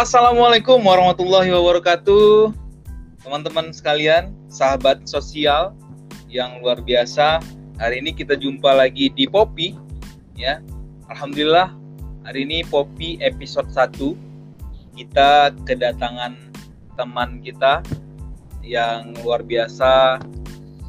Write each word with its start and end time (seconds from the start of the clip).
Assalamualaikum 0.00 0.80
warahmatullahi 0.80 1.52
wabarakatuh. 1.52 2.56
Teman-teman 3.20 3.68
sekalian, 3.68 4.32
sahabat 4.48 5.04
sosial 5.04 5.76
yang 6.24 6.56
luar 6.64 6.80
biasa. 6.80 7.36
Hari 7.76 8.00
ini 8.00 8.16
kita 8.16 8.32
jumpa 8.32 8.80
lagi 8.80 9.12
di 9.12 9.28
Popi 9.28 9.76
ya. 10.40 10.64
Alhamdulillah 11.12 11.76
hari 12.24 12.48
ini 12.48 12.64
Popi 12.64 13.20
episode 13.20 13.68
1 13.68 14.96
kita 14.96 15.52
kedatangan 15.68 16.48
teman 16.96 17.44
kita 17.44 17.84
yang 18.64 19.12
luar 19.20 19.44
biasa 19.44 20.16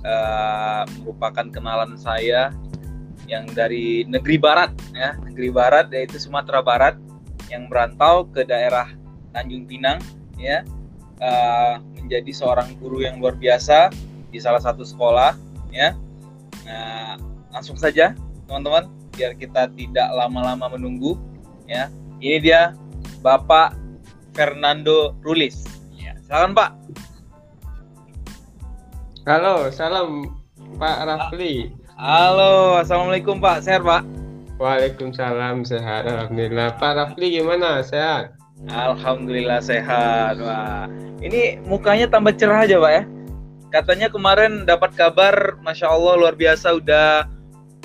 uh, 0.08 0.88
merupakan 1.04 1.52
kenalan 1.52 2.00
saya 2.00 2.56
yang 3.28 3.44
dari 3.52 4.08
negeri 4.08 4.40
barat 4.40 4.72
ya, 4.96 5.20
negeri 5.20 5.52
barat 5.52 5.92
yaitu 5.92 6.16
Sumatera 6.16 6.64
Barat 6.64 6.96
yang 7.52 7.68
merantau 7.68 8.24
ke 8.32 8.48
daerah 8.48 9.01
Tanjung 9.32 9.66
Pinang 9.68 10.00
ya. 10.36 10.64
Uh, 11.22 11.78
menjadi 11.94 12.34
seorang 12.34 12.74
guru 12.82 13.06
yang 13.06 13.22
luar 13.22 13.38
biasa 13.38 13.94
di 14.34 14.42
salah 14.42 14.58
satu 14.58 14.82
sekolah 14.82 15.38
ya. 15.70 15.94
Nah 16.66 17.22
langsung 17.54 17.78
saja 17.78 18.18
teman-teman 18.50 18.90
biar 19.14 19.38
kita 19.38 19.70
tidak 19.78 20.10
lama-lama 20.18 20.74
menunggu 20.74 21.16
ya. 21.70 21.94
Ini 22.18 22.38
dia 22.42 22.62
Bapak 23.22 23.78
Fernando 24.34 25.14
Rulis. 25.22 25.62
Ya 25.94 26.18
silakan 26.26 26.58
Pak. 26.58 26.72
Halo 29.30 29.70
salam 29.70 30.26
Pak 30.82 31.06
Rafli. 31.06 31.70
Halo 32.02 32.82
Assalamualaikum 32.82 33.38
Pak. 33.38 33.62
Sehat 33.62 33.86
Pak? 33.86 34.02
Waalaikumsalam 34.58 35.66
sehat. 35.66 36.10
Alhamdulillah. 36.10 36.82
Pak 36.82 36.94
Rafli 36.98 37.38
gimana? 37.38 37.86
Sehat? 37.86 38.41
Alhamdulillah 38.70 39.64
sehat. 39.64 40.38
Wah, 40.38 40.86
ini 41.24 41.58
mukanya 41.66 42.06
tambah 42.06 42.36
cerah 42.38 42.68
aja 42.68 42.78
pak 42.78 42.92
ya. 42.94 43.04
Katanya 43.72 44.08
kemarin 44.12 44.68
dapat 44.68 44.94
kabar, 44.94 45.58
masya 45.64 45.90
Allah 45.90 46.20
luar 46.20 46.36
biasa 46.36 46.78
udah 46.78 47.26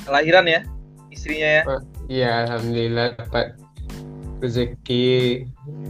kelahiran 0.04 0.44
ya 0.44 0.60
istrinya 1.08 1.48
ya. 1.48 1.62
Iya 2.06 2.30
alhamdulillah 2.46 3.16
dapat 3.16 3.56
rezeki 4.40 5.42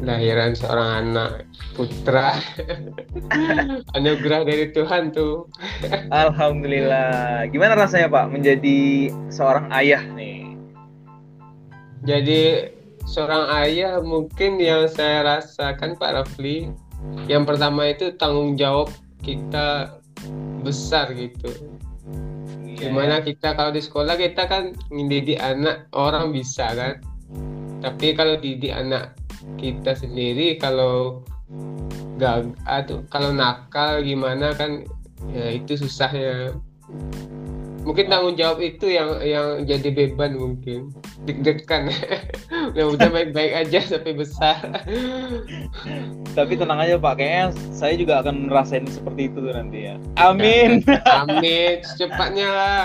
lahiran 0.06 0.54
seorang 0.54 0.90
anak 1.02 1.30
putra 1.74 2.38
anugerah 3.98 4.46
dari 4.46 4.70
Tuhan 4.70 5.10
tuh 5.10 5.50
Alhamdulillah 6.14 7.50
gimana 7.50 7.74
rasanya 7.74 8.06
Pak 8.06 8.30
menjadi 8.30 9.10
seorang 9.34 9.66
ayah 9.74 10.02
nih 10.14 10.54
jadi 12.06 12.70
seorang 13.06 13.48
ayah 13.62 14.02
mungkin 14.02 14.58
yang 14.58 14.90
saya 14.90 15.22
rasakan 15.24 15.94
Pak 15.96 16.10
Rafli. 16.12 16.68
Yang 17.30 17.54
pertama 17.54 17.86
itu 17.86 18.12
tanggung 18.18 18.58
jawab 18.58 18.90
kita 19.22 19.96
besar 20.66 21.14
gitu. 21.14 21.48
Iya. 22.76 22.92
gimana 22.92 23.24
kita 23.24 23.56
kalau 23.56 23.72
di 23.72 23.80
sekolah 23.80 24.20
kita 24.20 24.44
kan 24.52 24.76
mendidik 24.92 25.40
anak 25.40 25.88
orang 25.96 26.28
bisa 26.34 26.68
kan? 26.76 27.00
Tapi 27.80 28.12
kalau 28.12 28.36
didik 28.36 28.74
anak 28.74 29.16
kita 29.56 29.96
sendiri 29.96 30.60
kalau 30.60 31.24
gak 32.20 32.52
atau 32.68 33.00
kalau 33.08 33.32
nakal 33.32 34.04
gimana 34.04 34.52
kan 34.52 34.84
ya 35.32 35.56
itu 35.56 35.78
susahnya 35.78 36.52
mungkin 37.86 38.10
tanggung 38.10 38.34
jawab 38.34 38.58
itu 38.58 38.90
yang 38.90 39.22
yang 39.22 39.62
jadi 39.62 39.94
beban 39.94 40.34
mungkin. 40.34 40.90
Deg-degan. 41.24 41.88
Ya 42.76 42.84
udah 42.88 43.08
baik-baik 43.08 43.52
aja 43.56 43.80
sampai 43.84 44.12
besar. 44.12 44.60
Tapi 46.36 46.52
tenang 46.60 46.82
aja 46.82 47.00
pak. 47.00 47.16
Kayaknya 47.16 47.46
saya 47.72 47.94
juga 47.96 48.20
akan 48.20 48.52
merasain 48.52 48.84
seperti 48.84 49.32
itu 49.32 49.38
tuh 49.40 49.52
nanti 49.54 49.88
ya. 49.92 49.96
Amin. 50.20 50.84
Amin. 51.24 51.80
Secepatnya 51.80 52.48
lah. 52.52 52.84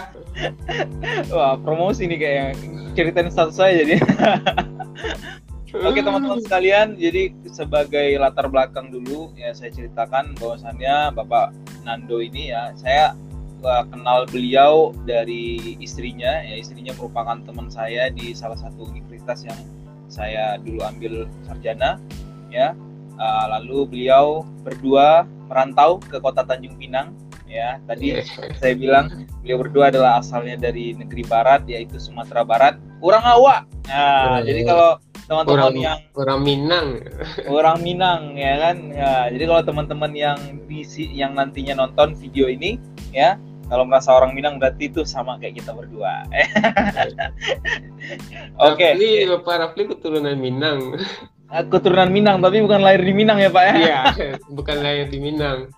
Wah 1.33 1.59
promosi 1.59 2.07
nih 2.07 2.19
kayak 2.19 2.50
ceritain 2.95 3.28
status 3.33 3.57
saya 3.59 3.83
jadi. 3.83 4.00
Oke 5.88 6.03
teman-teman 6.03 6.44
sekalian, 6.44 7.00
jadi 7.00 7.31
sebagai 7.47 8.19
latar 8.19 8.51
belakang 8.51 8.91
dulu 8.91 9.31
ya 9.39 9.56
saya 9.56 9.72
ceritakan 9.72 10.35
bahwasannya 10.35 11.16
Bapak 11.16 11.56
Nando 11.88 12.19
ini 12.19 12.51
ya 12.51 12.75
saya 12.75 13.16
uh, 13.63 13.83
kenal 13.89 14.25
beliau 14.29 14.91
dari 15.05 15.77
istrinya. 15.81 16.41
Ya 16.44 16.59
istrinya 16.59 16.94
merupakan 16.97 17.39
teman 17.41 17.69
saya 17.69 18.09
di 18.09 18.33
salah 18.33 18.57
satu 18.57 18.89
universitas 18.89 19.45
yang 19.45 19.59
saya 20.11 20.59
dulu 20.59 20.83
ambil 20.83 21.29
sarjana 21.47 22.01
ya. 22.51 22.75
Uh, 23.21 23.45
lalu 23.57 23.85
beliau 23.85 24.41
berdua 24.66 25.29
merantau 25.45 26.01
ke 26.01 26.17
kota 26.17 26.41
Tanjung 26.41 26.75
Pinang 26.77 27.13
ya. 27.45 27.77
Tadi 27.85 28.17
yeah. 28.17 28.25
saya 28.57 28.73
bilang 28.73 29.27
beliau 29.45 29.61
berdua 29.61 29.94
adalah 29.94 30.23
asalnya 30.23 30.57
dari 30.57 30.97
negeri 30.97 31.27
barat 31.27 31.67
yaitu 31.69 32.01
Sumatera 32.01 32.41
Barat. 32.41 32.75
Orang 33.01 33.25
Awa 33.25 33.66
nah 33.89 34.39
yeah, 34.39 34.45
jadi 34.45 34.61
kalau 34.69 34.89
teman-teman 35.25 35.73
yang 35.79 36.00
orang 36.16 36.39
Minang. 36.44 36.88
Orang 37.47 37.77
Minang 37.83 38.21
ya 38.35 38.53
kan? 38.57 38.77
Ya 38.89 39.11
jadi 39.31 39.44
kalau 39.47 39.61
teman-teman 39.63 40.11
yang 40.11 40.39
visi 40.66 41.07
yang 41.11 41.35
nantinya 41.35 41.88
nonton 41.88 42.16
video 42.17 42.51
ini 42.51 42.79
ya 43.11 43.38
kalau 43.71 43.87
merasa 43.87 44.11
orang 44.11 44.35
Minang 44.35 44.59
berarti 44.59 44.91
itu 44.91 45.07
sama 45.07 45.39
kayak 45.39 45.63
kita 45.63 45.71
berdua. 45.71 46.27
Oke. 48.67 48.75
Okay. 48.75 48.91
Ini 48.99 49.31
Bapak 49.31 49.55
Rafli 49.63 49.87
keturunan 49.87 50.35
Minang. 50.35 50.99
Ah, 51.47 51.63
keturunan 51.63 52.11
Minang, 52.11 52.43
tapi 52.43 52.59
bukan 52.59 52.83
lahir 52.83 52.99
di 52.99 53.15
Minang 53.15 53.39
ya 53.39 53.47
Pak 53.47 53.63
ya? 53.63 53.73
Iya, 53.79 54.01
bukan 54.59 54.77
lahir 54.83 55.07
di 55.07 55.23
Minang. 55.23 55.71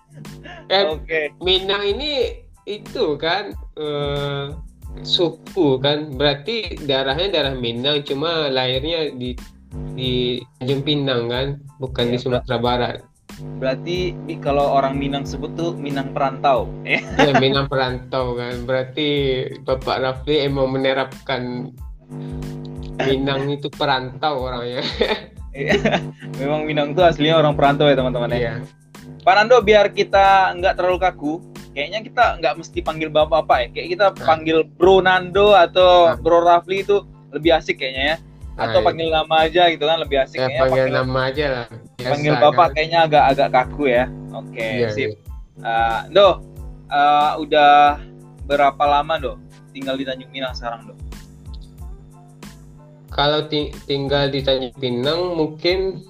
Eh, 0.66 0.82
Oke. 0.90 1.06
Okay. 1.06 1.24
Minang 1.38 1.86
ini 1.86 2.42
itu 2.66 3.14
kan 3.14 3.54
uh, 3.78 4.58
suku 5.06 5.78
kan, 5.78 6.18
berarti 6.18 6.74
darahnya 6.82 7.30
darah 7.30 7.54
Minang, 7.54 8.02
cuma 8.02 8.50
lahirnya 8.50 9.14
di 9.14 9.38
di 9.94 10.42
Tanjung 10.58 10.82
Pinang 10.82 11.30
kan, 11.30 11.46
bukan 11.78 12.10
ya, 12.10 12.12
di 12.14 12.18
Sumatera 12.18 12.58
Barat. 12.58 13.13
Berarti 13.58 14.14
di, 14.26 14.34
kalau 14.38 14.76
orang 14.78 14.94
Minang 14.94 15.26
sebut 15.26 15.50
tuh 15.58 15.74
Minang 15.74 16.14
perantau. 16.14 16.70
ya 16.86 17.00
Minang 17.42 17.66
perantau 17.66 18.38
kan. 18.38 18.62
Berarti 18.62 19.08
Bapak 19.66 19.96
Rafli 20.02 20.46
emang 20.46 20.70
menerapkan 20.74 21.72
Minang 23.02 23.50
itu 23.50 23.66
perantau 23.70 24.46
orangnya. 24.46 24.82
Iya. 25.54 26.02
Memang 26.42 26.66
Minang 26.66 26.98
itu 26.98 27.02
aslinya 27.02 27.38
orang 27.38 27.54
perantau 27.54 27.86
ya 27.86 27.94
teman-teman 27.94 28.34
ya. 28.34 28.38
Iya. 28.38 28.54
Pak 29.22 29.34
Nando 29.38 29.62
biar 29.62 29.94
kita 29.94 30.50
nggak 30.58 30.74
terlalu 30.76 30.98
kaku, 31.00 31.32
kayaknya 31.72 32.02
kita 32.02 32.24
nggak 32.42 32.54
mesti 32.58 32.78
panggil 32.82 33.08
bapak-bapak 33.08 33.58
ya. 33.58 33.68
Kayak 33.70 33.88
kita 33.94 34.06
nah. 34.10 34.26
panggil 34.26 34.58
Bro 34.66 35.06
Nando 35.06 35.54
atau 35.54 36.10
nah. 36.10 36.18
Bro 36.18 36.42
Rafli 36.42 36.82
itu 36.82 37.06
lebih 37.30 37.54
asik 37.54 37.82
kayaknya 37.82 38.04
ya 38.14 38.16
atau 38.54 38.78
nah, 38.80 38.86
panggil 38.86 39.08
nama 39.10 39.34
aja 39.50 39.62
gitu 39.66 39.82
kan 39.82 39.98
lebih 39.98 40.16
asik 40.22 40.38
ya, 40.38 40.46
panggil, 40.46 40.86
panggil 40.86 40.94
nama 40.94 41.20
aja 41.26 41.46
lah 41.50 41.66
Biasa, 42.04 42.12
panggil 42.12 42.34
bapak 42.36 42.66
kan? 42.68 42.74
kayaknya 42.76 42.98
agak 43.08 43.24
agak 43.32 43.48
kaku 43.56 43.84
ya. 43.88 44.04
Oke 44.36 44.52
okay, 44.52 44.70
iya, 44.84 44.88
sip. 44.92 45.10
iya. 45.10 45.16
Uh, 45.64 45.98
do 46.12 46.28
uh, 46.92 47.32
udah 47.40 47.96
berapa 48.44 48.84
lama 48.84 49.14
do 49.16 49.32
tinggal 49.72 49.96
di 49.96 50.04
Tanjung 50.04 50.28
Pinang 50.28 50.52
sekarang 50.52 50.92
do 50.92 50.94
kalau 53.14 53.46
ti 53.46 53.70
tinggal 53.86 54.26
di 54.26 54.42
Tanjung 54.42 54.74
Pinang 54.74 55.38
mungkin 55.38 56.02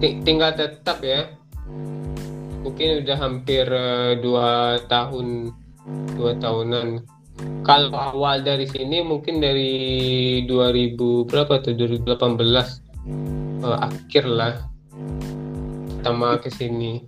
tinggal 0.00 0.52
tetap 0.52 1.00
ya. 1.00 1.32
Mungkin 2.60 3.00
udah 3.00 3.16
hampir 3.16 3.64
uh, 3.64 4.20
dua 4.20 4.76
tahun 4.84 5.56
dua 6.12 6.36
tahunan. 6.36 7.00
Kalau 7.64 7.92
awal 7.92 8.44
dari 8.44 8.64
sini 8.64 9.04
mungkin 9.04 9.44
dari 9.44 10.40
2000 10.48 11.28
berapa 11.28 11.60
tuh? 11.60 11.76
2018 11.76 12.16
uh, 12.16 12.64
eh, 13.60 13.78
akhir 13.84 14.24
lah 14.24 14.56
pertama 15.96 16.38
ke 16.38 16.48
sini. 16.52 17.02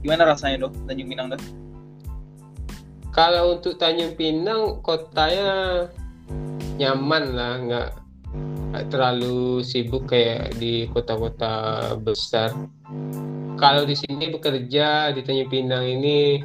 Gimana 0.00 0.26
rasanya 0.34 0.66
dok 0.66 0.74
Tanjung 0.88 1.08
Pinang 1.12 1.28
dok? 1.30 1.42
Kalau 3.12 3.60
untuk 3.60 3.76
Tanjung 3.76 4.16
Pinang 4.16 4.80
kotanya 4.80 5.86
nyaman 6.80 7.24
lah, 7.36 7.52
nggak 7.60 7.90
terlalu 8.88 9.60
sibuk 9.60 10.08
kayak 10.08 10.56
di 10.56 10.88
kota-kota 10.88 11.92
besar. 12.00 12.56
Kalau 13.60 13.84
di 13.86 13.94
sini 13.94 14.32
bekerja 14.32 15.12
di 15.12 15.20
Tanjung 15.22 15.52
Pinang 15.52 15.84
ini 15.86 16.40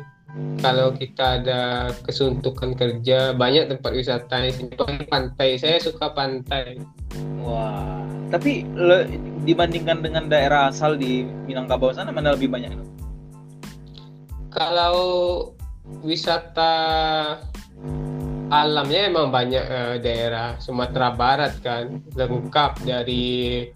kalau 0.58 0.90
kita 0.94 1.42
ada 1.42 1.94
kesuntukan 2.02 2.74
kerja 2.74 3.38
banyak 3.38 3.70
tempat 3.70 3.92
wisata 3.94 4.42
di 4.42 4.52
sini 4.54 4.74
pantai. 5.06 5.58
Saya 5.62 5.78
suka 5.78 6.12
pantai. 6.12 6.82
Wah. 7.42 8.02
Tapi 8.28 8.68
le, 8.76 9.08
dibandingkan 9.48 10.04
dengan 10.04 10.28
daerah 10.28 10.68
asal 10.68 11.00
di 11.00 11.24
Minangkabau 11.48 11.96
sana 11.96 12.12
mana 12.12 12.36
lebih 12.36 12.52
banyak? 12.52 12.76
Kalau 14.52 14.98
wisata 16.04 16.74
alamnya 18.52 19.02
emang 19.08 19.32
banyak 19.32 19.64
eh, 19.64 19.96
daerah. 20.02 20.58
Sumatera 20.60 21.14
Barat 21.14 21.54
kan. 21.64 22.04
Lengkap 22.18 22.84
dari 22.84 23.70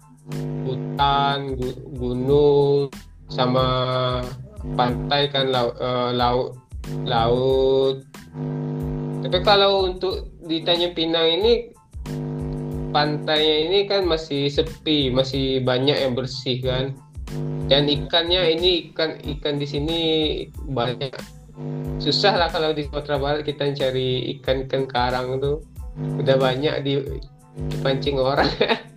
hutan, 0.66 1.56
gu- 1.56 1.82
gunung, 1.96 2.92
sama 3.32 3.66
pantai 4.74 5.28
kan 5.30 5.50
laut, 5.50 5.74
laut, 6.14 6.58
laut. 7.04 7.96
Tapi 9.22 9.38
kalau 9.46 9.86
untuk 9.86 10.30
di 10.42 10.62
Tanjung 10.66 10.94
Pinang 10.94 11.28
ini 11.40 11.70
pantainya 12.92 13.56
ini 13.70 13.78
kan 13.88 14.04
masih 14.04 14.50
sepi, 14.52 15.08
masih 15.08 15.62
banyak 15.62 15.96
yang 15.96 16.12
bersih 16.12 16.60
kan. 16.60 16.94
Dan 17.70 17.88
ikannya 17.88 18.52
ini 18.58 18.92
ikan 18.92 19.16
ikan 19.38 19.56
di 19.56 19.66
sini 19.66 19.98
banyak. 20.68 21.14
Susah 22.02 22.36
lah 22.36 22.48
kalau 22.52 22.74
di 22.74 22.84
Sumatera 22.84 23.16
Barat 23.16 23.42
kita 23.46 23.72
cari 23.72 24.36
ikan 24.38 24.68
ikan 24.68 24.84
karang 24.84 25.40
tuh 25.40 25.64
udah 25.96 26.36
banyak 26.36 26.74
di 26.84 26.92
dipancing 27.70 28.18
orang. 28.20 28.48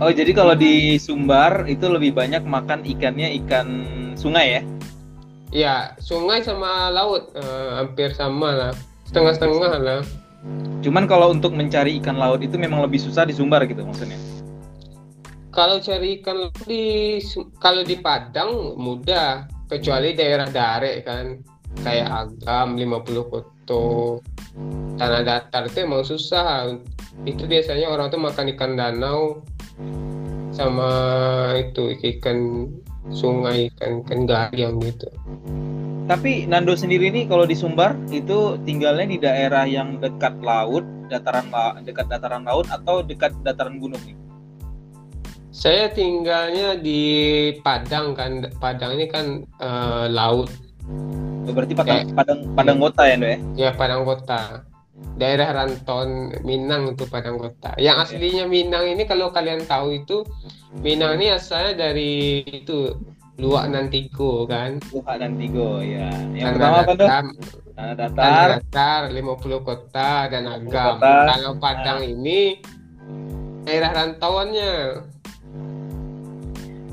Oh 0.00 0.12
jadi 0.12 0.36
kalau 0.36 0.52
di 0.52 1.00
Sumbar 1.00 1.64
itu 1.64 1.88
lebih 1.88 2.12
banyak 2.12 2.44
makan 2.44 2.84
ikannya 2.84 3.32
ikan 3.40 3.88
sungai 4.12 4.60
ya? 4.60 4.62
Ya 5.50 5.98
sungai 5.98 6.46
sama 6.46 6.94
laut 6.94 7.34
eh, 7.34 7.70
hampir 7.74 8.14
sama 8.14 8.54
lah, 8.54 8.72
setengah-setengah 9.10 9.72
lah. 9.82 10.00
Cuman 10.80 11.04
kalau 11.04 11.34
untuk 11.34 11.52
mencari 11.52 12.00
ikan 12.00 12.16
laut 12.16 12.40
itu 12.40 12.56
memang 12.56 12.80
lebih 12.80 13.02
susah 13.02 13.26
di 13.28 13.34
Sumbar 13.34 13.66
gitu 13.66 13.84
maksudnya. 13.84 14.16
Kalau 15.50 15.82
cari 15.82 16.22
ikan 16.22 16.48
di 16.64 17.18
kalau 17.58 17.82
di 17.82 17.98
Padang 17.98 18.78
mudah, 18.78 19.50
kecuali 19.66 20.14
daerah 20.14 20.46
Dare 20.46 21.02
kan, 21.02 21.42
kayak 21.82 22.06
Agam, 22.06 22.78
50 22.78 23.30
Koto, 23.30 24.22
tanah 24.94 25.22
datar 25.26 25.66
itu 25.66 25.82
emang 25.82 26.06
susah. 26.06 26.70
Itu 27.26 27.50
biasanya 27.50 27.90
orang 27.90 28.14
tuh 28.14 28.22
makan 28.22 28.54
ikan 28.54 28.78
danau 28.78 29.42
sama 30.54 30.90
itu 31.56 31.94
ikan 31.98 32.68
sungai, 33.08 33.72
ikan 33.72 34.04
ikan 34.04 34.28
gayam 34.28 34.76
gitu. 34.84 35.08
Tapi 36.04 36.44
Nando 36.44 36.76
sendiri 36.76 37.08
nih 37.08 37.24
kalau 37.24 37.48
di 37.48 37.56
Sumbar 37.56 37.96
itu 38.12 38.60
tinggalnya 38.68 39.06
di 39.08 39.18
daerah 39.22 39.64
yang 39.64 39.96
dekat 40.02 40.36
laut, 40.44 40.84
dataran 41.08 41.48
la- 41.48 41.80
dekat 41.80 42.10
dataran 42.12 42.44
laut 42.44 42.68
atau 42.68 43.00
dekat 43.00 43.32
dataran 43.40 43.80
gunung 43.80 44.00
nih? 44.04 44.18
Saya 45.50 45.90
tinggalnya 45.90 46.78
di 46.78 47.02
Padang 47.64 48.14
kan, 48.14 48.46
Padang 48.58 48.98
ini 48.98 49.06
kan 49.10 49.42
eh, 49.62 50.06
laut, 50.10 50.50
Oh, 51.46 51.52
Berarti 51.54 51.74
Padang 51.74 52.06
Padang 52.14 52.38
Padang 52.54 52.78
Kota 52.78 53.02
ya, 53.06 53.14
Ndo 53.16 53.28
ya? 53.28 53.38
ya 53.56 53.70
Padang 53.74 54.02
Kota. 54.06 54.69
Daerah 55.20 55.52
Ranton 55.52 56.32
Minang 56.48 56.96
itu 56.96 57.04
Padang 57.04 57.36
Kota. 57.36 57.76
Yang 57.76 58.08
aslinya 58.08 58.44
Minang 58.48 58.88
ini 58.88 59.04
kalau 59.04 59.28
kalian 59.28 59.68
tahu 59.68 60.00
itu 60.00 60.24
Minang 60.80 61.20
ini 61.20 61.28
asalnya 61.34 61.88
dari 61.88 62.40
itu 62.44 62.94
Luak 63.40 63.72
Nantigo 63.72 64.44
kan. 64.44 64.76
Luka 64.92 65.16
dan 65.16 65.40
Tigo 65.40 65.80
ya. 65.80 66.12
Yang 66.36 66.56
Tanah 66.56 66.56
pertama 66.56 66.76
apa 66.76 66.92
tuh? 66.92 67.08
datar, 67.08 67.24
Tanah 67.72 67.94
Tanah 67.96 67.96
datar. 67.96 68.48
datar 68.60 69.00
50 69.16 69.68
kota 69.68 70.10
dan 70.28 70.44
agam. 70.44 70.86
kota. 71.00 71.12
Kalau 71.32 71.52
Padang 71.56 72.00
ini 72.04 72.60
daerah 73.64 73.90
rantauannya. 73.96 74.72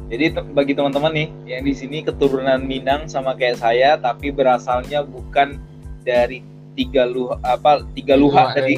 Jadi 0.08 0.26
bagi 0.56 0.72
teman-teman 0.72 1.12
nih 1.12 1.28
yang 1.52 1.64
di 1.68 1.74
sini 1.76 2.00
keturunan 2.00 2.64
Minang 2.64 3.12
sama 3.12 3.36
kayak 3.36 3.60
saya, 3.60 4.00
tapi 4.00 4.32
berasalnya 4.32 5.04
bukan 5.04 5.60
dari 6.08 6.40
tiga 6.78 7.04
luha 7.04 7.36
apa 7.42 7.82
tiga 7.92 8.14
luha 8.14 8.46
Luak 8.46 8.54
tadi 8.54 8.76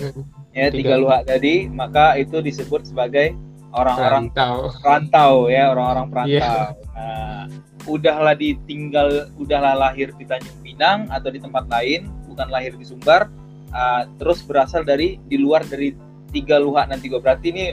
ya 0.49 0.71
tiga 0.71 0.95
tiga- 0.95 0.97
luha 0.97 1.17
tadi, 1.21 1.67
maka 1.67 2.15
itu 2.15 2.39
disebut 2.39 2.87
sebagai 2.87 3.35
orang-orang 3.69 4.33
rantau. 4.33 4.73
perantau 4.81 5.33
ya 5.45 5.69
orang-orang 5.69 6.25
Iya. 6.25 6.41
perantau. 6.41 6.63
Nah, 6.89 7.43
udahlah 7.85 8.33
ditinggal, 8.33 9.09
udahlah 9.35 9.77
lahir 9.77 10.09
di 10.15 10.25
Tanjung 10.25 10.57
Pinang 10.59 11.05
atau 11.07 11.29
di 11.29 11.37
tempat 11.37 11.67
lain, 11.67 12.09
bukan 12.25 12.47
lahir 12.47 12.73
di 12.73 12.81
Sumbar, 12.81 13.29
ah, 13.69 14.09
terus 14.15 14.41
berasal 14.41 14.81
dari 14.81 15.21
di 15.21 15.37
luar 15.37 15.61
dari 15.63 15.93
tiga 16.29 16.57
luha 16.57 16.85
dan 16.85 16.97
tiga 16.97 17.19
berarti 17.19 17.49
ini 17.49 17.65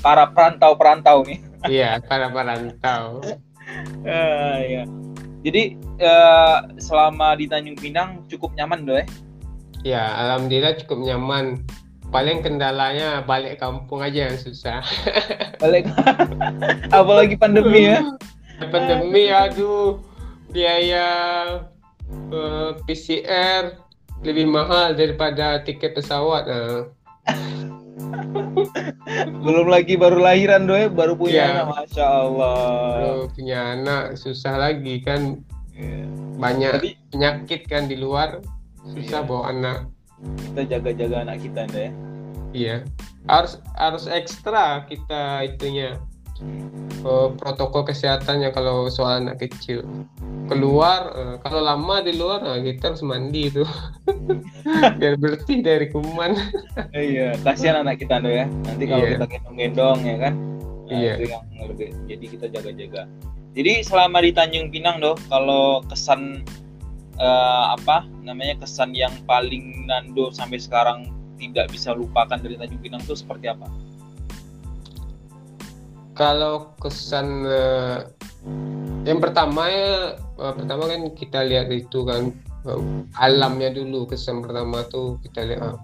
para 0.00 0.28
perantau-perantau 0.28 1.24
nih. 1.24 1.40
Iya, 1.66 2.02
para 2.02 2.26
perantau. 2.28 3.20
Ah, 4.02 4.58
ya. 4.58 4.82
Jadi 5.40 5.78
eh, 5.96 6.58
selama 6.76 7.32
di 7.32 7.46
Tanjung 7.46 7.78
Pinang 7.78 8.26
cukup 8.26 8.50
nyaman 8.52 8.82
doh 8.82 8.98
ya. 9.82 9.96
Ya, 9.96 10.02
alhamdulillah 10.26 10.76
cukup 10.84 10.98
nyaman. 11.02 11.64
Paling 12.10 12.42
kendalanya 12.42 13.22
balik 13.22 13.62
kampung 13.62 14.02
aja 14.02 14.26
yang 14.26 14.34
susah. 14.34 14.82
Balik 15.62 15.86
apalagi 16.90 17.38
pandemi 17.38 17.86
ya. 17.86 18.02
Pandemi, 18.58 19.30
aduh, 19.30 20.02
biaya 20.50 21.06
eh, 22.10 22.70
PCR 22.82 23.78
lebih 24.26 24.50
mahal 24.50 24.98
daripada 24.98 25.62
tiket 25.62 25.94
pesawat. 25.94 26.50
Nah, 26.50 26.90
Belum 29.44 29.70
lagi 29.70 29.94
baru 29.94 30.18
lahiran 30.18 30.66
doh 30.66 30.76
ya, 30.76 30.88
baru 30.90 31.14
punya 31.14 31.32
Iya. 31.32 31.46
anak, 31.54 31.66
masya 31.72 32.06
Allah. 32.06 32.58
kalau 32.98 33.24
punya 33.32 33.58
anak 33.78 34.04
susah 34.18 34.54
lagi 34.58 34.94
kan 35.02 35.40
Iya. 35.78 36.04
banyak 36.36 36.72
Tapi 36.76 36.90
penyakit 37.14 37.60
kan 37.70 37.86
di 37.86 37.96
luar 37.96 38.42
susah 38.86 39.20
Iya. 39.20 39.28
bawa 39.28 39.42
anak. 39.48 39.78
kita 40.20 40.62
jaga-jaga 40.68 41.16
anak 41.24 41.38
kita 41.40 41.60
doh 41.66 41.80
ya. 41.80 41.92
Iya, 42.50 42.76
harus 43.24 43.56
harus 43.74 44.04
ekstra 44.04 44.84
kita 44.84 45.48
itunya 45.48 45.96
eh, 47.00 47.28
protokol 47.36 47.84
kesehatannya 47.84 48.52
kalau 48.52 48.88
soal 48.88 49.24
anak 49.24 49.40
kecil. 49.40 49.80
Keluar 50.44 51.00
eh, 51.14 51.34
kalau 51.40 51.64
lama 51.64 52.02
di 52.02 52.12
luar 52.12 52.42
nah, 52.42 52.58
kita 52.58 52.92
harus 52.92 53.00
mandi 53.00 53.48
itu 53.48 53.64
biar 55.00 55.16
bersih 55.16 55.64
dari 55.64 55.88
kuman. 55.88 56.36
Iya, 56.92 57.40
kasihan 57.40 57.80
anak 57.80 58.00
kita 58.00 58.20
doh 58.20 58.32
ya. 58.34 58.44
Nanti 58.66 58.84
kalau 58.84 59.04
Iya. 59.04 59.12
kita 59.16 59.26
gendong-gendong 59.30 59.98
ya 60.04 60.16
kan. 60.20 60.34
Nah, 60.84 60.92
Iya. 60.92 61.12
Itu 61.16 61.24
yang 61.30 61.44
lebih. 61.64 61.88
Jadi 62.10 62.24
kita 62.28 62.46
jaga-jaga. 62.50 63.02
Jadi 63.50 63.72
selama 63.82 64.20
di 64.20 64.30
Tanjung 64.30 64.68
Pinang 64.68 65.00
doh, 65.00 65.16
kalau 65.26 65.80
kesan 65.86 66.42
eh, 67.20 67.64
apa 67.76 68.08
namanya 68.24 68.56
kesan 68.64 68.96
yang 68.96 69.12
paling 69.28 69.84
Nando 69.86 70.32
sampai 70.32 70.56
sekarang 70.56 71.12
tidak 71.36 71.72
bisa 71.72 71.92
lupakan 71.92 72.36
dari 72.36 72.56
Tanjung 72.56 72.80
Pinang 72.80 73.02
itu 73.04 73.16
seperti 73.16 73.52
apa? 73.52 73.68
Kalau 76.16 76.76
kesan 76.80 77.48
eh, 77.48 77.98
yang 79.08 79.20
pertama 79.20 79.68
ya 79.68 80.16
eh, 80.16 80.52
pertama 80.56 80.88
kan 80.88 81.00
kita 81.16 81.40
lihat 81.44 81.72
itu 81.72 82.04
kan 82.04 82.32
eh, 82.68 82.80
alamnya 83.16 83.72
dulu 83.72 84.08
kesan 84.08 84.44
pertama 84.44 84.84
tuh 84.88 85.16
kita 85.24 85.48
lihat 85.48 85.60
ah, 85.60 85.76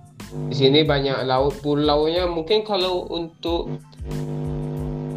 di 0.52 0.54
sini 0.56 0.84
banyak 0.84 1.24
laut 1.24 1.56
pulaunya 1.64 2.28
mungkin 2.28 2.66
kalau 2.66 3.08
untuk 3.08 3.72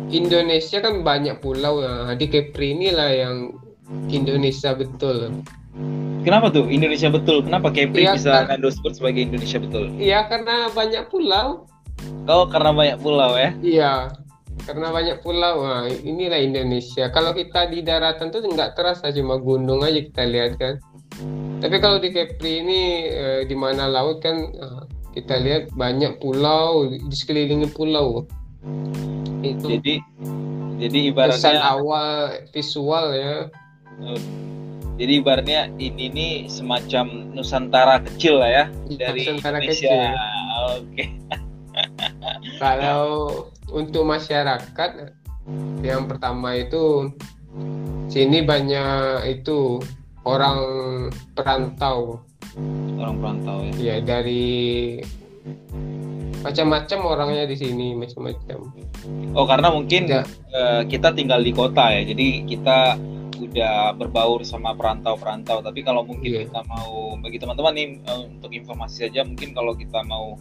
Indonesia 0.10 0.82
kan 0.82 1.06
banyak 1.06 1.38
pulau 1.38 1.86
ya 1.86 2.18
di 2.18 2.26
Kepri 2.26 2.74
inilah 2.74 3.10
yang 3.14 3.36
Indonesia 4.10 4.74
betul 4.74 5.46
Kenapa 6.20 6.52
tuh 6.52 6.68
Indonesia 6.68 7.08
betul? 7.08 7.48
Kenapa 7.48 7.72
Kepri 7.72 8.04
Iya, 8.04 8.14
bisa 8.20 8.44
kan- 8.46 8.60
sebut 8.60 8.94
sebagai 8.94 9.32
Indonesia 9.32 9.58
betul? 9.58 9.88
Iya 9.96 10.28
karena 10.28 10.68
banyak 10.72 11.08
pulau 11.08 11.70
Oh, 12.30 12.48
karena 12.48 12.72
banyak 12.72 12.98
pulau 13.02 13.36
ya. 13.36 13.52
Iya, 13.60 13.94
karena 14.64 14.88
banyak 14.94 15.20
pulau. 15.20 15.66
Nah, 15.66 15.90
inilah 15.90 16.40
Indonesia. 16.40 17.12
Kalau 17.12 17.36
kita 17.36 17.68
di 17.68 17.84
daratan 17.84 18.32
tuh 18.32 18.40
nggak 18.46 18.78
terasa 18.78 19.12
cuma 19.12 19.36
gunung 19.36 19.84
aja 19.84 20.00
kita 20.00 20.24
lihat 20.24 20.56
kan. 20.56 20.80
Tapi 21.60 21.76
kalau 21.84 22.00
di 22.00 22.14
Kepri 22.16 22.64
ini 22.64 22.82
eh, 23.10 23.42
di 23.44 23.56
mana 23.58 23.92
laut 23.92 24.24
kan 24.24 24.48
eh, 24.48 24.82
kita 25.12 25.42
lihat 25.44 25.76
banyak 25.76 26.22
pulau 26.24 26.88
di 26.88 27.02
sekelilingi 27.12 27.68
pulau. 27.76 28.24
Itu 29.44 29.76
Jadi 29.80 30.00
jadi 30.80 31.00
kesan 31.12 31.12
ibaratnya 31.12 31.60
awal 31.60 32.12
visual 32.56 33.06
ya. 33.12 33.36
Jadi 35.00 35.14
ibaratnya 35.24 35.62
ini 35.80 36.12
nih 36.12 36.34
semacam 36.52 37.32
Nusantara 37.32 38.04
kecil 38.04 38.44
lah 38.44 38.52
ya 38.52 38.66
dari 39.00 39.24
Nusantara 39.24 39.58
Indonesia. 39.64 39.88
kecil. 39.88 40.12
Oke. 40.76 41.06
Kalau 42.62 43.06
untuk 43.72 44.04
masyarakat 44.04 44.92
yang 45.80 46.06
pertama 46.06 46.60
itu 46.60 47.08
sini 48.12 48.44
banyak 48.44 49.40
itu 49.40 49.80
orang 50.28 50.60
perantau 51.34 52.20
Orang 53.00 53.24
perantau 53.24 53.64
ya. 53.80 53.96
ya 53.96 53.96
dari 54.04 55.00
macam-macam 56.40 57.00
orangnya 57.06 57.44
di 57.48 57.56
sini 57.56 57.96
macam-macam. 57.96 58.60
Oh 59.36 59.44
karena 59.48 59.72
mungkin 59.72 60.08
Ya. 60.08 60.24
eh, 60.52 60.82
kita 60.88 61.12
tinggal 61.16 61.40
di 61.44 61.52
kota 61.52 61.92
ya, 61.92 62.04
jadi 62.04 62.28
kita 62.48 62.96
udah 63.40 63.96
berbaur 63.96 64.44
sama 64.44 64.76
perantau-perantau. 64.76 65.64
Tapi 65.64 65.80
kalau 65.82 66.04
mungkin 66.04 66.30
Iya. 66.30 66.42
kita 66.48 66.62
mau 66.68 67.16
bagi 67.20 67.40
teman-teman 67.40 67.74
nih 67.76 67.88
eh, 68.04 68.22
untuk 68.28 68.52
informasi 68.52 69.08
saja, 69.08 69.24
mungkin 69.24 69.56
kalau 69.56 69.74
kita 69.74 70.04
mau 70.06 70.36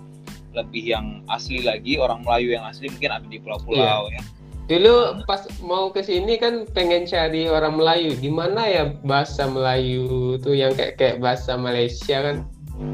lebih 0.56 0.84
yang 0.90 1.22
asli 1.30 1.62
lagi 1.62 2.00
orang 2.00 2.24
Melayu 2.24 2.56
yang 2.56 2.64
asli 2.66 2.90
mungkin 2.90 3.10
ada 3.14 3.26
di 3.28 3.38
pulau-pulau 3.38 4.10
ya. 4.10 4.22
Dulu 4.68 5.24
pas 5.24 5.48
mau 5.64 5.88
ke 5.88 6.04
sini 6.04 6.36
kan 6.36 6.68
pengen 6.76 7.08
cari 7.08 7.48
orang 7.48 7.80
Melayu. 7.80 8.12
Di 8.20 8.28
mana 8.28 8.68
ya 8.68 8.92
bahasa 9.00 9.48
Melayu 9.48 10.36
tuh 10.44 10.52
yang 10.52 10.76
kayak 10.76 11.00
kayak 11.00 11.16
bahasa 11.24 11.56
Malaysia 11.56 12.20
kan? 12.20 12.44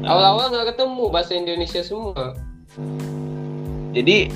Awal-awal 0.07 0.55
nggak 0.55 0.67
ketemu 0.75 1.03
bahasa 1.11 1.31
Indonesia 1.35 1.81
semua. 1.83 2.31
Jadi 3.91 4.31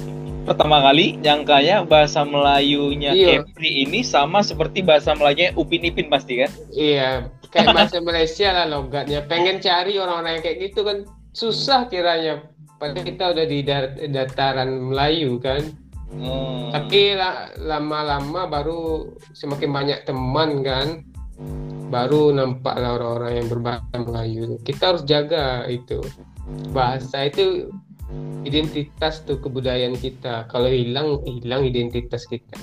pertama 0.46 0.82
kali 0.84 1.20
nyangkanya 1.20 1.84
bahasa 1.88 2.24
Melayunya 2.28 3.12
Iya. 3.16 3.44
Kepri 3.44 3.88
ini 3.88 4.04
sama 4.06 4.44
seperti 4.44 4.84
bahasa 4.84 5.16
Melayunya 5.16 5.56
Upin 5.56 5.86
Ipin 5.86 6.08
pasti 6.08 6.44
kan? 6.44 6.52
Iya, 6.74 7.30
kayak 7.50 7.76
bahasa 7.76 7.98
Malaysia 8.00 8.50
lah 8.54 8.66
logatnya. 8.70 9.26
Pengen 9.26 9.60
cari 9.60 9.98
orang-orang 9.98 10.40
yang 10.40 10.44
kayak 10.44 10.60
gitu 10.72 10.82
kan 10.86 11.08
susah 11.34 11.88
kiranya. 11.92 12.46
Padahal 12.80 13.04
kita 13.04 13.24
udah 13.36 13.46
di 13.46 13.60
dataran 14.08 14.70
Melayu 14.92 15.36
kan. 15.44 15.62
Oh. 16.16 16.72
Tapi 16.74 17.14
la- 17.14 17.54
lama-lama 17.60 18.48
baru 18.50 19.14
semakin 19.36 19.70
banyak 19.70 20.00
teman 20.08 20.64
kan. 20.64 20.88
Baru 21.90 22.30
nampak 22.36 22.78
lah 22.78 22.96
orang-orang 23.02 23.44
yang 23.44 23.48
berbahasa 23.50 23.96
Melayu. 23.98 24.58
Kita 24.64 24.94
harus 24.96 25.04
jaga 25.04 25.66
itu. 25.68 26.00
Bahasa 26.74 27.28
itu 27.28 27.70
identitas 28.44 29.22
tuh 29.28 29.38
kebudayaan 29.38 29.94
kita. 30.00 30.50
Kalau 30.50 30.70
hilang, 30.72 31.22
hilang 31.28 31.68
identitas 31.68 32.26
kita. 32.26 32.58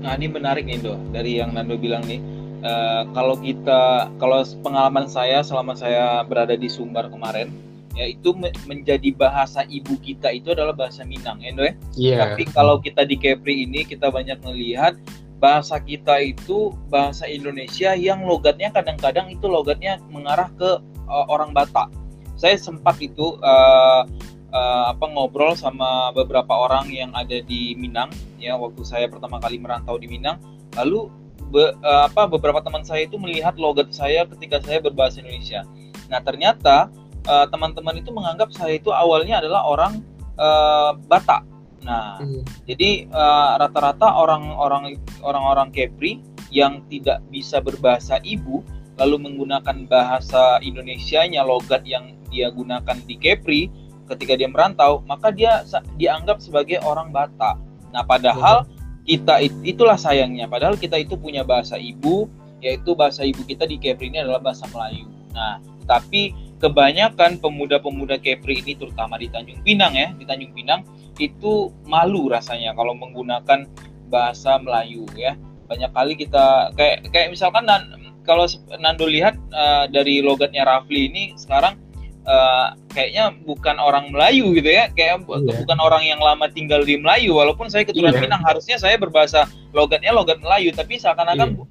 Nah 0.00 0.16
ini 0.16 0.30
menarik 0.30 0.64
nih 0.64 0.80
Do 0.80 0.96
dari 1.12 1.42
yang 1.42 1.52
Nando 1.52 1.76
bilang 1.76 2.04
nih. 2.06 2.22
Eh, 2.66 3.02
kalau 3.12 3.36
kita, 3.36 4.10
kalau 4.16 4.40
pengalaman 4.64 5.06
saya 5.06 5.44
selama 5.44 5.76
saya 5.76 6.24
berada 6.24 6.56
di 6.56 6.66
Sumbar 6.66 7.12
kemarin, 7.12 7.52
ya 7.92 8.08
itu 8.08 8.32
me- 8.32 8.54
menjadi 8.64 9.12
bahasa 9.12 9.68
ibu 9.68 9.94
kita 10.00 10.32
itu 10.32 10.56
adalah 10.56 10.72
bahasa 10.72 11.04
Minang, 11.04 11.38
ya 11.44 11.52
Do 11.52 11.62
ya. 11.62 11.74
Iya. 11.94 12.16
Tapi 12.24 12.42
kalau 12.50 12.80
kita 12.80 13.04
di 13.04 13.20
Kepri 13.20 13.68
ini 13.68 13.84
kita 13.84 14.08
banyak 14.08 14.40
melihat 14.40 14.96
bahasa 15.36 15.76
kita 15.76 16.16
itu 16.24 16.72
bahasa 16.88 17.28
Indonesia 17.28 17.92
yang 17.92 18.24
logatnya 18.24 18.72
kadang-kadang 18.72 19.28
itu 19.28 19.44
logatnya 19.46 20.00
mengarah 20.08 20.48
ke 20.56 20.80
uh, 21.06 21.26
orang 21.28 21.52
Batak. 21.52 21.92
Saya 22.40 22.56
sempat 22.56 22.96
itu 23.04 23.36
uh, 23.44 24.08
uh, 24.56 24.96
apa 24.96 25.04
ngobrol 25.12 25.52
sama 25.52 26.08
beberapa 26.16 26.56
orang 26.56 26.88
yang 26.88 27.12
ada 27.12 27.44
di 27.44 27.76
Minang 27.76 28.08
ya 28.40 28.56
waktu 28.56 28.80
saya 28.88 29.06
pertama 29.12 29.36
kali 29.36 29.60
merantau 29.60 30.00
di 30.00 30.08
Minang. 30.08 30.40
Lalu 30.72 31.12
be- 31.52 31.76
uh, 31.84 32.08
apa 32.08 32.24
beberapa 32.24 32.64
teman 32.64 32.80
saya 32.88 33.04
itu 33.04 33.20
melihat 33.20 33.60
logat 33.60 33.92
saya 33.92 34.24
ketika 34.24 34.64
saya 34.64 34.80
berbahasa 34.80 35.20
Indonesia. 35.20 35.68
Nah, 36.08 36.24
ternyata 36.24 36.88
uh, 37.28 37.46
teman-teman 37.52 38.00
itu 38.00 38.08
menganggap 38.14 38.48
saya 38.56 38.80
itu 38.80 38.88
awalnya 38.88 39.44
adalah 39.44 39.68
orang 39.68 40.00
uh, 40.40 40.96
Batak. 41.04 41.44
Nah, 41.86 42.18
Hmm. 42.18 42.42
jadi 42.66 43.06
eh, 43.06 43.52
rata-rata 43.62 44.18
orang-orang 44.18 44.98
orang-orang 45.22 45.70
Kepri 45.70 46.18
yang 46.50 46.82
tidak 46.90 47.22
bisa 47.30 47.62
berbahasa 47.62 48.18
ibu 48.26 48.58
lalu 48.98 49.22
menggunakan 49.22 49.86
bahasa 49.86 50.58
Indonesianya 50.66 51.46
logat 51.46 51.86
yang 51.86 52.18
dia 52.26 52.50
gunakan 52.50 52.98
di 53.06 53.14
Kepri 53.14 53.70
ketika 54.06 54.38
dia 54.38 54.46
merantau, 54.46 55.02
maka 55.04 55.34
dia 55.34 55.66
dianggap 55.98 56.38
sebagai 56.38 56.78
orang 56.86 57.10
Batak. 57.10 57.58
Nah, 57.90 58.02
padahal 58.06 58.66
kita 59.06 59.38
it- 59.42 59.62
itulah 59.62 59.98
sayangnya, 59.98 60.50
padahal 60.50 60.74
kita 60.74 60.98
itu 60.98 61.14
punya 61.14 61.46
bahasa 61.46 61.78
ibu 61.78 62.26
yaitu 62.64 62.96
bahasa 62.96 63.22
ibu 63.22 63.44
kita 63.44 63.68
di 63.68 63.76
Kepri 63.76 64.08
ini 64.10 64.24
adalah 64.24 64.40
bahasa 64.40 64.64
Melayu. 64.72 65.06
Nah, 65.30 65.60
tapi 65.84 66.32
kebanyakan 66.58 67.38
pemuda-pemuda 67.38 68.16
Kepri 68.18 68.64
ini 68.64 68.72
terutama 68.74 69.20
di 69.20 69.28
Tanjung 69.28 69.60
Pinang 69.62 69.92
ya, 69.92 70.10
di 70.16 70.24
Tanjung 70.24 70.50
Pinang 70.56 70.82
itu 71.20 71.70
malu 71.86 72.28
rasanya 72.32 72.72
kalau 72.72 72.96
menggunakan 72.96 73.68
bahasa 74.08 74.56
Melayu 74.58 75.06
ya. 75.14 75.36
Banyak 75.66 75.90
kali 75.92 76.14
kita 76.16 76.74
kayak 76.74 77.10
kayak 77.12 77.28
misalkan 77.30 77.66
Nan- 77.68 78.18
kalau 78.26 78.48
Nando 78.82 79.06
lihat 79.06 79.38
eh, 79.38 79.84
dari 79.92 80.24
logatnya 80.24 80.66
Rafli 80.66 81.12
ini 81.12 81.22
sekarang 81.38 81.78
eh, 82.26 82.66
kayaknya 82.90 83.30
bukan 83.42 83.78
orang 83.78 84.10
Melayu 84.10 84.50
gitu 84.52 84.66
ya, 84.66 84.90
kayak 84.90 85.22
Iya. 85.24 85.62
bukan 85.62 85.78
orang 85.78 86.02
yang 86.02 86.18
lama 86.18 86.50
tinggal 86.50 86.82
di 86.82 86.98
Melayu. 86.98 87.38
Walaupun 87.38 87.70
saya 87.70 87.86
keturunan 87.86 88.12
Iya. 88.12 88.22
Minang 88.26 88.42
harusnya 88.42 88.76
saya 88.76 88.98
berbahasa 88.98 89.46
logatnya 89.70 90.10
logat 90.10 90.42
Melayu. 90.42 90.74
Tapi 90.74 90.98
seakan-akan 90.98 91.54
Iya. 91.54 91.64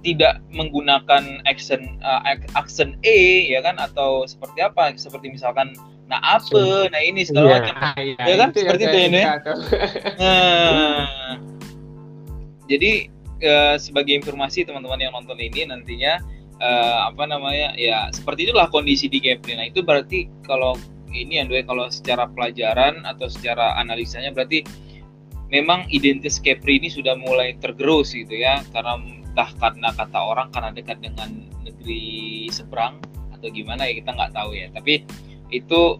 tidak 0.00 0.34
menggunakan 0.50 1.44
accent 1.44 1.84
eh, 2.00 2.20
ak- 2.26 2.50
accent 2.54 2.98
E 3.00 3.48
ya 3.48 3.62
kan? 3.62 3.78
Atau 3.78 4.26
seperti 4.26 4.60
apa? 4.60 4.90
Seperti 4.94 5.30
misalkan 5.30 5.72
nah 6.10 6.18
apa? 6.18 6.90
Nah 6.90 7.00
ini 7.00 7.22
segala 7.22 7.62
macam. 7.62 7.74
Iya, 7.94 8.18
Ya 8.18 8.34
kan? 8.36 8.48
itu 8.50 8.66
Seperti 8.66 8.82
itu 8.82 8.98
ya. 9.14 9.38
Nah, 10.18 11.38
jadi 12.66 12.92
eh, 13.40 13.74
sebagai 13.78 14.14
informasi 14.14 14.66
teman-teman 14.66 15.00
yang 15.00 15.14
nonton 15.14 15.38
ini 15.38 15.64
nantinya 15.64 16.18
eh, 16.60 16.98
apa 17.08 17.24
namanya? 17.26 17.72
Ya 17.74 18.12
seperti 18.12 18.48
itulah 18.48 18.68
kondisi 18.68 19.08
di 19.08 19.18
Kepri. 19.18 19.56
Nah 19.56 19.66
itu 19.66 19.80
berarti 19.80 20.28
kalau 20.44 20.76
ini 21.10 21.42
yang 21.42 21.50
kalau 21.66 21.90
secara 21.90 22.30
pelajaran 22.30 23.02
atau 23.02 23.26
secara 23.26 23.74
analisanya 23.80 24.30
berarti 24.30 24.62
memang 25.50 25.88
identitas 25.90 26.38
Kepri 26.38 26.78
ini 26.78 26.88
sudah 26.92 27.18
mulai 27.18 27.56
tergerus 27.58 28.14
gitu 28.14 28.36
ya. 28.36 28.62
Karena 28.70 29.00
entah 29.00 29.50
karena 29.58 29.88
kata 29.96 30.18
orang 30.20 30.48
karena 30.54 30.70
dekat 30.70 30.98
dengan 31.02 31.30
negeri 31.66 32.46
seberang 32.52 33.00
atau 33.34 33.48
gimana 33.50 33.88
ya 33.88 33.98
kita 33.98 34.10
nggak 34.14 34.32
tahu 34.36 34.50
ya. 34.54 34.68
Tapi 34.70 35.02
itu 35.50 35.98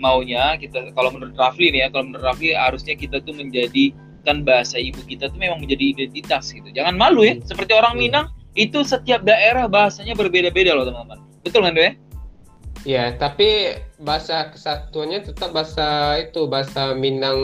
maunya 0.00 0.58
kita 0.58 0.90
kalau 0.98 1.14
menurut 1.14 1.38
Rafli 1.38 1.70
nih 1.70 1.86
ya 1.86 1.88
kalau 1.94 2.10
menurut 2.10 2.26
Rafli 2.26 2.50
harusnya 2.56 2.98
kita 2.98 3.22
tuh 3.22 3.38
menjadikan 3.38 4.42
bahasa 4.42 4.80
ibu 4.80 4.98
kita 5.06 5.30
tuh 5.30 5.38
memang 5.38 5.62
menjadi 5.62 5.94
identitas 5.94 6.50
gitu. 6.50 6.66
Jangan 6.74 6.98
malu 6.98 7.22
ya 7.22 7.38
seperti 7.46 7.76
orang 7.76 7.94
Hmm. 7.94 8.02
Minang 8.02 8.26
itu 8.52 8.84
setiap 8.84 9.24
daerah 9.24 9.66
bahasanya 9.66 10.12
berbeda-beda 10.12 10.76
loh 10.76 10.84
teman-teman 10.84 11.18
betul 11.42 11.64
kan 11.64 11.72
Do, 11.74 11.82
ya 12.84 13.14
tapi 13.16 13.78
bahasa 14.02 14.50
kesatuannya 14.50 15.30
tetap 15.30 15.54
bahasa 15.54 16.18
itu 16.18 16.50
bahasa 16.50 16.92
Minang. 16.98 17.38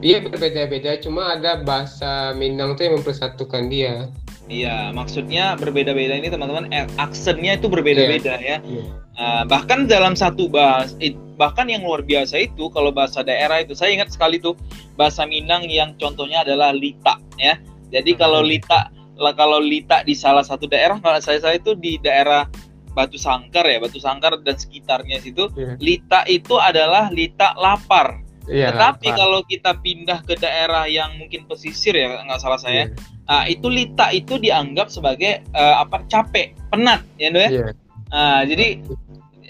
Iya 0.00 0.24
berbeda-beda, 0.24 0.96
cuma 1.04 1.36
ada 1.36 1.60
bahasa 1.60 2.32
Minang 2.32 2.72
tuh 2.72 2.88
yang 2.88 2.96
mempersatukan 3.02 3.68
dia. 3.68 4.08
Iya, 4.48 4.90
maksudnya 4.96 5.54
berbeda-beda 5.60 6.16
ini 6.16 6.32
teman-teman, 6.32 6.72
eh, 6.72 6.88
aksennya 6.96 7.60
itu 7.60 7.68
berbeda-beda 7.68 8.40
ya. 8.40 8.58
Iya. 8.64 8.82
Nah, 9.20 9.40
bahkan 9.44 9.84
dalam 9.84 10.16
satu 10.16 10.48
bahas, 10.48 10.96
it- 11.04 11.20
bahkan 11.36 11.68
yang 11.68 11.84
luar 11.84 12.00
biasa 12.00 12.48
itu 12.48 12.72
kalau 12.72 12.88
bahasa 12.90 13.20
daerah 13.20 13.60
itu, 13.60 13.76
saya 13.76 13.92
ingat 13.92 14.08
sekali 14.10 14.40
tuh 14.40 14.56
bahasa 14.96 15.28
Minang 15.28 15.68
yang 15.68 15.92
contohnya 16.00 16.42
adalah 16.42 16.72
lita 16.72 17.20
ya. 17.36 17.60
Jadi 17.92 18.16
kalau 18.16 18.40
Hmm. 18.40 18.50
lita, 18.56 18.88
lah 19.20 19.36
kalau 19.36 19.60
lita 19.60 20.00
di 20.00 20.16
salah 20.16 20.40
satu 20.40 20.64
daerah, 20.64 20.96
kalau 20.98 21.20
saya 21.20 21.38
saya 21.44 21.60
itu 21.60 21.76
di 21.76 22.00
daerah 22.00 22.48
Batu 22.96 23.20
Sangkar 23.20 23.68
ya, 23.68 23.78
Batu 23.78 24.00
Sangkar 24.00 24.40
dan 24.42 24.56
sekitarnya 24.56 25.20
situ, 25.22 25.46
Iya. 25.54 25.76
lita 25.78 26.24
itu 26.26 26.56
adalah 26.56 27.12
lita 27.12 27.52
lapar. 27.54 28.24
Iya. 28.50 28.72
Tetapi 28.74 29.06
lapar. 29.12 29.20
kalau 29.20 29.40
kita 29.46 29.70
pindah 29.78 30.18
ke 30.26 30.34
daerah 30.40 30.88
yang 30.90 31.14
mungkin 31.20 31.46
pesisir 31.46 31.94
ya, 31.94 32.24
nggak 32.26 32.40
salah 32.40 32.58
saya, 32.58 32.90
Iya. 32.90 32.96
Nah, 33.30 33.44
itu 33.46 33.70
lita 33.70 34.10
itu 34.10 34.42
dianggap 34.42 34.90
sebagai 34.90 35.44
eh, 35.44 35.74
apa 35.78 36.02
capek, 36.10 36.56
penat 36.72 37.04
ya, 37.20 37.28
Do, 37.30 37.38
ya. 37.38 37.50
Iya. 37.52 37.66
Nah, 38.10 38.40
jadi 38.42 38.68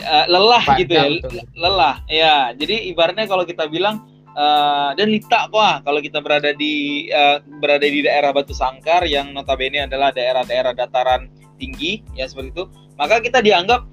eh, 0.02 0.24
lelah 0.28 0.64
gitu 0.76 0.92
ya, 0.92 1.04
tuh. 1.24 1.30
lelah. 1.56 1.96
Ya, 2.12 2.34
jadi 2.52 2.92
ibaratnya 2.92 3.24
kalau 3.24 3.48
kita 3.48 3.70
bilang 3.72 4.04
eh, 4.36 4.90
dan 4.94 5.06
lita 5.08 5.48
kok 5.50 5.58
ah, 5.58 5.78
kalau 5.82 6.00
kita 6.02 6.22
berada 6.22 6.54
di 6.54 7.06
eh, 7.10 7.38
berada 7.58 7.86
di 7.86 8.04
daerah 8.04 8.30
Batu 8.30 8.54
Sangkar 8.54 9.06
yang 9.06 9.32
notabene 9.34 9.86
adalah 9.86 10.14
daerah-daerah 10.14 10.76
dataran 10.76 11.30
tinggi 11.60 12.00
ya 12.16 12.24
seperti 12.26 12.56
itu, 12.56 12.64
maka 12.96 13.20
kita 13.20 13.44
dianggap 13.44 13.84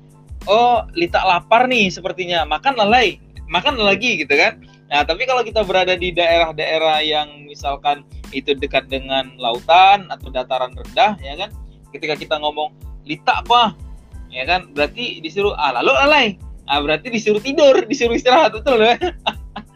oh 0.48 0.88
lita 0.96 1.22
lapar 1.27 1.67
nih 1.67 1.91
sepertinya, 1.91 2.48
makan 2.48 2.79
lelai, 2.79 3.20
makan 3.51 3.79
lagi 3.79 4.24
gitu 4.24 4.34
kan. 4.34 4.63
Nah, 4.88 5.03
tapi 5.03 5.27
kalau 5.27 5.44
kita 5.44 5.67
berada 5.67 6.00
di 6.00 6.15
daerah-daerah 6.15 7.03
yang 7.03 7.44
misalkan 7.44 8.08
itu 8.32 8.56
dekat 8.56 8.88
dengan 8.88 9.36
lautan 9.36 10.08
atau 10.08 10.32
dataran 10.32 10.72
rendah, 10.72 11.20
ya 11.20 11.36
kan, 11.36 11.51
ketika 11.91 12.15
kita 12.15 12.39
ngomong 12.39 12.72
lita 13.03 13.44
apa, 13.44 13.75
ya 14.32 14.48
kan, 14.48 14.72
berarti 14.72 15.20
disuruh 15.20 15.51
ah 15.60 15.75
lalu 15.75 15.91
alay, 16.00 16.27
ah 16.72 16.79
berarti 16.79 17.12
disuruh 17.12 17.44
tidur, 17.44 17.84
disuruh 17.84 18.15
istirahat 18.15 18.56
betul 18.56 18.79
ya? 18.79 18.96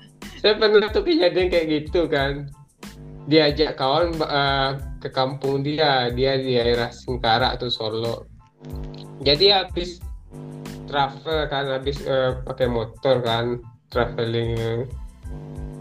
Saya 0.42 0.58
pernah 0.58 0.90
tuh 0.90 1.06
kejadian 1.06 1.54
kayak 1.54 1.68
gitu 1.70 2.10
kan. 2.10 2.50
Diajak 3.30 3.78
kawan 3.78 4.18
eh, 4.18 4.70
ke 4.98 5.14
kampung 5.14 5.62
dia, 5.62 6.10
dia 6.10 6.42
di 6.42 6.58
daerah 6.58 6.90
Singkarak 6.90 7.62
atau 7.62 7.70
Solo. 7.70 8.26
Jadi 9.22 9.54
habis 9.54 10.02
travel 10.90 11.46
kan, 11.46 11.70
habis 11.70 12.02
eh, 12.02 12.42
pakai 12.42 12.66
motor 12.66 13.22
kan, 13.22 13.62
traveling. 13.94 14.90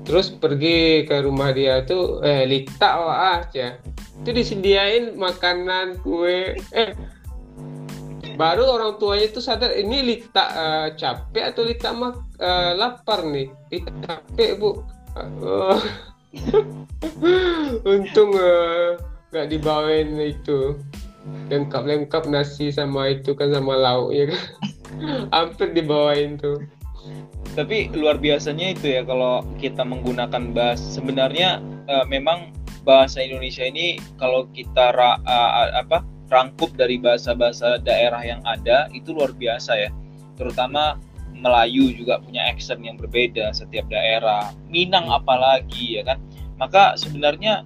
Terus 0.05 0.29
pergi 0.29 1.09
ke 1.09 1.25
rumah 1.25 1.57
dia 1.57 1.81
tuh, 1.89 2.21
eh 2.21 2.45
Lita 2.45 3.01
wah 3.01 3.41
aja. 3.41 3.81
Itu 4.21 4.37
disediain 4.37 5.17
makanan, 5.17 6.05
kue, 6.05 6.53
eh 6.77 6.93
baru 8.41 8.65
orang 8.73 8.97
tuanya 8.97 9.29
tuh 9.29 9.45
sadar 9.45 9.77
ini 9.77 10.01
Lita 10.01 10.45
eh, 10.49 10.89
capek 10.97 11.53
atau 11.53 11.63
Lita 11.69 11.93
mak 11.93 12.41
eh, 12.41 12.73
lapar 12.73 13.29
nih 13.29 13.53
Lita 13.69 13.93
capek 14.01 14.57
bu 14.57 14.81
Eh, 16.31 17.83
Untung 17.83 18.39
uh, 18.39 18.95
dibawain 19.35 20.15
itu 20.23 20.79
lengkap-lengkap 21.51 22.31
nasi 22.31 22.71
sama 22.71 23.11
itu 23.11 23.35
kan 23.35 23.51
sama 23.51 23.75
lauk 23.75 24.15
ya 24.15 24.31
kan. 24.31 24.43
Hampir 25.35 25.75
dibawain 25.75 26.39
tuh. 26.39 26.63
Tapi 27.59 27.91
luar 27.99 28.23
biasanya 28.23 28.79
itu 28.79 28.95
ya 28.95 29.03
kalau 29.03 29.43
kita 29.59 29.83
menggunakan 29.83 30.55
bahasa 30.55 31.03
sebenarnya 31.03 31.59
uh, 31.91 32.07
memang 32.07 32.55
bahasa 32.87 33.21
Indonesia 33.27 33.67
ini 33.67 33.99
kalau 34.17 34.47
kita 34.55 34.95
ra, 34.95 35.19
uh, 35.27 35.83
apa 35.83 36.07
rangkup 36.31 36.73
dari 36.79 36.97
bahasa-bahasa 36.97 37.83
daerah 37.83 38.23
yang 38.23 38.41
ada 38.47 38.87
itu 38.95 39.11
luar 39.11 39.35
biasa 39.35 39.77
ya. 39.77 39.91
Terutama 40.39 40.97
Melayu 41.35 41.91
juga 41.95 42.21
punya 42.23 42.47
accent 42.47 42.81
yang 42.81 42.97
berbeda 42.97 43.51
setiap 43.51 43.89
daerah. 43.91 44.55
Minang 44.71 45.11
apalagi 45.11 46.01
ya 46.01 46.03
kan. 46.07 46.19
Maka 46.61 46.95
sebenarnya 46.95 47.65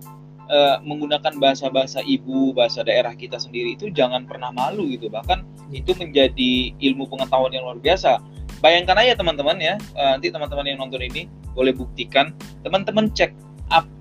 uh, 0.49 0.78
menggunakan 0.80 1.37
bahasa-bahasa 1.42 2.00
ibu, 2.06 2.54
bahasa 2.54 2.87
daerah 2.87 3.12
kita 3.12 3.37
sendiri 3.37 3.75
itu 3.75 3.90
jangan 3.90 4.25
pernah 4.25 4.54
malu 4.54 4.88
gitu. 4.94 5.11
Bahkan 5.11 5.71
itu 5.75 5.92
menjadi 5.99 6.73
ilmu 6.78 7.11
pengetahuan 7.11 7.52
yang 7.52 7.66
luar 7.66 7.80
biasa. 7.83 8.23
Bayangkan 8.62 8.97
aja 8.97 9.18
teman-teman 9.18 9.61
ya, 9.61 9.75
uh, 9.99 10.16
nanti 10.16 10.33
teman-teman 10.33 10.64
yang 10.64 10.78
nonton 10.80 11.02
ini 11.04 11.28
boleh 11.52 11.75
buktikan, 11.75 12.33
teman-teman 12.64 13.12
cek 13.12 13.35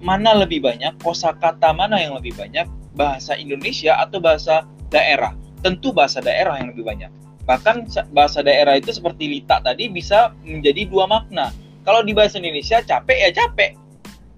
mana 0.03 0.37
lebih 0.37 0.61
banyak, 0.61 0.93
kosakata 1.01 1.73
mana 1.73 1.97
yang 1.97 2.13
lebih 2.13 2.35
banyak, 2.37 2.67
bahasa 2.93 3.37
Indonesia 3.37 3.97
atau 3.99 4.21
bahasa 4.21 4.65
daerah. 4.93 5.33
Tentu 5.63 5.95
bahasa 5.95 6.19
daerah 6.19 6.59
yang 6.59 6.75
lebih 6.75 6.83
banyak 6.83 7.11
Bahkan 7.43 7.91
bahasa 8.15 8.39
daerah 8.39 8.79
itu 8.79 8.95
seperti 8.95 9.27
lita 9.27 9.59
tadi 9.59 9.91
bisa 9.91 10.31
menjadi 10.47 10.87
dua 10.87 11.05
makna. 11.11 11.51
Kalau 11.83 11.99
di 11.99 12.15
bahasa 12.15 12.39
Indonesia 12.39 12.79
capek 12.79 13.17
ya 13.19 13.29
capek. 13.35 13.71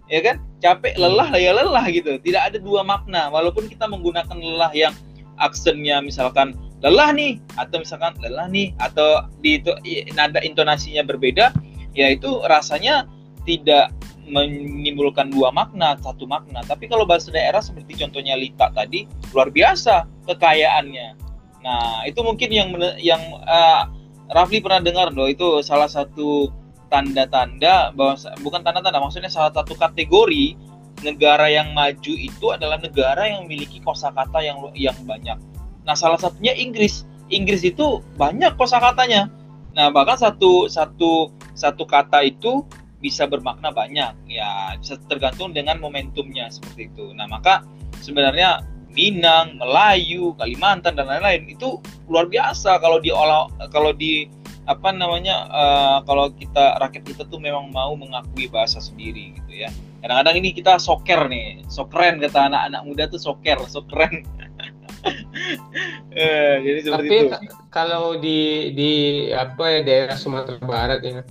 Ya 0.09 0.21
kan? 0.25 0.41
Capek 0.61 0.97
lelah 0.97 1.29
ya 1.37 1.53
lelah 1.53 1.85
gitu. 1.93 2.17
Tidak 2.17 2.41
ada 2.41 2.57
dua 2.57 2.81
makna 2.81 3.29
walaupun 3.29 3.69
kita 3.69 3.85
menggunakan 3.85 4.33
lelah 4.33 4.73
yang 4.73 4.93
aksennya 5.37 6.01
misalkan 6.01 6.57
lelah 6.81 7.13
nih 7.13 7.37
atau 7.61 7.77
misalkan 7.81 8.17
lelah 8.21 8.49
nih 8.49 8.73
atau 8.81 9.25
di 9.41 9.61
itu 9.61 9.73
nada 10.17 10.41
intonasinya 10.41 11.05
berbeda 11.05 11.51
ya 11.93 12.13
itu 12.13 12.41
rasanya 12.47 13.05
tidak 13.45 13.93
menimbulkan 14.25 15.29
dua 15.29 15.53
makna 15.53 15.93
satu 16.01 16.25
makna 16.25 16.65
tapi 16.65 16.89
kalau 16.89 17.05
bahasa 17.05 17.29
daerah 17.29 17.61
seperti 17.61 18.01
contohnya 18.01 18.33
Lita 18.33 18.73
tadi 18.73 19.05
luar 19.31 19.53
biasa 19.53 20.09
kekayaannya 20.25 21.25
Nah, 21.65 22.05
itu 22.05 22.21
mungkin 22.21 22.49
yang 22.53 22.69
yang 23.01 23.21
uh, 23.41 23.89
Rafli 24.29 24.61
pernah 24.61 24.77
dengar 24.77 25.09
loh 25.09 25.25
itu 25.25 25.65
salah 25.65 25.89
satu 25.89 26.53
tanda-tanda 26.93 27.89
bahwa 27.97 28.13
bukan 28.45 28.61
tanda-tanda 28.61 29.01
maksudnya 29.01 29.33
salah 29.33 29.49
satu 29.49 29.73
kategori 29.73 30.53
negara 31.01 31.49
yang 31.49 31.73
maju 31.73 32.13
itu 32.13 32.45
adalah 32.53 32.77
negara 32.77 33.25
yang 33.25 33.49
memiliki 33.49 33.81
kosakata 33.81 34.45
yang 34.45 34.61
yang 34.77 34.93
banyak. 35.09 35.41
Nah, 35.89 35.97
salah 35.97 36.21
satunya 36.21 36.53
Inggris. 36.53 37.09
Inggris 37.33 37.65
itu 37.65 38.05
banyak 38.13 38.53
kosakatanya. 38.61 39.33
Nah, 39.73 39.89
bahkan 39.89 40.21
satu 40.21 40.69
satu 40.69 41.33
satu 41.57 41.83
kata 41.89 42.29
itu 42.29 42.61
bisa 43.05 43.29
bermakna 43.29 43.69
banyak. 43.69 44.17
Ya, 44.25 44.73
bisa 44.81 44.97
tergantung 45.05 45.53
dengan 45.53 45.77
momentumnya 45.77 46.49
seperti 46.49 46.89
itu. 46.89 47.13
Nah, 47.13 47.29
maka 47.29 47.61
sebenarnya 48.01 48.65
Minang, 48.95 49.59
Melayu, 49.59 50.33
Kalimantan 50.39 50.95
dan 50.95 51.05
lain-lain 51.11 51.51
itu 51.51 51.83
luar 52.07 52.31
biasa 52.31 52.79
kalau 52.79 53.03
diolah 53.03 53.51
kalau 53.69 53.91
di 53.91 54.31
apa 54.65 54.89
namanya 54.89 55.45
uh, 55.51 55.97
kalau 56.09 56.33
kita 56.33 56.79
rakyat 56.81 57.03
kita 57.05 57.23
tuh 57.29 57.37
memang 57.37 57.69
mau 57.69 57.93
mengakui 57.93 58.49
bahasa 58.49 58.81
sendiri 58.81 59.35
gitu 59.37 59.61
ya. 59.61 59.69
Kadang-kadang 60.01 60.35
ini 60.41 60.49
kita 60.55 60.79
soker 60.79 61.27
nih, 61.29 61.61
sokeren 61.69 62.17
kata 62.23 62.49
anak-anak 62.49 62.81
muda 62.87 63.03
tuh 63.11 63.21
soker, 63.21 63.61
sokeren. 63.69 64.25
eh, 66.17 66.55
jadi 66.65 66.79
seperti 66.81 67.07
Tapi 67.07 67.17
itu. 67.21 67.37
kalau 67.69 68.17
di 68.17 68.71
di 68.73 68.91
apa 69.31 69.79
ya 69.79 69.79
daerah 69.85 70.17
Sumatera 70.17 70.57
Barat 70.65 71.01
ya, 71.05 71.21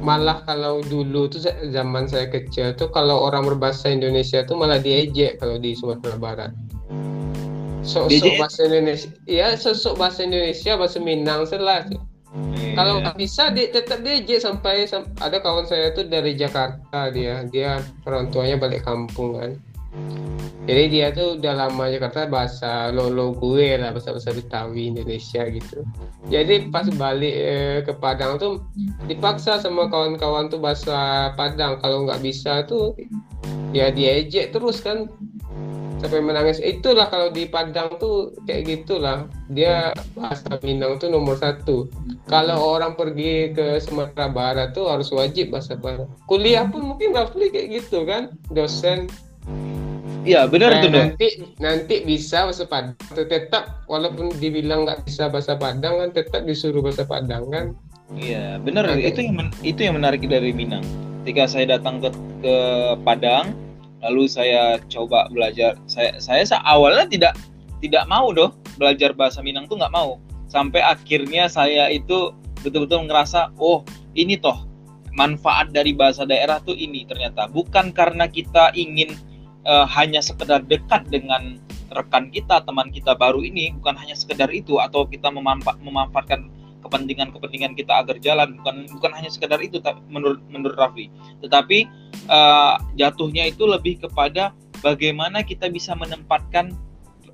malah 0.00 0.44
kalau 0.44 0.84
dulu 0.84 1.28
tuh 1.28 1.40
zaman 1.72 2.08
saya 2.08 2.28
kecil 2.28 2.76
tuh 2.76 2.88
kalau 2.92 3.24
orang 3.24 3.44
berbahasa 3.44 3.92
Indonesia 3.92 4.44
tuh 4.44 4.56
malah 4.56 4.80
diejek 4.80 5.40
kalau 5.40 5.56
di 5.60 5.72
Sumatera 5.76 6.16
Barat 6.16 6.52
sosok 7.86 8.34
bahasa 8.36 8.60
Indonesia 8.66 9.08
ya 9.30 9.54
sosok 9.54 9.94
bahasa 9.96 10.26
Indonesia 10.26 10.74
bahasa 10.74 10.98
Minang 10.98 11.46
selah 11.46 11.86
yeah. 11.86 12.74
kalau 12.74 12.98
nggak 13.00 13.16
bisa 13.16 13.54
dia 13.54 13.70
tetap 13.70 14.02
DJ 14.02 14.42
sampai, 14.42 14.84
sampai 14.90 15.14
ada 15.22 15.38
kawan 15.38 15.64
saya 15.64 15.94
tuh 15.94 16.10
dari 16.10 16.34
Jakarta 16.34 17.14
dia 17.14 17.46
dia 17.46 17.78
orang 18.04 18.28
tuanya 18.34 18.58
balik 18.58 18.82
kampung 18.82 19.38
kan 19.38 19.54
jadi 20.66 20.84
dia 20.90 21.06
tuh 21.14 21.38
udah 21.38 21.54
lama 21.54 21.86
Jakarta 21.86 22.26
bahasa 22.26 22.90
lolo 22.90 23.30
gue 23.38 23.78
lah 23.78 23.94
bahasa 23.94 24.10
bahasa 24.10 24.34
Betawi 24.34 24.90
Indonesia 24.90 25.46
gitu. 25.46 25.86
Jadi 26.26 26.74
pas 26.74 26.90
balik 26.90 27.34
eh, 27.38 27.78
ke 27.86 27.94
Padang 27.94 28.34
tuh 28.42 28.66
dipaksa 29.06 29.62
sama 29.62 29.86
kawan-kawan 29.86 30.50
tuh 30.50 30.58
bahasa 30.58 31.30
Padang. 31.38 31.78
Kalau 31.78 32.02
nggak 32.02 32.18
bisa 32.18 32.66
tuh 32.66 32.98
ya 33.70 33.94
diejek 33.94 34.50
terus 34.50 34.82
kan. 34.82 35.06
Sampai 36.02 36.18
menangis. 36.18 36.58
Itulah 36.58 37.14
kalau 37.14 37.30
di 37.30 37.46
Padang 37.46 37.94
tuh 38.02 38.34
kayak 38.50 38.66
gitulah. 38.66 39.30
Dia 39.46 39.94
bahasa 40.18 40.50
Minang 40.66 40.98
tuh 40.98 41.14
nomor 41.14 41.38
satu. 41.38 41.86
Kalau 42.26 42.74
orang 42.74 42.98
pergi 42.98 43.54
ke 43.54 43.78
Sumatera 43.78 44.26
Barat 44.34 44.74
tuh 44.74 44.90
harus 44.90 45.14
wajib 45.14 45.54
bahasa 45.54 45.78
Barat. 45.78 46.10
Kuliah 46.26 46.66
pun 46.66 46.90
mungkin 46.90 47.14
Rafli 47.14 47.54
kayak 47.54 47.86
gitu 47.86 48.02
kan. 48.02 48.34
Dosen 48.50 49.06
Iya 50.26 50.50
benar 50.50 50.70
nah, 50.74 50.82
tuh 50.82 50.90
nanti 50.90 51.26
nanti 51.62 51.94
bisa 52.02 52.50
bahasa 52.50 52.66
Padang. 52.66 52.98
Tetap 53.14 53.86
walaupun 53.86 54.34
dibilang 54.42 54.82
nggak 54.82 55.06
bisa 55.06 55.30
bahasa 55.30 55.54
Padang 55.54 56.02
kan 56.02 56.10
tetap 56.10 56.42
disuruh 56.42 56.82
bahasa 56.82 57.06
Padang 57.06 57.46
kan. 57.54 57.78
Iya 58.10 58.58
benar. 58.58 58.90
Itu 58.98 59.22
yang 59.22 59.54
itu 59.62 59.86
yang 59.86 59.94
menarik 60.02 60.26
dari 60.26 60.50
Minang. 60.50 60.82
Ketika 61.22 61.46
saya 61.46 61.78
datang 61.78 62.02
ke 62.02 62.10
ke 62.42 62.56
Padang 63.06 63.54
lalu 64.02 64.26
saya 64.26 64.82
coba 64.90 65.30
belajar. 65.30 65.78
Saya 65.86 66.18
saya 66.18 66.42
awalnya 66.66 67.06
tidak 67.06 67.32
tidak 67.78 68.02
mau 68.10 68.34
doh 68.34 68.50
belajar 68.74 69.14
bahasa 69.14 69.38
Minang 69.46 69.70
tuh 69.70 69.78
nggak 69.78 69.94
mau. 69.94 70.18
Sampai 70.50 70.82
akhirnya 70.82 71.46
saya 71.46 71.86
itu 71.94 72.34
betul-betul 72.66 73.06
ngerasa 73.06 73.54
oh 73.62 73.86
ini 74.18 74.34
toh 74.42 74.66
manfaat 75.14 75.70
dari 75.70 75.94
bahasa 75.94 76.26
daerah 76.26 76.58
tuh 76.66 76.74
ini 76.74 77.06
ternyata. 77.06 77.46
Bukan 77.46 77.94
karena 77.94 78.26
kita 78.26 78.74
ingin 78.74 79.14
uh, 79.66 79.86
hanya 79.90 80.22
sekedar 80.22 80.62
dekat 80.64 81.04
dengan 81.10 81.58
rekan 81.92 82.30
kita 82.30 82.62
teman 82.62 82.90
kita 82.94 83.14
baru 83.18 83.42
ini 83.42 83.74
bukan 83.82 83.94
hanya 83.98 84.14
sekedar 84.14 84.50
itu 84.50 84.78
atau 84.78 85.06
kita 85.06 85.30
memanfa 85.30 85.78
memanfaatkan 85.82 86.50
kepentingan-kepentingan 86.86 87.74
kita 87.74 87.98
agar 87.98 88.16
jalan 88.22 88.54
bukan 88.62 88.86
bukan 88.94 89.10
hanya 89.14 89.30
sekedar 89.30 89.58
itu 89.58 89.82
menurut 90.06 90.38
menurut 90.46 90.78
Raffi 90.78 91.10
tetapi 91.42 91.90
uh, 92.30 92.78
jatuhnya 92.94 93.50
itu 93.50 93.66
lebih 93.66 93.98
kepada 94.06 94.54
bagaimana 94.82 95.42
kita 95.42 95.66
bisa 95.66 95.98
menempatkan 95.98 96.70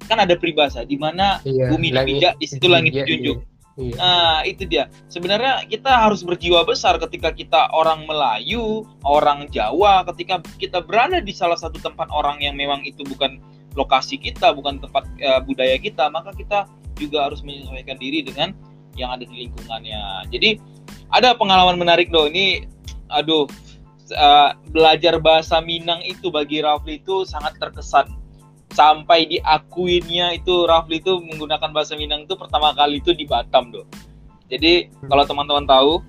kan 0.09 0.19
ada 0.19 0.35
peribahasa 0.35 0.83
di 0.83 0.99
mana 0.99 1.39
iya, 1.47 1.71
bumi 1.71 1.95
dipijak 1.95 2.35
di 2.41 2.47
situ 2.49 2.67
langit 2.67 2.97
iya, 2.97 3.05
dijunjung 3.05 3.39
iya. 3.45 3.52
Iya. 3.81 3.97
Nah, 3.97 4.39
itu 4.45 4.69
dia. 4.69 4.93
Sebenarnya 5.09 5.65
kita 5.65 5.89
harus 5.89 6.21
berjiwa 6.21 6.61
besar 6.69 7.01
ketika 7.01 7.33
kita 7.33 7.73
orang 7.73 8.05
Melayu, 8.05 8.85
orang 9.01 9.49
Jawa, 9.49 10.05
ketika 10.13 10.45
kita 10.61 10.85
berada 10.85 11.25
di 11.25 11.33
salah 11.33 11.57
satu 11.57 11.81
tempat 11.81 12.13
orang 12.13 12.37
yang 12.45 12.53
memang 12.53 12.85
itu 12.85 13.01
bukan 13.09 13.41
lokasi 13.73 14.21
kita, 14.21 14.53
bukan 14.53 14.77
tempat 14.77 15.09
uh, 15.25 15.41
budaya 15.41 15.81
kita, 15.81 16.13
maka 16.13 16.37
kita 16.37 16.69
juga 17.01 17.33
harus 17.33 17.41
menyesuaikan 17.41 17.97
diri 17.97 18.21
dengan 18.21 18.53
yang 18.93 19.09
ada 19.17 19.25
di 19.25 19.49
lingkungannya. 19.49 20.29
Jadi 20.29 20.61
ada 21.09 21.33
pengalaman 21.33 21.81
menarik 21.81 22.13
loh 22.13 22.29
ini 22.29 22.69
aduh 23.09 23.49
uh, 24.17 24.51
belajar 24.73 25.17
bahasa 25.21 25.61
Minang 25.65 26.01
itu 26.05 26.29
bagi 26.29 26.61
Rafli 26.61 27.01
itu 27.01 27.25
sangat 27.25 27.57
terkesan 27.57 28.09
sampai 28.73 29.29
diakuinnya 29.29 30.37
itu 30.37 30.65
Rafli 30.65 30.99
itu 30.99 31.21
menggunakan 31.21 31.71
bahasa 31.71 31.95
Minang 31.95 32.25
itu 32.25 32.35
pertama 32.35 32.73
kali 32.73 32.99
itu 32.99 33.13
di 33.13 33.29
Batam 33.29 33.73
loh. 33.73 33.87
Jadi 34.49 34.89
kalau 35.09 35.25
teman-teman 35.25 35.65
tahu 35.65 36.01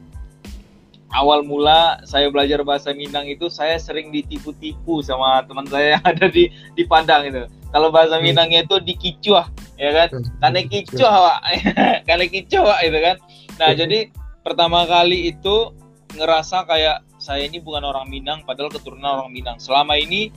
awal 1.13 1.45
mula 1.45 2.01
saya 2.03 2.27
belajar 2.27 2.65
bahasa 2.65 2.91
Minang 2.91 3.29
itu 3.29 3.47
saya 3.47 3.77
sering 3.77 4.09
ditipu-tipu 4.09 4.99
sama 5.05 5.45
teman 5.45 5.69
saya 5.69 5.99
yang 5.99 6.03
ada 6.11 6.25
di 6.27 6.49
di 6.73 6.83
Padang 6.83 7.29
itu. 7.29 7.45
Kalau 7.73 7.89
bahasa 7.89 8.17
hmm. 8.17 8.25
Minangnya 8.25 8.61
itu 8.65 8.77
dikicuah, 8.81 9.49
ya 9.81 9.89
kan? 9.93 10.09
Hmm. 10.13 10.25
Karena 10.37 10.59
kicuah, 10.69 11.15
Pak. 11.25 11.39
Karena 12.09 12.25
kicuah, 12.29 12.77
itu 12.85 12.99
kan. 13.01 13.15
Nah, 13.57 13.69
hmm. 13.73 13.77
jadi 13.81 13.99
pertama 14.45 14.85
kali 14.85 15.33
itu 15.33 15.73
ngerasa 16.13 16.69
kayak 16.69 17.01
saya 17.17 17.49
ini 17.49 17.57
bukan 17.57 17.81
orang 17.81 18.05
Minang 18.13 18.45
padahal 18.45 18.69
keturunan 18.69 19.25
orang 19.25 19.33
Minang. 19.33 19.57
Selama 19.57 19.97
ini 19.97 20.29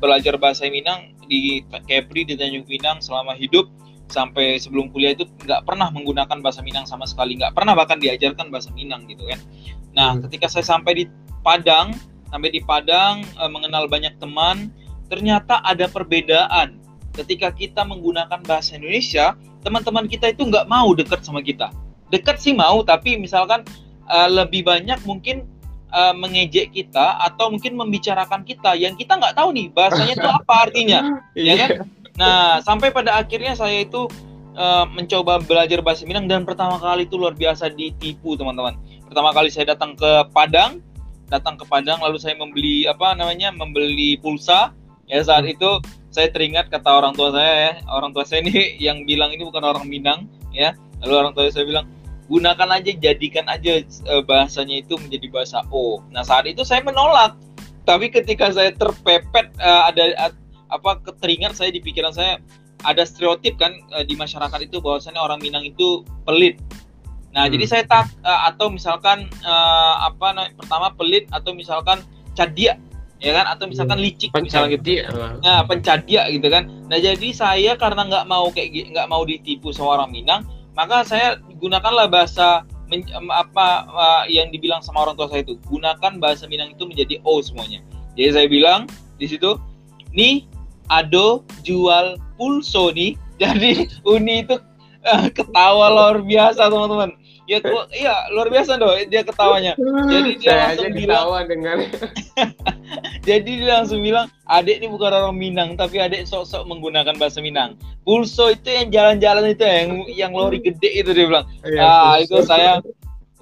belajar 0.00 0.36
bahasa 0.36 0.68
Minang 0.68 1.16
di 1.30 1.62
Kepri 1.86 2.26
di 2.26 2.34
Tanjung 2.34 2.66
Pinang 2.66 2.98
selama 2.98 3.38
hidup 3.38 3.70
sampai 4.10 4.58
sebelum 4.58 4.90
kuliah 4.90 5.14
itu 5.14 5.22
nggak 5.46 5.62
pernah 5.62 5.88
menggunakan 5.94 6.42
bahasa 6.42 6.60
Minang 6.66 6.84
sama 6.84 7.06
sekali. 7.06 7.38
Nggak 7.38 7.54
pernah 7.54 7.78
bahkan 7.78 8.02
diajarkan 8.02 8.50
bahasa 8.50 8.74
Minang 8.74 9.06
gitu 9.06 9.22
kan. 9.30 9.38
Nah 9.94 10.18
hmm. 10.18 10.26
ketika 10.26 10.50
saya 10.50 10.66
sampai 10.66 10.92
di 10.98 11.04
Padang 11.40 11.94
sampai 12.28 12.50
di 12.52 12.60
Padang 12.60 13.22
uh, 13.38 13.48
mengenal 13.48 13.86
banyak 13.86 14.18
teman 14.18 14.74
ternyata 15.06 15.62
ada 15.62 15.86
perbedaan. 15.86 16.82
Ketika 17.10 17.50
kita 17.50 17.82
menggunakan 17.82 18.42
bahasa 18.46 18.78
Indonesia 18.78 19.34
teman-teman 19.62 20.06
kita 20.10 20.34
itu 20.34 20.46
nggak 20.46 20.66
mau 20.66 20.90
dekat 20.94 21.22
sama 21.22 21.40
kita. 21.40 21.70
Dekat 22.10 22.42
sih 22.42 22.54
mau 22.54 22.82
tapi 22.82 23.14
misalkan 23.14 23.62
uh, 24.10 24.26
lebih 24.26 24.66
banyak 24.66 24.98
mungkin 25.06 25.46
uh, 25.92 26.14
mengejek 26.16 26.72
kita 26.74 27.18
atau 27.20 27.50
mungkin 27.52 27.76
membicarakan 27.76 28.42
kita 28.46 28.74
yang 28.78 28.94
kita 28.96 29.18
nggak 29.18 29.36
tahu 29.36 29.54
nih 29.54 29.68
bahasanya 29.70 30.14
itu 30.16 30.28
apa 30.28 30.54
artinya 30.70 31.00
ya 31.36 31.54
kan? 31.58 31.70
Iya. 31.70 31.82
nah 32.18 32.40
sampai 32.60 32.90
pada 32.92 33.16
akhirnya 33.20 33.54
saya 33.56 33.84
itu 33.84 34.06
uh, 34.56 34.84
mencoba 34.88 35.42
belajar 35.42 35.80
bahasa 35.84 36.04
Minang 36.06 36.26
dan 36.26 36.42
pertama 36.48 36.80
kali 36.80 37.06
itu 37.06 37.16
luar 37.16 37.36
biasa 37.36 37.70
ditipu 37.72 38.34
teman-teman. 38.34 38.76
Pertama 39.06 39.34
kali 39.34 39.50
saya 39.50 39.74
datang 39.74 39.94
ke 39.98 40.10
Padang 40.30 40.80
datang 41.30 41.54
ke 41.54 41.64
Padang 41.64 42.02
lalu 42.02 42.18
saya 42.18 42.34
membeli 42.34 42.84
apa 42.90 43.14
namanya 43.14 43.54
membeli 43.54 44.18
pulsa. 44.18 44.74
Ya 45.06 45.22
saat 45.26 45.46
itu 45.46 45.82
saya 46.10 46.30
teringat 46.30 46.70
kata 46.70 46.86
orang 46.90 47.14
tua 47.14 47.34
saya 47.34 47.54
ya 47.70 47.72
orang 47.90 48.10
tua 48.10 48.26
saya 48.26 48.42
ini 48.46 48.74
yang 48.86 49.06
bilang 49.06 49.30
ini 49.30 49.46
bukan 49.46 49.62
orang 49.62 49.86
Minang 49.86 50.26
ya. 50.50 50.74
Lalu 51.00 51.14
orang 51.16 51.32
tua 51.32 51.48
saya 51.48 51.64
bilang 51.64 51.86
gunakan 52.30 52.78
aja 52.78 52.94
jadikan 52.94 53.50
aja 53.50 53.82
uh, 54.06 54.22
bahasanya 54.22 54.86
itu 54.86 54.94
menjadi 54.94 55.26
bahasa 55.34 55.66
O. 55.74 55.98
Nah 56.14 56.22
saat 56.22 56.46
itu 56.46 56.62
saya 56.62 56.78
menolak. 56.86 57.34
Tapi 57.82 58.06
ketika 58.14 58.54
saya 58.54 58.70
terpepet 58.70 59.50
uh, 59.58 59.90
ada 59.90 60.30
uh, 60.30 60.32
apa 60.70 61.02
keteringat 61.02 61.58
saya 61.58 61.74
di 61.74 61.82
pikiran 61.82 62.14
saya 62.14 62.38
ada 62.86 63.02
stereotip 63.02 63.58
kan 63.58 63.74
uh, 63.90 64.06
di 64.06 64.14
masyarakat 64.14 64.62
itu 64.62 64.78
bahwasanya 64.78 65.18
orang 65.18 65.42
Minang 65.42 65.66
itu 65.66 66.06
pelit. 66.22 66.62
Nah 67.34 67.50
hmm. 67.50 67.52
jadi 67.58 67.64
saya 67.66 67.82
tak 67.90 68.06
uh, 68.22 68.46
atau 68.46 68.70
misalkan 68.70 69.26
uh, 69.42 70.06
apa 70.06 70.26
nah, 70.30 70.46
pertama 70.54 70.94
pelit 70.94 71.26
atau 71.34 71.50
misalkan 71.50 71.98
cadia 72.38 72.78
ya 73.18 73.34
kan? 73.34 73.50
Atau 73.50 73.66
misalkan 73.66 73.98
hmm. 73.98 74.06
licik 74.06 74.30
misalnya. 74.38 74.78
gitu 74.78 75.02
nah 75.42 75.66
pencadia 75.66 76.30
gitu 76.30 76.46
kan. 76.46 76.70
Nah 76.86 76.98
jadi 77.02 77.28
saya 77.34 77.74
karena 77.74 78.06
nggak 78.06 78.24
mau 78.30 78.54
kayak 78.54 78.94
nggak 78.94 79.08
mau 79.10 79.26
ditipu 79.26 79.74
sama 79.74 79.98
orang 79.98 80.14
Minang 80.14 80.59
maka 80.80 81.04
saya 81.04 81.36
gunakanlah 81.60 82.08
bahasa 82.08 82.64
men, 82.88 83.04
apa 83.28 83.84
uh, 83.92 84.24
yang 84.32 84.48
dibilang 84.48 84.80
sama 84.80 85.04
orang 85.04 85.12
tua 85.12 85.28
saya 85.28 85.44
itu. 85.44 85.60
Gunakan 85.68 86.16
bahasa 86.16 86.48
Minang 86.48 86.72
itu 86.72 86.88
menjadi 86.88 87.20
o 87.20 87.44
semuanya. 87.44 87.84
Jadi 88.16 88.32
saya 88.32 88.46
bilang 88.48 88.88
di 89.20 89.28
situ 89.28 89.60
nih 90.16 90.48
ado 90.88 91.44
jual 91.60 92.16
pulso 92.40 92.88
nih 92.96 93.12
jadi 93.40 93.84
uni 94.08 94.48
itu 94.48 94.56
uh, 95.04 95.28
ketawa 95.32 95.92
luar 95.92 96.16
biasa 96.24 96.72
teman-teman 96.72 97.12
ya 97.50 97.58
gua, 97.58 97.82
iya 97.90 98.30
luar 98.30 98.46
biasa 98.46 98.78
dong 98.78 98.94
dia 99.10 99.26
ketawanya. 99.26 99.74
Jadi 100.06 100.38
dia 100.38 100.50
Saya 100.54 100.62
langsung 100.70 100.92
bilang 100.94 101.26
dengan 101.50 101.78
jadi 103.28 103.50
dia 103.58 103.72
langsung 103.82 104.00
bilang 104.06 104.30
adik 104.46 104.78
ini 104.78 104.86
bukan 104.86 105.10
orang 105.10 105.34
Minang 105.34 105.74
tapi 105.74 105.98
adik 105.98 106.30
sok-sok 106.30 106.70
menggunakan 106.70 107.18
bahasa 107.18 107.42
Minang. 107.42 107.74
Pulso 108.06 108.54
itu 108.54 108.70
yang 108.70 108.94
jalan-jalan 108.94 109.50
itu 109.50 109.66
yang 109.66 109.88
yang 110.14 110.32
lori 110.32 110.62
gede 110.62 111.02
itu 111.02 111.10
dia 111.10 111.26
bilang. 111.26 111.46
Iya, 111.66 111.82
ah 111.82 112.14
itu 112.22 112.38
saya 112.46 112.78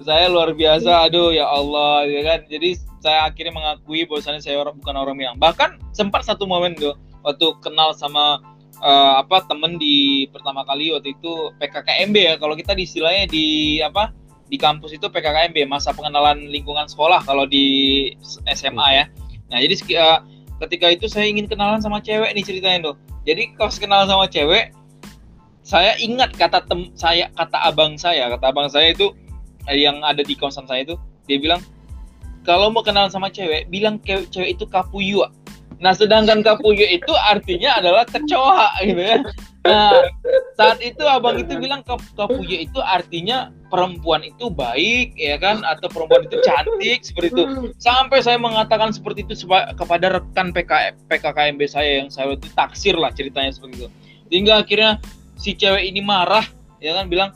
saya 0.01 0.33
luar 0.33 0.57
biasa 0.57 1.05
aduh 1.05 1.29
ya 1.29 1.45
Allah 1.45 2.09
ya 2.09 2.25
kan. 2.25 2.41
Jadi 2.49 2.81
saya 3.05 3.29
akhirnya 3.29 3.53
mengakui 3.53 4.09
bahwasannya 4.09 4.41
saya 4.41 4.57
orang 4.57 4.81
bukan 4.81 4.97
orang 4.97 5.17
Minang. 5.21 5.37
Bahkan 5.37 5.93
sempat 5.93 6.25
satu 6.25 6.49
momen 6.49 6.73
tuh 6.81 6.97
waktu 7.29 7.45
kenal 7.61 7.93
sama 7.93 8.41
uh, 8.83 9.23
apa 9.23 9.45
temen 9.47 9.79
di 9.79 10.27
pertama 10.31 10.63
kali 10.67 10.95
waktu 10.95 11.15
itu 11.15 11.53
PKKMB 11.59 12.17
ya. 12.17 12.35
Kalau 12.39 12.55
kita 12.55 12.73
di 12.75 12.83
istilahnya 12.87 13.25
di 13.31 13.79
apa 13.83 14.11
di 14.49 14.57
kampus 14.57 14.97
itu 14.97 15.07
PKKMB 15.07 15.69
masa 15.69 15.93
pengenalan 15.93 16.49
lingkungan 16.49 16.89
sekolah 16.89 17.23
kalau 17.27 17.45
di 17.45 18.09
SMA 18.49 18.89
ya. 18.95 19.05
Nah 19.53 19.59
jadi 19.61 19.75
uh, 19.99 20.19
ketika 20.67 20.87
itu 20.91 21.07
saya 21.07 21.29
ingin 21.29 21.47
kenalan 21.47 21.79
sama 21.79 22.03
cewek 22.03 22.35
nih 22.35 22.45
ceritanya 22.45 22.93
tuh 22.93 22.95
jadi 23.23 23.55
pas 23.55 23.77
kenal 23.77 24.09
sama 24.09 24.27
cewek 24.27 24.75
saya 25.69 26.01
ingat 26.01 26.33
kata 26.33 26.65
tem 26.65 26.89
saya 26.97 27.29
kata 27.37 27.61
abang 27.69 28.01
saya. 28.01 28.33
Kata 28.33 28.57
abang 28.57 28.73
saya 28.73 28.97
itu 28.97 29.13
eh, 29.69 29.85
yang 29.85 30.01
ada 30.01 30.25
di 30.25 30.33
kosan 30.33 30.65
saya 30.65 30.89
itu 30.89 30.97
dia 31.29 31.37
bilang 31.37 31.61
kalau 32.49 32.73
mau 32.73 32.81
kenalan 32.81 33.13
sama 33.13 33.29
cewek 33.29 33.69
bilang 33.69 34.01
cewek 34.01 34.57
itu 34.57 34.65
kapuyua 34.65 35.29
Nah, 35.79 35.95
sedangkan 35.95 36.43
kapuyo 36.43 36.83
itu 36.91 37.15
artinya 37.15 37.79
adalah 37.79 38.03
kecoa 38.03 38.83
gitu 38.83 38.99
ya. 38.99 39.23
Nah, 39.63 40.11
saat 40.59 40.83
itu 40.83 41.07
abang 41.07 41.39
itu 41.39 41.55
bilang 41.55 41.87
kapuyo 41.87 42.59
itu 42.59 42.83
artinya 42.83 43.55
perempuan 43.69 44.27
itu 44.27 44.49
baik 44.51 45.15
ya 45.15 45.39
kan 45.39 45.63
atau 45.63 45.87
perempuan 45.87 46.27
itu 46.27 46.41
cantik 46.43 47.07
seperti 47.07 47.31
itu. 47.31 47.45
Sampai 47.79 48.25
saya 48.27 48.43
mengatakan 48.43 48.91
seperti 48.91 49.23
itu 49.23 49.47
kepada 49.79 50.19
rekan 50.19 50.51
PK, 50.51 50.99
PKKMB 51.07 51.61
saya 51.71 52.03
yang 52.03 52.11
saya 52.11 52.35
itu 52.35 52.51
taksir 52.59 52.99
lah 52.99 53.15
ceritanya 53.15 53.55
seperti 53.55 53.87
itu. 53.87 53.89
Hingga 54.35 54.67
akhirnya 54.67 54.99
si 55.39 55.55
cewek 55.55 55.87
ini 55.87 56.03
marah 56.03 56.43
ya 56.83 56.99
kan 56.99 57.07
bilang 57.07 57.31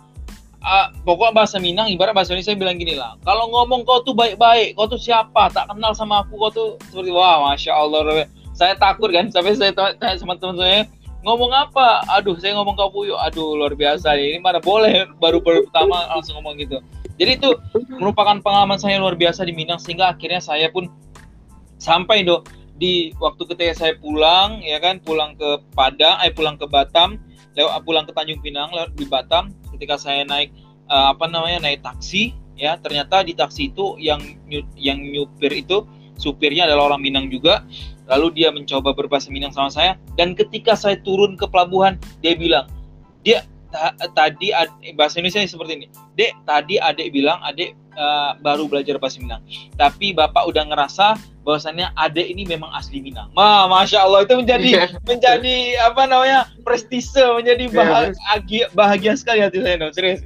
uh, 0.62 0.87
pokok 1.05 1.35
bahasa 1.35 1.59
Minang 1.59 1.90
ibarat 1.90 2.14
bahasa 2.14 2.33
Indonesia 2.33 2.55
bilang 2.57 2.79
gini 2.79 2.94
lah. 2.96 3.18
Kalau 3.27 3.51
ngomong 3.51 3.85
kau 3.85 4.01
tuh 4.07 4.14
baik-baik 4.14 4.79
kau 4.79 4.87
tuh 4.88 4.98
siapa? 4.98 5.51
Tak 5.51 5.70
kenal 5.70 5.92
sama 5.92 6.22
aku 6.22 6.38
kau 6.38 6.51
tuh 6.51 6.68
seperti 6.90 7.11
wah 7.12 7.51
masya 7.51 7.75
Allah 7.75 8.27
saya 8.53 8.77
takut 8.77 9.11
kan 9.11 9.29
sampai 9.35 9.59
saya 9.59 9.72
tanya 9.75 10.16
sama 10.16 10.38
teman 10.38 10.57
saya 10.57 10.87
ngomong 11.22 11.51
apa? 11.55 12.03
Aduh 12.18 12.38
saya 12.38 12.57
ngomong 12.59 12.75
kau 12.79 13.03
yuk 13.03 13.18
aduh 13.18 13.59
luar 13.59 13.75
biasa 13.75 14.14
ini. 14.16 14.38
Mana 14.38 14.62
boleh 14.62 15.07
baru 15.22 15.42
baru 15.42 15.66
pertama 15.68 16.09
langsung 16.14 16.38
ngomong 16.40 16.59
gitu. 16.62 16.79
Jadi 17.20 17.38
itu 17.38 17.51
merupakan 18.01 18.40
pengalaman 18.40 18.81
saya 18.81 18.98
luar 18.98 19.14
biasa 19.14 19.44
di 19.44 19.53
Minang 19.53 19.79
sehingga 19.79 20.11
akhirnya 20.11 20.40
saya 20.40 20.72
pun 20.72 20.88
sampai 21.77 22.25
do 22.25 22.42
di 22.83 23.14
waktu 23.20 23.46
ketika 23.46 23.87
saya 23.87 23.94
pulang 24.01 24.59
ya 24.64 24.81
kan 24.83 24.98
pulang 24.98 25.38
ke 25.38 25.61
Padang 25.77 26.18
eh 26.25 26.35
pulang 26.35 26.59
ke 26.59 26.66
Batam 26.66 27.20
lewat 27.55 27.85
pulang 27.85 28.05
ke 28.09 28.12
Tanjung 28.16 28.40
Pinang 28.42 28.72
lewat 28.72 28.96
di 28.96 29.07
Batam 29.07 29.53
ketika 29.82 29.98
saya 29.98 30.22
naik 30.22 30.54
uh, 30.86 31.10
apa 31.10 31.26
namanya 31.26 31.66
naik 31.66 31.82
taksi 31.82 32.30
ya 32.54 32.78
ternyata 32.78 33.26
di 33.26 33.34
taksi 33.34 33.74
itu 33.74 33.98
yang 33.98 34.22
yang 34.78 35.02
nyupir 35.02 35.50
itu 35.50 35.82
supirnya 36.14 36.70
adalah 36.70 36.94
orang 36.94 37.02
Minang 37.02 37.26
juga. 37.26 37.66
Lalu 38.06 38.38
dia 38.38 38.54
mencoba 38.54 38.94
berbahasa 38.94 39.34
Minang 39.34 39.50
sama 39.50 39.74
saya. 39.74 39.98
Dan 40.14 40.38
ketika 40.38 40.78
saya 40.78 41.02
turun 41.02 41.34
ke 41.34 41.50
pelabuhan 41.50 41.98
dia 42.22 42.38
bilang 42.38 42.70
dia 43.26 43.42
ta 43.74 43.90
tadi 44.14 44.54
bahasa 44.94 45.18
Indonesia 45.18 45.42
seperti 45.48 45.82
ini 45.82 45.86
dek 46.14 46.44
tadi 46.44 46.76
adik 46.76 47.08
bilang 47.08 47.40
adik 47.40 47.74
uh, 47.98 48.38
baru 48.38 48.70
belajar 48.70 49.02
bahasa 49.02 49.18
Minang. 49.18 49.42
Tapi 49.74 50.14
bapak 50.14 50.46
udah 50.46 50.62
ngerasa 50.70 51.18
bahwasannya 51.42 51.90
adik 51.98 52.26
ini 52.31 52.46
memang 52.46 52.70
asli 52.74 53.02
Minang 53.02 53.31
Ma, 53.35 53.66
masya 53.66 54.07
Allah 54.07 54.22
itu 54.22 54.35
menjadi 54.38 54.70
yeah. 54.70 54.88
menjadi 55.02 55.57
apa 55.90 56.02
namanya 56.07 56.40
prestise 56.62 57.11
menjadi 57.18 57.66
iya, 57.66 57.74
bahagia 57.74 58.64
bahagia 58.72 59.12
sekali 59.18 59.42
hati 59.42 59.59
saya 59.62 59.76
no 59.78 59.90
serius 59.90 60.22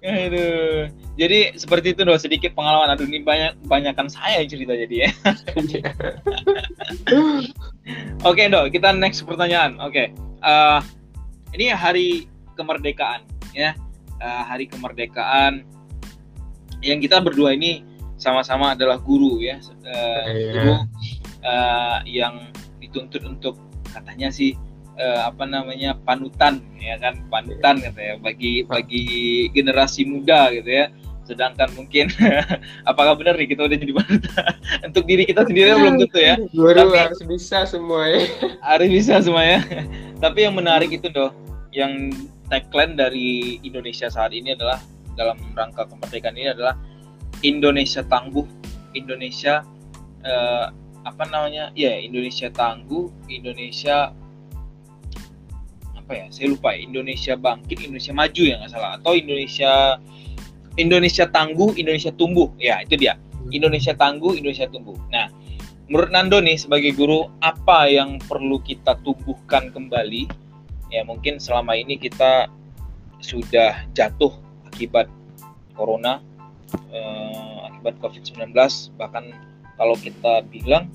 Aduh. 0.00 0.88
Jadi 1.20 1.60
seperti 1.60 1.92
itu 1.92 2.00
dong 2.08 2.16
sedikit 2.16 2.56
pengalaman. 2.56 2.96
Aduh 2.96 3.04
ini 3.04 3.20
banyak 3.20 3.52
banyakkan 3.68 4.08
saya 4.08 4.40
yang 4.40 4.48
cerita 4.48 4.72
jadi 4.72 4.96
ya. 5.04 5.10
Oke 8.24 8.40
okay, 8.40 8.46
dok, 8.48 8.72
kita 8.72 8.96
next 8.96 9.28
pertanyaan. 9.28 9.76
Oke, 9.84 10.08
okay. 10.08 10.16
uh, 10.40 10.80
ini 11.52 11.68
hari 11.68 12.24
kemerdekaan 12.56 13.28
ya, 13.52 13.76
uh, 14.24 14.42
hari 14.48 14.64
kemerdekaan 14.64 15.68
yang 16.80 17.04
kita 17.04 17.20
berdua 17.20 17.52
ini 17.52 17.84
sama-sama 18.20 18.76
adalah 18.76 19.00
guru 19.00 19.40
ya, 19.40 19.56
uh, 19.88 20.24
guru 20.28 20.74
uh, 21.40 21.98
yang 22.04 22.52
dituntut 22.78 23.24
untuk 23.24 23.56
katanya 23.88 24.28
sih 24.28 24.54
uh, 25.00 25.32
apa 25.32 25.48
namanya 25.48 25.96
panutan 26.04 26.60
ya 26.76 27.00
kan? 27.00 27.24
Panutan 27.32 27.80
gitu 27.80 27.96
ya 27.96 28.14
bagi 28.20 28.62
bagi 28.68 29.04
generasi 29.56 30.04
muda 30.04 30.52
gitu 30.52 30.68
ya. 30.68 30.92
Sedangkan 31.24 31.70
mungkin 31.78 32.10
apakah 32.90 33.16
benar 33.16 33.40
nih 33.40 33.48
kita 33.56 33.64
udah 33.64 33.78
jadi 33.80 33.92
panutan? 33.96 34.52
Untuk 34.92 35.04
diri 35.08 35.24
kita 35.24 35.48
sendiri 35.48 35.72
belum 35.80 35.96
tentu 36.04 36.20
ya. 36.20 36.36
Guru 36.52 36.76
tapi, 36.76 36.96
harus 37.00 37.20
bisa 37.24 37.64
semua 37.64 38.04
ya. 38.04 38.20
Harus 38.68 38.88
bisa 38.92 39.14
semua 39.24 39.42
ya. 39.46 39.60
Tapi 40.20 40.44
yang 40.44 40.54
menarik 40.58 40.92
itu 40.92 41.08
doh 41.08 41.32
yang 41.72 42.12
tagline 42.50 42.98
dari 42.98 43.62
Indonesia 43.62 44.10
saat 44.10 44.34
ini 44.34 44.58
adalah 44.58 44.82
dalam 45.14 45.38
rangka 45.54 45.86
kemerdekaan 45.86 46.34
ini 46.34 46.50
adalah 46.50 46.74
Indonesia 47.40 48.04
tangguh 48.04 48.44
Indonesia 48.92 49.64
eh, 50.24 50.66
apa 51.00 51.24
namanya 51.32 51.72
ya 51.72 51.96
Indonesia 51.96 52.52
tangguh 52.52 53.08
Indonesia 53.32 54.12
apa 55.96 56.12
ya 56.12 56.26
saya 56.28 56.52
lupa 56.52 56.76
Indonesia 56.76 57.38
bangkit 57.38 57.86
Indonesia 57.86 58.12
maju 58.12 58.42
ya 58.42 58.54
nggak 58.60 58.70
salah 58.72 58.92
atau 59.00 59.16
Indonesia 59.16 59.96
Indonesia 60.76 61.24
tangguh 61.30 61.76
Indonesia 61.76 62.12
tumbuh 62.12 62.52
ya 62.60 62.84
itu 62.84 63.00
dia. 63.00 63.16
Hmm. 63.16 63.48
Indonesia 63.50 63.92
tangguh 63.96 64.36
Indonesia 64.36 64.68
tumbuh. 64.68 64.96
Nah 65.08 65.32
menurut 65.88 66.10
Nando 66.12 66.38
nih 66.38 66.60
sebagai 66.60 66.92
guru 66.94 67.26
apa 67.40 67.88
yang 67.88 68.20
perlu 68.20 68.60
kita 68.60 69.00
tumbuhkan 69.00 69.72
kembali? 69.72 70.28
Ya 70.90 71.06
mungkin 71.06 71.38
selama 71.38 71.78
ini 71.78 71.96
kita 71.96 72.50
sudah 73.22 73.86
jatuh 73.94 74.34
akibat 74.66 75.06
corona 75.78 76.18
uh, 76.92 77.68
akibat 77.70 77.94
COVID-19 78.02 78.52
bahkan 78.96 79.24
kalau 79.80 79.96
kita 79.96 80.44
bilang 80.48 80.92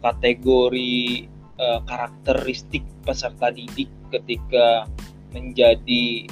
kategori 0.00 1.28
uh, 1.60 1.80
karakteristik 1.86 2.82
peserta 3.06 3.52
didik 3.54 3.88
ketika 4.10 4.88
menjadi 5.32 6.26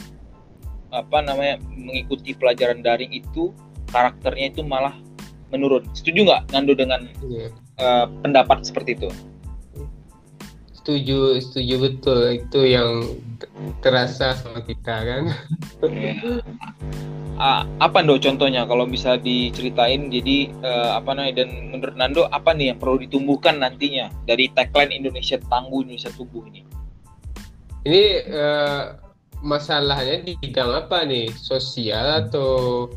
apa 0.91 1.23
namanya 1.23 1.63
mengikuti 1.71 2.35
pelajaran 2.35 2.83
daring 2.83 3.15
itu 3.15 3.55
karakternya 3.95 4.51
itu 4.51 4.63
malah 4.67 4.95
menurun. 5.51 5.87
Setuju 5.95 6.27
nggak 6.27 6.43
Nando 6.55 6.75
dengan 6.75 7.07
yeah. 7.27 7.51
uh, 7.79 8.07
pendapat 8.23 8.67
seperti 8.67 8.99
itu? 8.99 9.11
Setuju, 10.91 11.39
setuju 11.39 11.75
betul. 11.87 12.21
Itu 12.35 12.67
yang 12.67 13.15
terasa 13.79 14.35
sama 14.35 14.59
kita 14.67 15.07
kan. 15.07 15.23
Yeah. 15.87 16.43
Uh, 17.39 17.63
apa 17.79 18.03
Ndo 18.03 18.19
contohnya 18.19 18.67
kalau 18.67 18.91
bisa 18.91 19.15
diceritain 19.15 20.11
jadi 20.11 20.51
uh, 20.67 20.99
apa 20.99 21.15
namanya 21.15 21.47
dan 21.47 21.71
menurut 21.71 21.95
Nando 21.95 22.27
apa 22.35 22.51
nih 22.51 22.75
yang 22.75 22.79
perlu 22.83 22.99
ditumbuhkan 23.07 23.63
nantinya 23.63 24.11
dari 24.27 24.51
tagline 24.51 24.91
Indonesia 24.91 25.39
tangguh 25.47 25.87
Indonesia 25.87 26.11
tumbuh 26.11 26.43
ini? 26.51 26.67
Ini 27.87 28.05
uh, 28.35 28.83
masalahnya 29.47 30.27
di 30.27 30.35
bidang 30.43 30.75
apa 30.75 31.07
nih? 31.07 31.31
Sosial 31.39 32.27
atau 32.27 32.91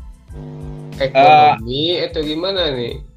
ekonomi 0.98 2.02
uh, 2.02 2.10
atau 2.10 2.20
gimana 2.26 2.74
nih? 2.74 3.13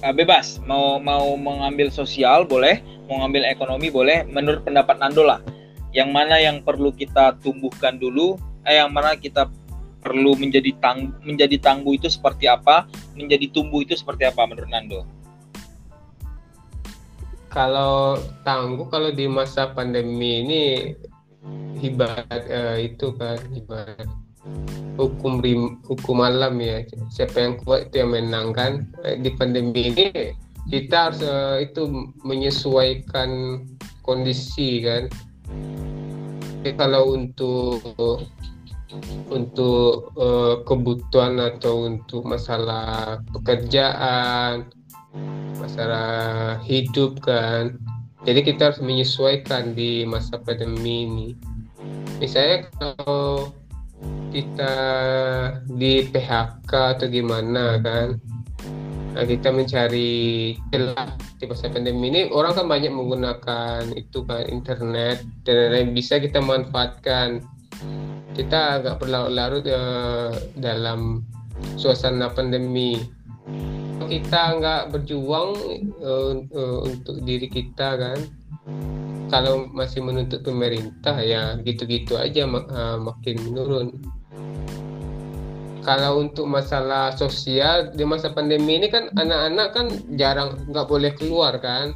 Uh, 0.00 0.14
bebas, 0.14 0.62
mau 0.64 0.96
mau 1.02 1.36
mengambil 1.36 1.92
sosial 1.92 2.48
boleh, 2.48 2.80
mau 3.10 3.20
ngambil 3.26 3.50
ekonomi 3.50 3.92
boleh. 3.92 4.24
Menurut 4.24 4.64
pendapat 4.64 4.96
Nando 4.96 5.26
lah, 5.26 5.44
yang 5.92 6.14
mana 6.14 6.40
yang 6.40 6.62
perlu 6.64 6.94
kita 6.94 7.36
tumbuhkan 7.44 8.00
dulu, 8.00 8.38
eh 8.64 8.80
yang 8.80 8.94
mana 8.94 9.18
kita 9.18 9.50
perlu 10.00 10.32
menjadi 10.38 10.72
tang 10.80 11.12
menjadi 11.20 11.60
tangguh 11.60 12.00
itu 12.00 12.08
seperti 12.08 12.48
apa, 12.48 12.88
menjadi 13.12 13.52
tumbuh 13.52 13.84
itu 13.84 13.92
seperti 13.92 14.24
apa 14.24 14.48
menurut 14.48 14.70
Nando? 14.72 15.00
Kalau 17.50 18.16
tangguh 18.46 18.86
kalau 18.88 19.10
di 19.10 19.26
masa 19.26 19.74
pandemi 19.74 20.46
ini 20.46 20.62
hibat 21.82 22.24
uh, 22.30 22.78
itu 22.78 23.10
kan 23.18 23.36
hibat 23.50 24.06
hukum 24.96 25.40
rim, 25.40 25.80
hukum 25.84 26.24
alam 26.24 26.60
ya. 26.60 26.84
Siapa 27.12 27.36
yang 27.40 27.54
kuat 27.64 27.90
itu 27.90 28.04
yang 28.04 28.12
menang 28.12 28.52
kan. 28.56 28.88
Eh, 29.04 29.20
di 29.20 29.30
pandemi 29.36 29.92
ini 29.92 30.36
kita 30.68 31.10
harus 31.10 31.20
uh, 31.24 31.56
itu 31.58 32.12
menyesuaikan 32.22 33.62
kondisi 34.04 34.84
kan. 34.84 35.08
Jadi 36.60 36.76
kalau 36.76 37.16
untuk 37.16 37.80
untuk 39.30 40.12
uh, 40.18 40.60
kebutuhan 40.66 41.40
atau 41.40 41.88
untuk 41.88 42.26
masalah 42.26 43.18
pekerjaan 43.32 44.68
masalah 45.60 46.58
hidup 46.64 47.18
kan. 47.22 47.78
Jadi 48.28 48.52
kita 48.52 48.72
harus 48.72 48.80
menyesuaikan 48.84 49.72
di 49.72 50.04
masa 50.04 50.36
pandemi 50.36 51.08
ini. 51.08 51.28
Misalnya 52.20 52.68
kalau 52.76 53.48
kita 54.30 54.74
di 55.66 56.06
PHK 56.06 56.70
atau 56.70 57.06
gimana 57.10 57.76
kan? 57.82 58.16
Nah, 59.10 59.26
kita 59.26 59.50
mencari 59.50 60.54
celah 60.70 61.18
di 61.42 61.44
masa 61.50 61.66
pandemi 61.66 62.14
ini. 62.14 62.30
Orang 62.30 62.54
kan 62.54 62.70
banyak 62.70 62.94
menggunakan 62.94 63.90
itu 63.98 64.22
kan 64.22 64.46
internet. 64.46 65.26
Dan 65.42 65.74
lain 65.74 65.90
bisa 65.90 66.22
kita 66.22 66.38
manfaatkan. 66.38 67.42
Kita 68.38 68.78
agak 68.78 69.02
berlarut-larut 69.02 69.66
uh, 69.66 70.30
dalam 70.54 71.26
suasana 71.74 72.30
pandemi. 72.30 73.02
Kita 74.06 74.58
nggak 74.62 74.94
berjuang 74.94 75.50
uh, 75.98 76.32
uh, 76.46 76.78
untuk 76.86 77.22
diri 77.26 77.50
kita 77.50 77.98
kan 77.98 78.18
kalau 79.30 79.70
masih 79.70 80.02
menuntut 80.02 80.42
pemerintah 80.42 81.14
ya 81.22 81.54
gitu-gitu 81.62 82.18
aja 82.18 82.44
mak 82.50 82.66
makin 82.98 83.36
menurun. 83.46 83.88
Kalau 85.80 86.20
untuk 86.20 86.44
masalah 86.44 87.16
sosial 87.16 87.94
di 87.96 88.04
masa 88.04 88.28
pandemi 88.34 88.76
ini 88.76 88.92
kan 88.92 89.08
anak-anak 89.16 89.68
kan 89.72 89.86
jarang 90.18 90.60
nggak 90.68 90.86
boleh 90.90 91.14
keluar 91.16 91.56
kan. 91.62 91.94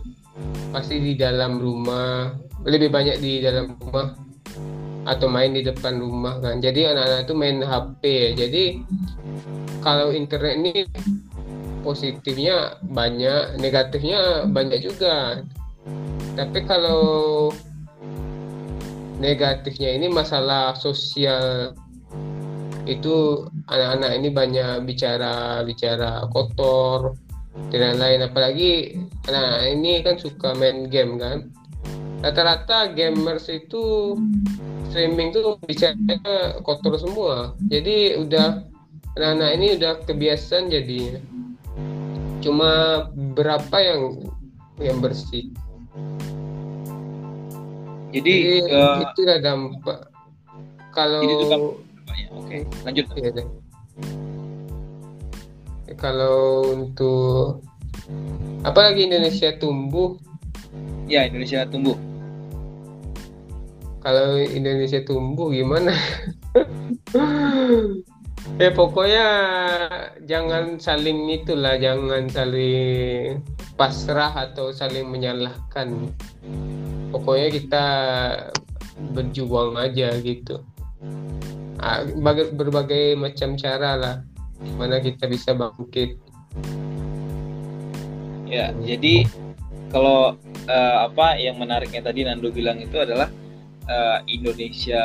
Pasti 0.73 1.03
di 1.03 1.15
dalam 1.19 1.59
rumah 1.61 2.33
lebih 2.65 2.89
banyak 2.89 3.21
di 3.21 3.45
dalam 3.45 3.77
rumah 3.77 4.15
atau 5.05 5.29
main 5.29 5.53
di 5.53 5.61
depan 5.61 6.01
rumah 6.01 6.41
kan. 6.41 6.63
Jadi 6.63 6.87
anak-anak 6.87 7.21
itu 7.29 7.35
main 7.37 7.59
HP 7.61 8.03
jadi 8.39 8.65
kalau 9.85 10.15
internet 10.17 10.55
ini 10.65 10.75
positifnya 11.85 12.81
banyak 12.89 13.61
negatifnya 13.61 14.49
banyak 14.49 14.81
juga 14.81 15.45
tapi 16.35 16.66
kalau 16.66 17.51
negatifnya 19.23 19.94
ini 19.94 20.11
masalah 20.11 20.75
sosial 20.75 21.73
itu 22.85 23.47
anak-anak 23.73 24.11
ini 24.20 24.29
banyak 24.29 24.85
bicara 24.85 25.64
bicara 25.64 26.29
kotor 26.29 27.16
dan 27.73 27.97
lain 27.97 28.20
apalagi 28.27 28.99
nah 29.31 29.62
ini 29.64 30.05
kan 30.05 30.20
suka 30.20 30.53
main 30.59 30.90
game 30.90 31.16
kan. 31.16 31.49
Rata-rata 32.25 32.88
gamers 32.97 33.53
itu 33.53 34.16
streaming 34.88 35.37
tuh 35.37 35.61
bicara 35.68 36.57
kotor 36.64 36.97
semua. 36.97 37.53
Jadi 37.68 38.16
udah 38.16 38.64
anak-anak 39.14 39.51
ini 39.55 39.66
udah 39.79 39.92
kebiasaan 40.09 40.73
jadi 40.73 41.23
cuma 42.42 43.07
berapa 43.38 43.77
yang 43.81 44.03
yang 44.83 44.99
bersih 44.99 45.55
jadi, 48.14 48.33
jadi 48.62 48.74
uh, 48.74 48.98
itu 49.02 49.20
dampak 49.42 49.98
kalau 50.94 51.22
Oke, 52.35 52.66
lanjut. 52.83 53.07
Iya, 53.14 53.30
deh. 53.30 53.46
Kalau 55.94 56.66
untuk 56.74 57.62
apa 58.66 58.80
lagi 58.90 59.07
Indonesia 59.07 59.54
tumbuh? 59.59 60.18
Ya, 61.07 61.26
Indonesia 61.30 61.62
tumbuh. 61.66 61.94
Kalau 64.02 64.37
Indonesia 64.37 65.00
tumbuh 65.07 65.48
gimana? 65.54 65.94
ya 68.61 68.70
pokoknya 68.70 69.26
jangan 70.28 70.78
saling 70.78 71.26
itulah, 71.33 71.74
jangan 71.80 72.28
saling 72.30 73.40
pasrah 73.74 74.33
atau 74.33 74.70
saling 74.70 75.09
menyalahkan. 75.11 76.12
Pokoknya 77.11 77.48
kita 77.50 77.85
berjuang 79.14 79.74
aja 79.74 80.14
gitu. 80.22 80.62
Berbagai 82.54 83.18
macam 83.18 83.59
cara 83.59 83.98
lah 83.98 84.16
mana 84.78 85.02
kita 85.02 85.28
bisa 85.28 85.52
bangkit. 85.52 86.16
Ya 88.48 88.70
jadi 88.80 89.26
kalau 89.90 90.38
uh, 90.70 90.96
apa 91.11 91.37
yang 91.38 91.59
menariknya 91.59 92.00
tadi 92.02 92.24
Nando 92.24 92.48
bilang 92.48 92.80
itu 92.80 92.96
adalah 92.96 93.28
uh, 93.90 94.18
Indonesia 94.30 95.02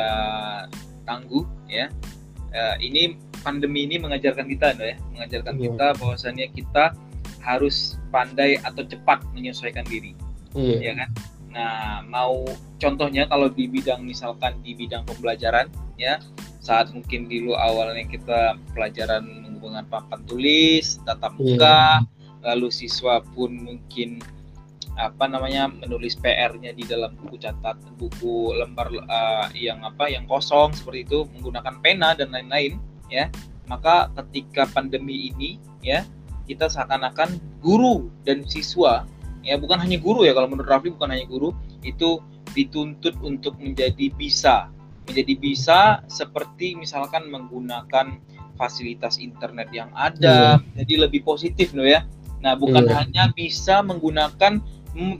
tangguh 1.04 1.44
ya. 1.66 1.90
Uh, 2.50 2.74
ini 2.82 3.14
pandemi 3.40 3.88
ini 3.88 3.96
mengajarkan 4.00 4.46
kita 4.46 4.76
ya 4.78 4.96
mengajarkan 5.16 5.54
yeah. 5.56 5.64
kita 5.68 5.86
bahwasannya 5.98 6.46
kita 6.52 6.84
harus 7.40 7.96
pandai 8.12 8.60
atau 8.60 8.84
cepat 8.84 9.24
menyesuaikan 9.32 9.84
diri 9.88 10.12
yeah. 10.54 10.80
ya 10.80 10.92
kan 10.96 11.10
nah 11.50 11.98
mau 12.06 12.46
contohnya 12.78 13.26
kalau 13.26 13.50
di 13.50 13.66
bidang 13.66 14.06
misalkan 14.06 14.54
di 14.62 14.78
bidang 14.78 15.02
pembelajaran 15.02 15.66
ya 15.98 16.22
saat 16.60 16.92
mungkin 16.94 17.26
dulu 17.26 17.56
awalnya 17.56 18.04
kita 18.06 18.54
pelajaran 18.76 19.24
menggunakan 19.24 19.88
papan 19.88 20.20
tulis, 20.28 21.00
tatap 21.08 21.32
iya. 21.36 21.40
muka, 21.40 21.80
yeah. 22.04 22.52
lalu 22.52 22.68
siswa 22.68 23.24
pun 23.32 23.56
mungkin 23.56 24.20
apa 25.00 25.24
namanya 25.24 25.72
menulis 25.72 26.12
PR-nya 26.20 26.76
di 26.76 26.84
dalam 26.84 27.16
buku 27.16 27.40
catat 27.40 27.80
buku 27.96 28.52
lembar 28.52 28.92
uh, 28.92 29.48
yang 29.56 29.80
apa 29.80 30.12
yang 30.12 30.28
kosong 30.28 30.76
seperti 30.76 31.08
itu 31.08 31.18
menggunakan 31.32 31.80
pena 31.80 32.12
dan 32.12 32.28
lain-lain 32.28 32.76
ya 33.10 33.28
maka 33.66 34.10
ketika 34.18 34.66
pandemi 34.70 35.30
ini 35.30 35.58
ya 35.82 36.06
kita 36.46 36.66
seakan-akan 36.66 37.38
guru 37.62 38.10
dan 38.26 38.42
siswa 38.46 39.06
ya 39.46 39.54
bukan 39.60 39.78
hanya 39.78 39.98
guru 40.02 40.26
ya 40.26 40.34
kalau 40.34 40.50
menurut 40.50 40.66
Rafli 40.66 40.90
bukan 40.94 41.14
hanya 41.14 41.26
guru 41.30 41.54
itu 41.86 42.18
dituntut 42.54 43.14
untuk 43.22 43.54
menjadi 43.62 44.10
bisa 44.14 44.66
menjadi 45.06 45.34
bisa 45.38 45.78
seperti 46.10 46.74
misalkan 46.78 47.30
menggunakan 47.30 48.18
fasilitas 48.58 49.16
internet 49.22 49.70
yang 49.70 49.88
ada 49.96 50.58
yeah. 50.60 50.76
jadi 50.82 51.08
lebih 51.08 51.22
positif 51.24 51.72
loh 51.72 51.86
ya 51.86 52.04
nah 52.42 52.58
bukan 52.58 52.84
yeah. 52.88 52.96
hanya 53.00 53.24
bisa 53.32 53.80
menggunakan 53.80 54.60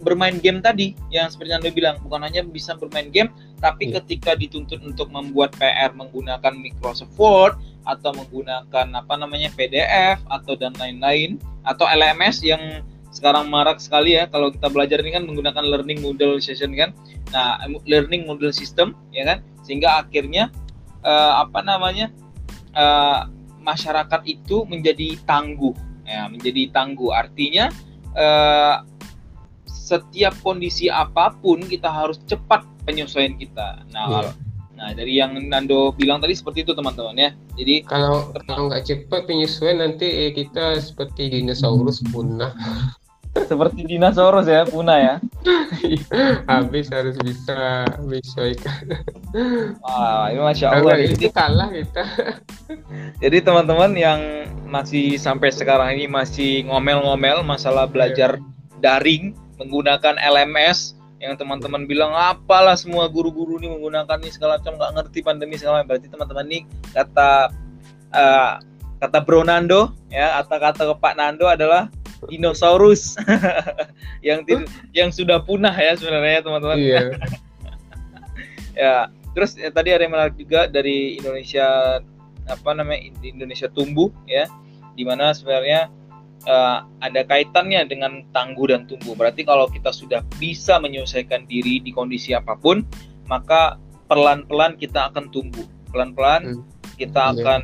bermain 0.03 0.35
game 0.43 0.59
tadi 0.59 0.99
yang 1.15 1.31
seperti 1.31 1.55
anda 1.55 1.71
bilang 1.71 2.03
bukan 2.03 2.27
hanya 2.27 2.43
bisa 2.43 2.75
bermain 2.75 3.07
game 3.15 3.31
tapi 3.63 3.91
yeah. 3.91 4.03
ketika 4.03 4.35
dituntut 4.35 4.83
untuk 4.83 5.13
membuat 5.15 5.55
PR 5.61 5.95
menggunakan 5.95 6.59
Microsoft 6.59 7.15
Word 7.15 7.55
atau 7.87 8.11
menggunakan 8.13 8.87
apa 8.93 9.15
namanya 9.15 9.49
PDF 9.55 10.21
atau 10.27 10.59
dan 10.59 10.75
lain-lain 10.77 11.39
atau 11.65 11.87
LMS 11.87 12.43
yang 12.43 12.83
sekarang 13.11 13.51
marak 13.51 13.83
sekali 13.83 14.15
ya 14.15 14.31
kalau 14.31 14.55
kita 14.55 14.71
belajar 14.71 15.03
ini 15.03 15.11
kan 15.11 15.27
menggunakan 15.27 15.67
learning 15.67 15.99
model 15.99 16.39
session 16.39 16.75
kan. 16.79 16.95
Nah 17.35 17.59
learning 17.87 18.27
model 18.27 18.55
system 18.55 18.95
ya 19.11 19.27
kan? 19.27 19.39
Sehingga 19.67 20.07
akhirnya 20.07 20.55
uh, 21.03 21.43
apa 21.43 21.61
namanya 21.67 22.15
uh, 22.75 23.27
masyarakat 23.63 24.23
itu 24.31 24.63
menjadi 24.71 25.19
tangguh. 25.27 25.75
Ya 26.07 26.31
menjadi 26.31 26.71
tangguh. 26.71 27.11
Artinya 27.11 27.75
uh, 28.15 28.87
setiap 29.71 30.35
kondisi 30.43 30.91
apa 30.91 31.31
pun 31.39 31.63
kita 31.63 31.87
harus 31.87 32.19
cepat 32.27 32.67
penyesuaian 32.85 33.39
kita 33.39 33.87
nah 33.95 34.27
yeah. 34.27 34.35
Nah, 34.81 34.97
dari 34.97 35.21
yang 35.21 35.37
Nando 35.37 35.93
bilang 35.93 36.25
tadi 36.25 36.33
seperti 36.33 36.65
itu 36.65 36.73
teman-teman 36.73 37.13
ya. 37.13 37.31
Jadi 37.53 37.85
kalau 37.85 38.33
kalau 38.49 38.73
nggak 38.73 38.89
cepat 38.89 39.29
penyesuaian 39.29 39.85
nanti 39.85 40.09
eh, 40.09 40.33
kita 40.33 40.81
seperti 40.81 41.29
dinosaurus 41.29 42.01
punah. 42.09 42.57
seperti 43.51 43.85
dinosaurus 43.85 44.49
ya 44.49 44.65
punah 44.65 44.97
ya. 44.97 45.15
Habis 46.51 46.89
harus 46.97 47.13
bisa 47.21 47.85
menyesuaikan. 48.01 49.05
Wah, 49.85 50.33
ini 50.33 50.41
masya 50.41 50.73
Allah. 50.73 50.97
Kalau 50.97 51.13
ini 51.13 51.29
kalah 51.29 51.69
kita. 51.69 52.05
Jadi 53.21 53.37
teman-teman 53.45 53.93
yang 54.01 54.21
masih 54.65 55.21
sampai 55.21 55.53
sekarang 55.53 55.93
ini 56.01 56.09
masih 56.09 56.65
ngomel-ngomel 56.73 57.45
masalah 57.45 57.85
belajar 57.85 58.41
yeah. 58.41 58.81
daring 58.81 59.37
menggunakan 59.61 60.17
LMS 60.17 60.97
yang 61.21 61.37
teman-teman 61.37 61.85
bilang 61.85 62.17
apalah 62.17 62.73
semua 62.81 63.05
guru-guru 63.13 63.61
ini 63.61 63.69
menggunakan 63.69 64.17
ini 64.25 64.33
segala 64.33 64.57
macam 64.57 64.81
nggak 64.81 64.93
ngerti 64.97 65.19
pandemi 65.21 65.61
segala 65.61 65.85
macam 65.85 65.93
berarti 65.93 66.09
teman-teman 66.09 66.45
ini 66.49 66.61
kata 66.97 67.53
uh, 68.17 68.53
kata 69.05 69.19
Bro 69.21 69.45
Nando 69.45 69.93
ya 70.09 70.41
atau 70.41 70.57
kata 70.57 70.83
Pak 70.97 71.15
Nando 71.21 71.45
adalah 71.45 71.93
dinosaurus 72.29 73.21
yang 74.27 74.45
yang 74.97 75.13
sudah 75.13 75.45
punah 75.45 75.73
ya 75.73 75.93
sebenarnya 75.97 76.41
teman-teman 76.41 76.77
iya. 76.81 77.01
ya 78.81 78.95
terus 79.37 79.61
ya, 79.61 79.69
tadi 79.69 79.93
ada 79.93 80.05
yang 80.05 80.13
menarik 80.17 80.37
juga 80.41 80.69
dari 80.69 81.21
Indonesia 81.21 82.01
apa 82.49 82.71
namanya 82.73 83.13
Indonesia 83.21 83.69
tumbuh 83.69 84.09
ya 84.25 84.49
di 84.97 85.05
mana 85.05 85.37
sebenarnya 85.37 85.93
uh, 86.47 86.87
ada 87.03 87.21
kaitannya 87.27 87.85
dengan 87.89 88.25
tangguh 88.31 88.71
dan 88.71 88.87
tumbuh. 88.87 89.13
Berarti 89.17 89.45
kalau 89.45 89.67
kita 89.69 89.91
sudah 89.91 90.25
bisa 90.39 90.79
menyelesaikan 90.81 91.45
diri 91.45 91.83
di 91.83 91.91
kondisi 91.91 92.33
apa 92.33 92.57
pun, 92.57 92.87
maka 93.29 93.77
pelan-pelan 94.07 94.79
kita 94.79 95.13
akan 95.13 95.29
tumbuh. 95.35 95.67
Pelan-pelan 95.91 96.61
hmm. 96.61 96.63
kita 96.97 97.33
yeah. 97.33 97.35
akan 97.37 97.61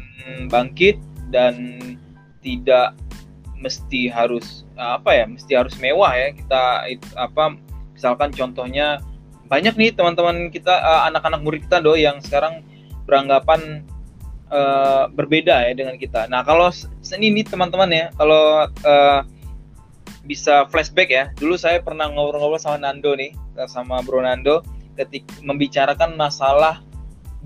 bangkit 0.51 0.99
dan 1.31 1.79
tidak 2.43 2.95
mesti 3.57 4.13
harus 4.13 4.69
apa 4.77 5.11
ya, 5.17 5.25
mesti 5.25 5.53
harus 5.57 5.75
mewah 5.81 6.13
ya. 6.13 6.29
Kita 6.35 6.63
apa 7.17 7.57
misalkan 7.97 8.31
contohnya 8.35 9.01
banyak 9.47 9.75
nih 9.79 9.91
teman-teman 9.95 10.51
kita 10.51 10.75
eh, 10.75 11.03
anak-anak 11.09 11.41
murid 11.41 11.65
kita 11.71 11.79
do 11.79 11.95
yang 11.95 12.19
sekarang 12.19 12.67
beranggapan 13.07 13.87
uh, 14.51 15.07
berbeda 15.15 15.71
ya 15.71 15.73
dengan 15.79 15.95
kita. 15.95 16.27
Nah 16.27 16.43
kalau 16.43 16.75
ini 17.15 17.31
nih 17.31 17.47
teman-teman 17.47 17.91
ya, 17.93 18.07
kalau 18.19 18.67
uh, 18.67 19.21
bisa 20.27 20.67
flashback 20.73 21.11
ya, 21.11 21.31
dulu 21.39 21.55
saya 21.55 21.79
pernah 21.79 22.11
ngobrol-ngobrol 22.11 22.59
sama 22.59 22.83
Nando 22.83 23.15
nih, 23.15 23.31
sama 23.71 24.03
Bro 24.03 24.27
Nando, 24.27 24.67
ketika 24.99 25.31
membicarakan 25.47 26.19
masalah 26.19 26.83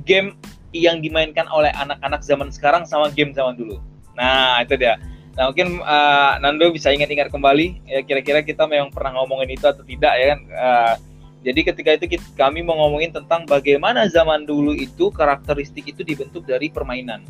game 0.08 0.38
yang 0.72 1.02
dimainkan 1.02 1.44
oleh 1.50 1.68
anak-anak 1.74 2.22
zaman 2.22 2.48
sekarang 2.48 2.86
sama 2.86 3.10
game 3.12 3.34
zaman 3.34 3.58
dulu. 3.58 3.82
Nah 4.14 4.62
itu 4.62 4.78
dia. 4.78 4.96
Nah 5.34 5.50
mungkin 5.50 5.82
uh, 5.82 6.38
Nando 6.40 6.70
bisa 6.72 6.94
ingat-ingat 6.94 7.28
kembali, 7.28 7.84
ya 7.84 8.00
kira-kira 8.06 8.40
kita 8.40 8.64
memang 8.64 8.94
pernah 8.94 9.18
ngomongin 9.20 9.50
itu 9.54 9.66
atau 9.66 9.82
tidak 9.84 10.14
ya 10.16 10.26
kan? 10.34 10.40
Uh, 10.48 10.94
jadi 11.40 11.60
ketika 11.72 11.90
itu 11.96 12.06
kita, 12.16 12.26
kami 12.36 12.60
mau 12.60 12.76
ngomongin 12.76 13.16
tentang 13.16 13.48
bagaimana 13.48 14.04
zaman 14.12 14.44
dulu 14.44 14.76
itu 14.76 15.08
karakteristik 15.08 15.88
itu 15.88 16.04
dibentuk 16.04 16.44
dari 16.44 16.68
permainan. 16.68 17.24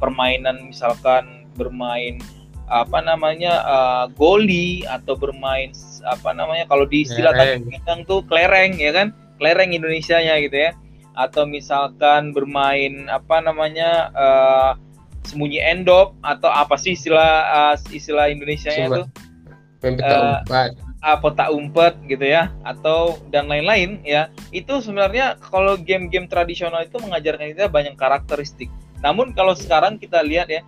Permainan 0.00 0.72
misalkan 0.72 1.39
bermain 1.56 2.18
apa 2.70 3.02
namanya 3.02 3.66
uh, 3.66 4.04
goli 4.14 4.86
atau 4.86 5.18
bermain 5.18 5.74
apa 6.06 6.30
namanya 6.30 6.70
kalau 6.70 6.86
di 6.86 7.02
istilah 7.02 7.34
Tanjung 7.34 8.06
tuh 8.06 8.22
kelereng 8.30 8.78
ya 8.78 8.94
kan? 8.94 9.10
Kelereng 9.42 9.74
Indonesia-nya 9.74 10.38
gitu 10.46 10.70
ya. 10.70 10.70
Atau 11.18 11.50
misalkan 11.50 12.30
bermain 12.30 13.10
apa 13.10 13.42
namanya 13.42 14.14
uh, 14.14 14.72
sembunyi 15.26 15.58
endop 15.60 16.14
atau 16.22 16.48
apa 16.48 16.78
sih 16.78 16.94
istilah 16.94 17.74
uh, 17.74 17.74
istilah 17.90 18.30
Indonesia-nya 18.30 18.86
itu 18.86 19.02
uh, 20.00 20.38
apa 21.02 21.28
tak 21.34 21.50
umpet. 21.50 21.98
gitu 22.06 22.22
ya 22.22 22.54
atau 22.62 23.18
dan 23.34 23.50
lain-lain 23.50 23.98
ya. 24.06 24.30
Itu 24.54 24.78
sebenarnya 24.78 25.42
kalau 25.42 25.74
game-game 25.74 26.30
tradisional 26.30 26.86
itu 26.86 27.02
mengajarkan 27.02 27.50
kita 27.50 27.66
banyak 27.66 27.98
karakteristik. 27.98 28.70
Namun 29.02 29.34
kalau 29.34 29.58
sekarang 29.58 29.98
kita 29.98 30.22
lihat 30.22 30.46
ya 30.46 30.62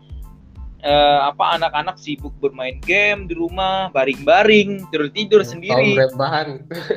eh, 0.83 1.21
apa 1.23 1.57
anak-anak 1.59 1.97
sibuk 1.97 2.35
bermain 2.42 2.79
game 2.83 3.31
di 3.31 3.35
rumah 3.38 3.88
baring-baring 3.95 4.85
tidur-tidur 4.90 5.47
sendiri 5.47 5.97
kaum 5.97 6.03
rebahan 6.11 6.49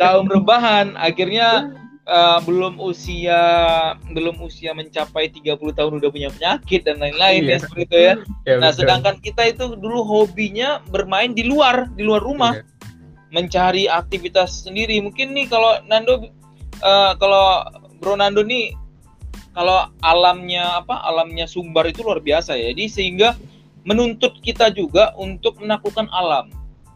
kaum 0.02 0.26
rebahan 0.28 0.88
akhirnya 0.98 1.72
uh, 2.10 2.42
belum 2.48 2.82
usia 2.82 3.42
belum 4.12 4.42
usia 4.44 4.74
mencapai 4.74 5.30
30 5.32 5.56
tahun 5.56 5.92
udah 6.02 6.10
punya 6.10 6.30
penyakit 6.34 6.84
dan 6.84 7.00
lain-lain 7.00 7.46
iya. 7.46 7.56
ya 7.56 7.58
seperti 7.62 7.84
itu 7.88 7.98
ya. 7.98 8.14
ya 8.44 8.56
nah, 8.60 8.70
betul. 8.74 8.80
sedangkan 8.84 9.16
kita 9.22 9.42
itu 9.48 9.78
dulu 9.78 10.02
hobinya 10.04 10.82
bermain 10.90 11.32
di 11.32 11.46
luar, 11.46 11.88
di 11.94 12.04
luar 12.04 12.22
rumah. 12.26 12.60
Iya 12.60 12.74
mencari 13.36 13.92
aktivitas 13.92 14.64
sendiri. 14.64 15.04
Mungkin 15.04 15.36
nih 15.36 15.52
kalau 15.52 15.84
Nando 15.92 16.32
uh, 16.80 17.12
kalau 17.20 17.68
Bro 18.00 18.16
Nando 18.16 18.40
nih 18.48 18.72
kalau 19.52 19.92
alamnya 20.00 20.80
apa 20.80 21.04
alamnya 21.04 21.44
Sumbar 21.44 21.92
itu 21.92 22.00
luar 22.08 22.24
biasa 22.24 22.56
ya. 22.56 22.72
Jadi 22.72 22.88
sehingga 22.88 23.36
menuntut 23.86 24.42
kita 24.42 24.74
juga 24.74 25.14
untuk 25.16 25.62
menaklukkan 25.62 26.10
alam. 26.10 26.50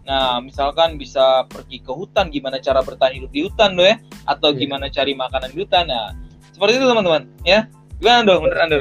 Nah, 0.09 0.41
misalkan 0.41 0.97
bisa 0.97 1.45
pergi 1.45 1.85
ke 1.85 1.93
hutan, 1.93 2.33
gimana 2.33 2.57
cara 2.57 2.81
bertahan 2.81 3.13
hidup 3.13 3.29
di 3.29 3.45
hutan 3.45 3.77
loh 3.77 3.85
ya, 3.85 4.01
atau 4.25 4.49
yeah. 4.49 4.57
gimana 4.57 4.85
cari 4.89 5.13
makanan 5.13 5.53
di 5.53 5.57
hutan. 5.61 5.85
Nah, 5.85 6.17
seperti 6.49 6.81
itu 6.81 6.85
teman-teman, 6.89 7.29
ya. 7.45 7.69
Gimana 8.01 8.25
dong, 8.25 8.41
menurut 8.41 8.57
Anda? 8.57 8.77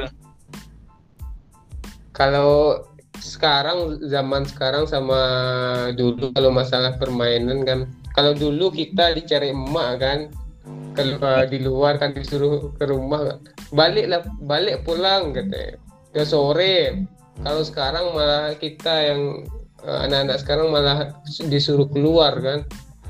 Kalau 2.17 2.81
sekarang 3.21 4.01
zaman 4.09 4.47
sekarang 4.49 4.89
sama 4.89 5.21
dulu 5.93 6.31
kalau 6.33 6.51
masalah 6.55 6.95
permainan 6.95 7.67
kan 7.67 7.79
kalau 8.15 8.31
dulu 8.31 8.71
kita 8.71 9.11
dicari 9.11 9.51
emak 9.51 9.99
kan 9.99 10.19
kalau 10.95 11.43
di 11.47 11.59
luar 11.59 11.99
kan 11.99 12.15
disuruh 12.15 12.71
ke 12.79 12.87
rumah 12.87 13.39
balik 13.75 14.07
lah 14.07 14.23
balik 14.43 14.87
pulang 14.87 15.35
katanya 15.35 15.75
ke 16.15 16.23
sore 16.23 17.05
kalau 17.43 17.61
sekarang 17.63 18.11
malah 18.11 18.55
kita 18.55 18.93
yang 19.13 19.21
eh, 19.83 19.99
anak-anak 20.07 20.37
sekarang 20.43 20.67
malah 20.71 21.15
disuruh 21.47 21.87
keluar 21.87 22.35
kan? 22.39 22.67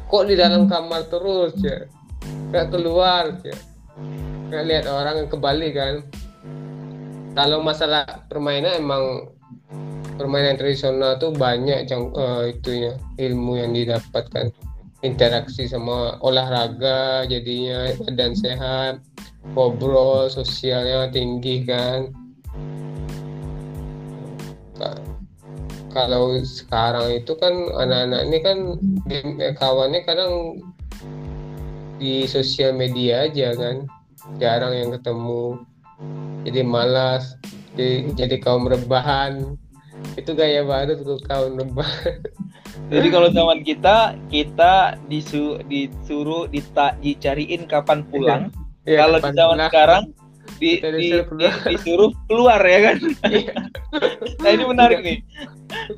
Kok 0.09 0.25
di 0.25 0.35
dalam 0.37 0.65
kamar 0.65 1.05
terus 1.09 1.53
ya 1.61 1.85
nggak 2.49 2.73
keluar 2.73 3.37
ya 3.45 3.57
nggak 4.49 4.63
lihat 4.65 4.85
orang 4.89 5.29
kembali 5.29 5.69
kan? 5.73 5.93
Kalau 7.37 7.61
masalah 7.61 8.05
permainan 8.25 8.81
emang 8.81 9.29
permainan 10.19 10.59
tradisional 10.59 11.15
tuh 11.15 11.31
banyak 11.31 11.87
yang 11.87 12.11
uh, 12.11 12.43
itunya 12.43 12.99
ilmu 13.15 13.55
yang 13.55 13.71
didapatkan 13.71 14.51
interaksi 14.99 15.63
sama 15.63 16.19
olahraga 16.19 17.23
jadinya 17.23 17.95
badan 18.03 18.35
sehat 18.35 18.99
ngobrol 19.55 20.27
sosialnya 20.27 21.07
tinggi 21.07 21.63
kan 21.63 22.11
kalau 25.89 26.37
sekarang 26.45 27.17
itu 27.17 27.33
kan 27.37 27.53
anak-anak 27.73 28.21
ini 28.29 28.37
kan 28.45 28.57
kawannya 29.57 30.01
kadang 30.05 30.61
di 31.97 32.29
sosial 32.29 32.77
media 32.77 33.27
aja 33.27 33.53
kan. 33.57 33.89
Jarang 34.37 34.73
yang 34.77 34.89
ketemu. 34.95 35.65
Jadi 36.45 36.61
malas. 36.63 37.35
Jadi, 37.73 38.13
jadi 38.15 38.35
kaum 38.39 38.69
rebahan. 38.69 39.57
Itu 40.15 40.37
gaya 40.37 40.63
baru 40.63 40.95
tuh 40.95 41.19
kaum 41.27 41.59
lembah 41.59 41.87
jadi 42.89 43.07
kalau 43.11 43.29
zaman 43.29 43.61
kita 43.61 44.15
kita 44.31 44.95
disu, 45.11 45.59
disuruh 45.67 46.47
dita, 46.47 46.95
dicariin 47.03 47.67
kapan 47.67 48.07
pulang. 48.07 48.43
Ya, 48.87 49.05
kalau 49.05 49.19
di 49.19 49.29
zaman 49.35 49.59
pulang. 49.59 49.69
sekarang 49.69 50.03
di, 50.57 50.81
di, 50.81 51.13
di, 51.21 51.47
disuruh 51.69 52.11
keluar 52.25 52.61
ya 52.65 52.79
kan 52.91 52.97
iya. 53.29 53.53
nah 54.41 54.49
ini 54.49 54.63
menarik 54.65 54.99
nih 55.05 55.17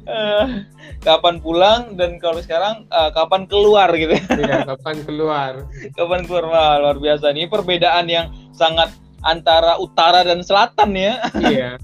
uh, 0.10 0.68
kapan 1.02 1.40
pulang 1.40 1.96
dan 1.96 2.20
kalau 2.20 2.44
sekarang 2.44 2.84
uh, 2.92 3.14
kapan 3.16 3.48
keluar 3.48 3.88
gitu 3.96 4.18
ya 4.44 4.68
kapan 4.68 4.98
keluar 5.08 5.54
kapan 5.96 6.22
keluar 6.28 6.46
Wah, 6.52 6.76
luar 6.82 6.98
biasa 7.00 7.32
nih 7.32 7.48
perbedaan 7.48 8.12
yang 8.12 8.28
sangat 8.52 8.92
antara 9.24 9.80
utara 9.80 10.26
dan 10.28 10.44
selatan 10.44 10.92
ya 10.98 11.14
iya 11.48 11.80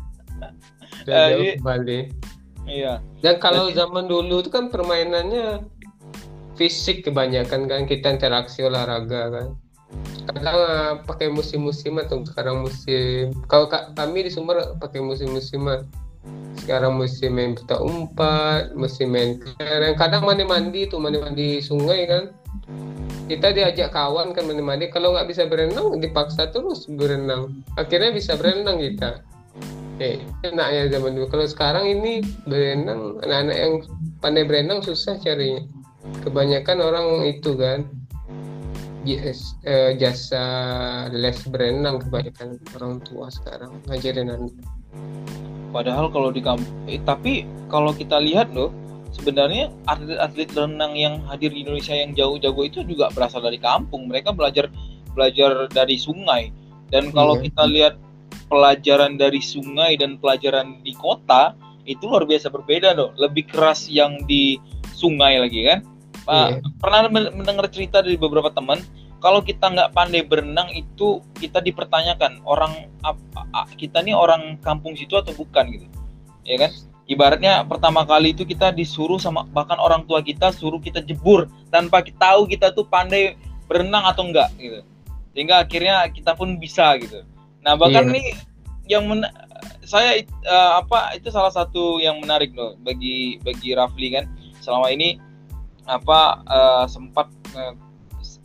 Ah, 1.07 1.31
jauh 1.31 1.43
iya. 1.43 1.53
kembali. 1.59 1.99
Iya. 2.67 2.93
Dan 3.23 3.35
kalau 3.39 3.71
zaman 3.71 4.11
dulu 4.11 4.43
itu 4.43 4.51
kan 4.51 4.67
permainannya 4.67 5.63
fisik 6.59 7.07
kebanyakan 7.07 7.71
kan 7.71 7.81
kita 7.87 8.11
interaksi 8.11 8.67
olahraga 8.67 9.31
kan. 9.31 9.47
Kadang 10.27 10.57
eh, 10.59 10.93
pakai 11.07 11.27
musim-musim 11.31 11.95
atau 12.03 12.19
sekarang 12.27 12.67
musim. 12.67 13.31
Kalau 13.47 13.71
ka- 13.71 13.95
kami 13.95 14.27
di 14.27 14.31
Sumber 14.31 14.75
pakai 14.77 14.99
musim-musiman. 14.99 15.87
Sekarang 16.59 16.99
musim 16.99 17.39
main 17.39 17.55
petak 17.55 17.79
umpat, 17.79 18.75
musim 18.75 19.15
main 19.15 19.39
kelereng. 19.39 19.95
Kadang 19.95 20.27
mandi-mandi 20.27 20.91
tuh 20.91 20.99
mandi-mandi 20.99 21.63
sungai 21.63 22.03
kan. 22.03 22.35
Kita 23.31 23.55
diajak 23.55 23.95
kawan 23.95 24.35
kan 24.35 24.43
mandi-mandi. 24.43 24.91
Kalau 24.91 25.15
nggak 25.15 25.31
bisa 25.31 25.47
berenang 25.47 26.03
dipaksa 26.03 26.51
terus 26.51 26.83
berenang. 26.91 27.63
Akhirnya 27.79 28.11
bisa 28.11 28.35
berenang 28.35 28.83
kita. 28.83 29.23
Eh, 30.03 30.19
enaknya 30.43 30.91
zaman 30.99 31.15
dulu. 31.15 31.31
Kalau 31.31 31.47
sekarang 31.47 31.87
ini 31.87 32.19
berenang, 32.43 33.17
anak-anak 33.23 33.57
yang 33.57 33.73
pandai 34.19 34.43
berenang 34.43 34.83
susah 34.83 35.15
carinya. 35.23 35.63
Kebanyakan 36.27 36.77
orang 36.83 37.07
itu 37.31 37.55
kan 37.55 37.87
eh, 39.63 39.95
jasa 39.95 40.43
les 41.13 41.39
berenang 41.47 42.03
kebanyakan 42.03 42.59
orang 42.75 42.99
tua 43.07 43.31
sekarang 43.31 43.79
ngajarin 43.87 44.33
anak. 44.33 44.51
Padahal 45.71 46.11
kalau 46.11 46.33
di 46.33 46.41
kampung, 46.43 46.67
eh, 46.89 46.99
tapi 47.03 47.47
kalau 47.71 47.95
kita 47.95 48.19
lihat 48.19 48.51
loh, 48.51 48.71
sebenarnya 49.15 49.71
atlet-atlet 49.87 50.49
renang 50.55 50.93
yang 50.95 51.21
hadir 51.27 51.51
di 51.51 51.63
Indonesia 51.63 51.95
yang 51.95 52.11
jauh-jauh 52.15 52.63
itu 52.65 52.83
juga 52.83 53.11
berasal 53.15 53.43
dari 53.43 53.59
kampung. 53.61 54.07
Mereka 54.11 54.35
belajar 54.35 54.67
belajar 55.15 55.67
dari 55.71 55.97
sungai. 55.97 56.51
Dan 56.87 57.11
kalau 57.11 57.35
Iya. 57.39 57.51
kita 57.51 57.63
lihat 57.67 57.93
pelajaran 58.47 59.19
dari 59.19 59.43
sungai 59.43 59.99
dan 59.99 60.15
pelajaran 60.21 60.79
di 60.85 60.95
kota 60.95 61.51
itu 61.83 62.07
luar 62.07 62.23
biasa 62.23 62.47
berbeda 62.47 62.95
loh. 62.95 63.11
Lebih 63.19 63.51
keras 63.51 63.91
yang 63.91 64.23
di 64.27 64.55
sungai 64.95 65.39
lagi 65.39 65.67
kan. 65.67 65.79
Pak, 66.27 66.47
Iya. 66.59 66.59
pernah 66.79 66.99
men- 67.07 67.33
mendengar 67.35 67.67
cerita 67.71 68.03
dari 68.03 68.19
beberapa 68.19 68.51
teman 68.51 68.79
kalau 69.17 69.41
kita 69.41 69.73
nggak 69.73 69.93
pandai 69.97 70.21
berenang 70.21 70.69
itu 70.73 71.21
kita 71.41 71.57
dipertanyakan 71.61 72.41
orang 72.45 72.89
ap- 73.01 73.17
a- 73.33 73.69
kita 73.73 74.05
nih 74.05 74.13
orang 74.13 74.61
kampung 74.61 74.93
situ 74.93 75.17
atau 75.17 75.33
bukan 75.33 75.65
gitu. 75.73 75.87
Ya 76.45 76.61
kan? 76.67 76.71
Ibaratnya 77.07 77.63
pertama 77.63 78.03
kali 78.03 78.35
itu 78.35 78.43
kita 78.43 78.75
disuruh 78.75 79.17
sama 79.17 79.47
bahkan 79.55 79.79
orang 79.79 80.03
tua 80.05 80.19
kita 80.19 80.51
suruh 80.51 80.77
kita 80.77 80.99
jebur 81.01 81.47
tanpa 81.71 82.03
kita 82.03 82.19
tahu 82.19 82.51
kita 82.51 82.75
tuh 82.75 82.83
pandai 82.83 83.39
berenang 83.65 84.03
atau 84.05 84.27
enggak 84.27 84.51
gitu. 84.59 84.83
Sehingga 85.31 85.63
akhirnya 85.63 86.03
kita 86.11 86.35
pun 86.35 86.59
bisa 86.59 86.99
gitu. 86.99 87.23
Nah 87.63 87.79
bahkan 87.79 88.11
Iya. 88.11 88.13
nih 88.13 88.25
yang 88.91 89.03
men- 89.07 89.31
saya 89.87 90.19
eh, 90.19 90.71
apa 90.77 91.15
itu 91.15 91.31
salah 91.31 91.51
satu 91.51 92.03
yang 92.03 92.19
menarik 92.19 92.51
loh 92.51 92.75
bagi 92.83 93.39
bagi 93.39 93.71
Rafli 93.71 94.11
kan. 94.11 94.27
Selama 94.59 94.91
ini 94.91 95.15
apa 95.87 96.43
eh, 96.43 96.85
sempat 96.91 97.31
eh, 97.55 97.86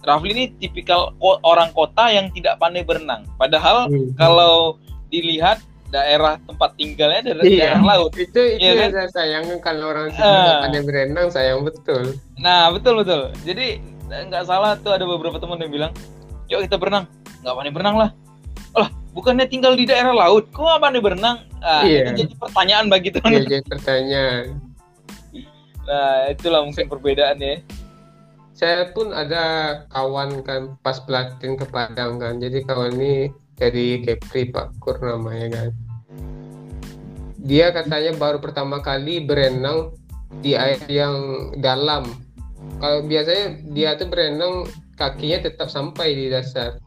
Rafli 0.03 0.31
ini 0.31 0.45
tipikal 0.57 1.15
ko- 1.17 1.39
orang 1.43 1.71
kota 1.71 2.09
yang 2.09 2.27
tidak 2.29 2.59
pandai 2.59 2.83
berenang. 2.83 3.23
Padahal 3.35 3.87
Hmm. 3.87 4.11
kalau 4.15 4.77
dilihat 5.09 5.63
daerah 5.89 6.41
tempat 6.43 6.73
tinggalnya 6.75 7.21
dari 7.31 7.55
Iya. 7.55 7.77
daerah 7.77 7.83
laut. 7.87 8.11
itu 8.15 8.33
itu 8.33 8.41
Iya 8.59 8.89
yang 8.89 8.93
saya 8.93 9.09
sayangkan 9.13 9.61
kalau 9.61 9.93
orang 9.93 10.09
nggak 10.11 10.57
pandai 10.61 10.83
berenang 10.83 11.29
sayang 11.29 11.61
betul. 11.63 12.17
Nah 12.37 12.73
betul 12.73 12.99
betul. 12.99 13.29
Jadi 13.43 13.79
nggak 14.09 14.45
salah 14.45 14.75
tuh 14.75 14.91
ada 14.91 15.05
beberapa 15.05 15.37
teman 15.37 15.57
yang 15.59 15.71
bilang, 15.71 15.93
yuk 16.47 16.65
kita 16.65 16.77
berenang. 16.77 17.05
Nggak 17.41 17.55
pandai 17.55 17.73
berenang 17.73 17.97
lah. 17.99 18.11
Lah 18.73 18.89
bukannya 19.13 19.45
tinggal 19.45 19.73
di 19.73 19.85
daerah 19.85 20.11
laut, 20.11 20.49
kok 20.49 20.61
nggak 20.61 20.81
pandai 20.81 21.01
berenang? 21.01 21.37
Ah, 21.61 21.85
Iya. 21.85 22.09
Itu 22.09 22.25
jadi 22.25 22.35
pertanyaan 22.35 22.87
bagi 22.89 23.09
teman. 23.13 23.31
Iya, 23.31 23.41
jadi 23.47 23.65
pertanyaan. 23.69 24.45
Nah 25.83 26.17
itulah 26.29 26.61
mungkin 26.63 26.87
perbedaannya. 26.87 27.55
Saya 28.53 28.93
pun 28.93 29.17
ada 29.17 29.45
kawan 29.89 30.45
kan 30.45 30.77
pas 30.85 31.01
pelatihan 31.01 31.57
ke 31.57 31.65
Padang 31.73 32.21
kan. 32.21 32.37
Jadi 32.37 32.65
kawan 32.69 33.01
ini 33.01 33.33
dari 33.57 34.05
Kepri 34.05 34.53
Pak 34.53 34.77
Kur 34.77 35.01
namanya 35.01 35.49
kan. 35.57 35.71
Dia 37.43 37.75
katanya 37.75 38.15
baru 38.15 38.39
pertama 38.39 38.79
kali 38.85 39.25
berenang 39.25 39.97
di 40.45 40.55
air 40.55 40.79
yang 40.87 41.51
dalam. 41.59 42.07
Kalau 42.79 43.03
biasanya 43.09 43.59
dia 43.73 43.99
tuh 43.99 44.07
berenang 44.07 44.69
kakinya 44.95 45.49
tetap 45.49 45.73
sampai 45.73 46.15
di 46.15 46.27
dasar. 46.31 46.79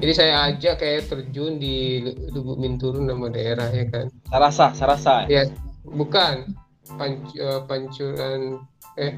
Jadi 0.00 0.12
saya 0.12 0.52
ajak 0.52 0.80
kayak 0.80 1.08
terjun 1.08 1.56
di 1.56 2.02
Lubuk 2.32 2.60
Minturun 2.60 3.08
nama 3.08 3.30
daerah 3.30 3.68
ya 3.72 3.86
kan. 3.88 4.06
Sarasa, 4.28 4.66
Sarasa. 4.76 5.14
Ya, 5.28 5.48
bukan 5.84 6.54
Pancu, 6.84 7.40
eh, 7.40 7.60
pancuran 7.64 8.60
eh 9.00 9.16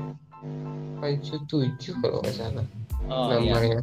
pancu 0.97 1.37
tujuh 1.47 1.95
kalau 2.01 2.21
nggak 2.25 2.35
salah 2.35 2.67
Oh 3.07 3.31
iya. 3.39 3.55
namanya. 3.55 3.81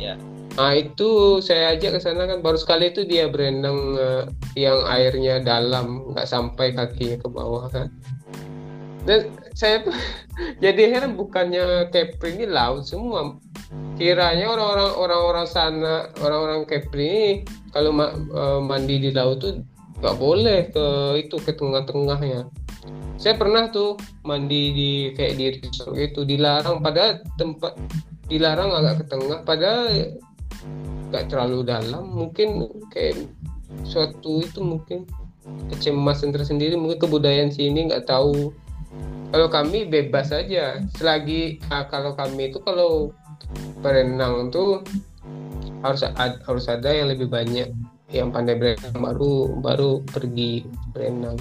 Iya. 0.00 0.14
Nah 0.56 0.72
itu 0.72 1.08
saya 1.44 1.76
ajak 1.76 1.96
ke 1.96 2.00
sana 2.00 2.24
kan 2.24 2.40
baru 2.40 2.56
sekali 2.56 2.88
itu 2.88 3.04
dia 3.04 3.28
berenang 3.28 3.96
eh, 4.00 4.24
yang 4.56 4.80
airnya 4.88 5.44
dalam 5.44 6.08
nggak 6.12 6.24
sampai 6.24 6.72
kakinya 6.72 7.20
ke 7.20 7.28
bawah 7.28 7.68
kan. 7.68 7.92
Dan 9.04 9.28
saya 9.52 9.84
tuh 9.84 9.92
jadi 10.64 10.88
heran 10.88 11.20
bukannya 11.20 11.92
Kepri 11.92 12.40
ini 12.40 12.46
laut 12.48 12.88
semua. 12.88 13.36
Kiranya 14.00 14.48
orang-orang 14.48 14.90
orang-orang 14.96 15.46
sana 15.48 16.08
orang-orang 16.24 16.64
Kepri 16.64 17.04
ini 17.04 17.24
kalau 17.72 17.92
ma- 17.92 18.16
eh, 18.16 18.60
mandi 18.64 19.04
di 19.04 19.10
laut 19.12 19.44
tuh 19.44 19.60
nggak 20.02 20.18
boleh 20.18 20.66
ke 20.74 20.86
itu 21.22 21.38
ke 21.38 21.54
tengah-tengahnya. 21.54 22.50
Saya 23.14 23.38
pernah 23.38 23.70
tuh 23.70 23.94
mandi 24.26 24.74
di 24.74 24.90
kayak 25.14 25.34
di 25.38 25.44
resort 25.62 25.94
gitu 25.94 26.26
dilarang. 26.26 26.82
Padahal 26.82 27.22
tempat 27.38 27.78
dilarang 28.26 28.74
agak 28.74 28.94
ke 28.98 29.04
tengah 29.14 29.38
padahal 29.46 30.18
nggak 31.14 31.24
terlalu 31.30 31.62
dalam. 31.62 32.10
Mungkin 32.10 32.66
kayak 32.90 33.30
suatu 33.86 34.42
itu 34.42 34.58
mungkin 34.58 35.06
kecemasan 35.70 36.34
tersendiri 36.34 36.74
mungkin 36.74 36.98
kebudayaan 36.98 37.54
sini 37.54 37.86
nggak 37.86 38.10
tahu. 38.10 38.50
Kalau 39.30 39.48
kami 39.48 39.86
bebas 39.86 40.34
saja 40.34 40.82
selagi 40.98 41.62
ah, 41.70 41.86
kalau 41.86 42.18
kami 42.18 42.50
itu 42.50 42.58
kalau 42.66 43.14
berenang 43.80 44.50
tuh 44.50 44.82
harus 45.86 46.02
ad- 46.04 46.42
harus 46.42 46.66
ada 46.66 46.90
yang 46.90 47.10
lebih 47.10 47.30
banyak 47.30 47.70
yang 48.12 48.28
pandai 48.28 48.60
berenang 48.60 48.92
baru 48.92 49.34
baru 49.58 49.90
pergi 50.04 50.68
berenang 50.92 51.40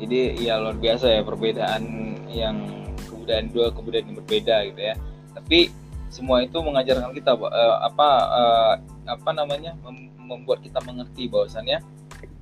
Jadi 0.00 0.40
ya 0.40 0.56
luar 0.56 0.80
biasa 0.80 1.12
ya 1.12 1.20
perbedaan 1.20 1.84
yang 2.32 2.56
kebudayaan 3.04 3.52
dua 3.52 3.68
kebudayaan 3.68 4.08
yang 4.08 4.18
berbeda 4.24 4.56
gitu 4.72 4.80
ya. 4.80 4.94
Tapi 5.36 5.68
semua 6.08 6.40
itu 6.42 6.56
mengajarkan 6.58 7.12
kita 7.12 7.36
eh, 7.36 7.76
apa 7.84 8.08
eh, 8.32 8.74
apa 9.12 9.30
namanya 9.36 9.76
mem- 9.84 10.08
membuat 10.24 10.64
kita 10.64 10.80
mengerti 10.88 11.28
bahwasannya 11.28 11.84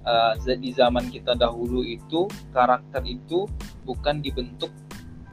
eh, 0.06 0.54
di 0.54 0.70
zaman 0.70 1.10
kita 1.10 1.34
dahulu 1.34 1.82
itu 1.82 2.30
karakter 2.54 3.02
itu 3.02 3.50
bukan 3.82 4.22
dibentuk 4.22 4.70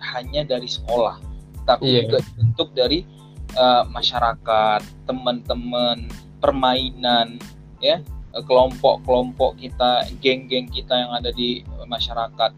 hanya 0.01 0.41
dari 0.43 0.65
sekolah, 0.65 1.21
tapi 1.69 1.93
Iya. 1.93 2.09
juga 2.09 2.19
dibentuk 2.25 2.73
dari 2.73 3.05
eh, 3.53 3.83
masyarakat, 3.85 4.81
teman-teman, 5.05 6.09
permainan, 6.45 7.41
ya 7.81 8.05
kelompok-kelompok 8.45 9.57
kita, 9.57 10.05
geng-geng 10.21 10.69
kita 10.69 10.93
yang 10.93 11.11
ada 11.17 11.33
di 11.33 11.65
masyarakat. 11.87 12.51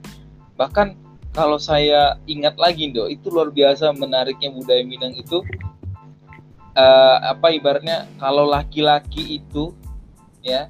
Bahkan 0.60 0.88
kalau 1.38 1.62
saya 1.62 2.18
ingat 2.26 2.58
lagi, 2.58 2.90
Do, 2.90 3.06
itu 3.06 3.30
luar 3.30 3.54
biasa 3.54 3.94
menariknya 3.94 4.50
budaya 4.50 4.82
Minang 4.82 5.14
itu 5.14 5.46
eh, 6.74 7.18
apa 7.22 7.54
ibaratnya 7.54 8.10
kalau 8.18 8.50
laki-laki 8.50 9.38
itu 9.38 9.70
ya 10.42 10.66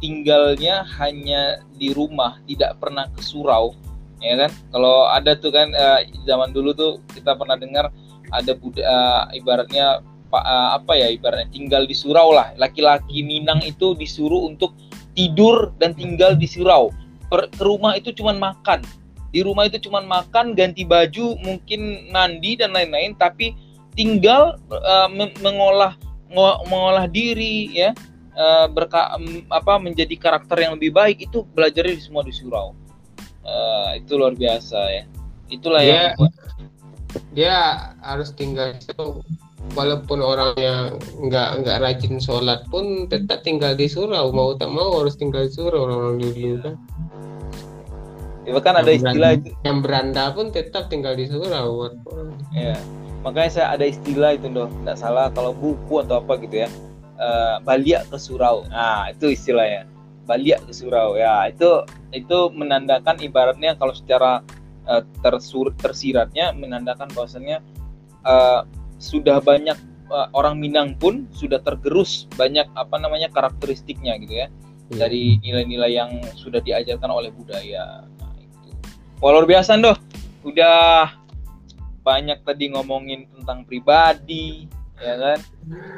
tinggalnya 0.00 0.88
hanya 1.00 1.60
di 1.76 1.92
rumah, 1.92 2.40
tidak 2.48 2.80
pernah 2.80 3.12
ke 3.12 3.20
surau, 3.20 3.76
ya 4.24 4.40
kan? 4.40 4.50
Kalau 4.72 5.04
ada 5.12 5.36
tuh 5.36 5.52
kan 5.52 5.68
eh, 5.76 6.08
zaman 6.24 6.56
dulu 6.56 6.72
tuh 6.72 6.92
kita 7.12 7.36
pernah 7.36 7.60
dengar 7.60 7.92
ada 8.32 8.52
budaya 8.56 9.28
ibaratnya 9.36 10.00
pa- 10.00 10.00
eh, 10.00 10.15
apa 10.32 10.92
ya 10.98 11.08
ibaratnya 11.10 11.48
tinggal 11.52 11.86
di 11.86 11.94
surau 11.96 12.34
lah. 12.34 12.52
Laki-laki 12.58 13.22
Minang 13.22 13.62
itu 13.62 13.94
disuruh 13.94 14.46
untuk 14.46 14.74
tidur 15.16 15.72
dan 15.80 15.96
tinggal 15.96 16.36
di 16.36 16.44
surau. 16.44 16.92
Per- 17.32 17.50
ke 17.50 17.62
rumah 17.64 17.96
itu 17.98 18.12
cuman 18.12 18.36
makan. 18.38 18.84
Di 19.34 19.42
rumah 19.42 19.68
itu 19.68 19.76
cuman 19.82 20.06
makan, 20.06 20.56
ganti 20.56 20.86
baju, 20.86 21.36
mungkin 21.42 22.08
mandi 22.14 22.56
dan 22.56 22.72
lain-lain, 22.72 23.12
tapi 23.18 23.52
tinggal 23.96 24.56
eh, 24.70 25.08
mem- 25.12 25.36
mengolah 25.40 25.96
ngo- 26.30 26.60
mengolah 26.68 27.08
diri 27.08 27.72
ya 27.72 27.90
eh, 28.36 28.66
berka 28.68 29.16
apa 29.48 29.80
menjadi 29.80 30.14
karakter 30.20 30.60
yang 30.68 30.76
lebih 30.76 30.92
baik 30.92 31.24
itu 31.24 31.44
belajar 31.56 31.88
di 31.88 32.00
semua 32.00 32.24
di 32.24 32.32
surau. 32.32 32.76
Eh, 33.46 34.04
itu 34.04 34.18
luar 34.18 34.36
biasa 34.36 34.80
ya. 34.92 35.04
Itulah 35.46 35.82
Iya. 35.82 35.94
yang 36.18 36.28
dia 37.32 37.56
harus 38.04 38.34
tinggal 38.36 38.76
itu 38.76 39.24
walaupun 39.74 40.22
orangnya 40.22 40.94
nggak 41.18 41.64
nggak 41.64 41.78
rajin 41.82 42.20
sholat 42.22 42.62
pun 42.70 43.10
tetap 43.10 43.42
tinggal 43.42 43.74
di 43.74 43.90
surau. 43.90 44.30
Mau 44.30 44.54
tak 44.54 44.70
mau 44.70 45.02
harus 45.02 45.18
tinggal 45.18 45.48
di 45.48 45.52
surau 45.56 45.90
orang 45.90 46.22
dulu 46.22 46.62
kan. 46.62 46.74
Ya, 48.46 48.50
bahkan 48.54 48.78
ada 48.78 48.90
istilah 48.94 49.34
itu. 49.34 49.50
yang 49.66 49.82
beranda 49.82 50.30
pun 50.30 50.54
tetap 50.54 50.86
tinggal 50.86 51.18
di 51.18 51.26
surau 51.26 51.90
ya 52.54 52.78
makanya 53.26 53.50
saya 53.50 53.66
ada 53.74 53.90
istilah 53.90 54.38
itu 54.38 54.46
doh 54.46 54.70
tidak 54.70 54.96
salah 55.02 55.26
kalau 55.34 55.50
buku 55.50 55.98
atau 56.06 56.22
apa 56.22 56.38
gitu 56.38 56.62
ya. 56.62 56.70
Uh, 57.16 57.58
baliak 57.66 58.06
ke 58.06 58.16
surau. 58.22 58.62
Nah 58.70 59.10
itu 59.10 59.34
istilahnya. 59.34 59.90
Baliak 60.30 60.62
ke 60.62 60.70
surau. 60.70 61.18
Ya 61.18 61.50
itu 61.50 61.82
itu 62.14 62.38
menandakan 62.54 63.18
ibaratnya 63.18 63.74
kalau 63.74 63.90
secara 63.90 64.46
uh, 64.86 65.02
tersur 65.26 65.74
tersiratnya 65.74 66.54
menandakan 66.54 67.10
bahwasannya 67.10 67.58
uh, 68.22 68.62
sudah 68.96 69.40
banyak 69.40 69.76
uh, 70.10 70.28
orang 70.32 70.60
Minang 70.60 70.96
pun 70.96 71.28
sudah 71.34 71.60
tergerus 71.60 72.30
banyak 72.34 72.66
apa 72.76 72.96
namanya 72.96 73.28
karakteristiknya 73.32 74.16
gitu 74.20 74.46
ya. 74.46 74.48
Hmm. 74.86 75.02
dari 75.02 75.42
nilai-nilai 75.42 75.98
yang 75.98 76.10
sudah 76.38 76.62
diajarkan 76.62 77.10
oleh 77.10 77.34
budaya. 77.34 78.06
Nah, 78.22 78.38
itu. 78.38 78.70
Wah, 79.18 79.34
luar 79.34 79.42
biasa 79.42 79.74
doh 79.82 79.98
udah 80.46 81.10
banyak 82.06 82.38
tadi 82.46 82.70
ngomongin 82.70 83.26
tentang 83.34 83.66
pribadi 83.66 84.70
ya 85.02 85.14
kan? 85.18 85.38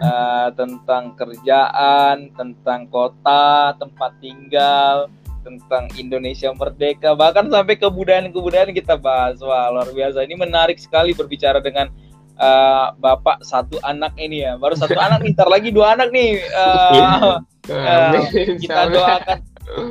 Uh, 0.01 0.49
tentang 0.57 1.13
kerjaan 1.21 2.33
tentang 2.33 2.89
kota 2.89 3.77
tempat 3.77 4.17
tinggal 4.25 5.13
tentang 5.45 5.93
Indonesia 6.01 6.49
merdeka 6.57 7.13
bahkan 7.13 7.45
sampai 7.53 7.77
kebudayaan-kebudayaan 7.77 8.73
kita 8.73 8.97
bahas. 8.97 9.37
Wah 9.45 9.69
luar 9.69 9.93
biasa. 9.93 10.25
Ini 10.25 10.33
menarik 10.33 10.81
sekali 10.81 11.13
berbicara 11.13 11.61
dengan 11.61 11.93
uh, 12.39 12.95
bapak 12.97 13.43
satu 13.45 13.77
anak 13.85 14.15
ini 14.17 14.47
ya. 14.47 14.57
Baru 14.57 14.79
satu 14.79 14.97
anak 15.05 15.27
nih 15.27 15.35
ntar 15.35 15.51
lagi 15.51 15.69
dua 15.75 15.99
anak 15.99 16.09
nih. 16.15 16.41
Uh, 16.55 17.43
uh, 17.69 18.13
kita 18.57 18.89
doakan 18.89 19.39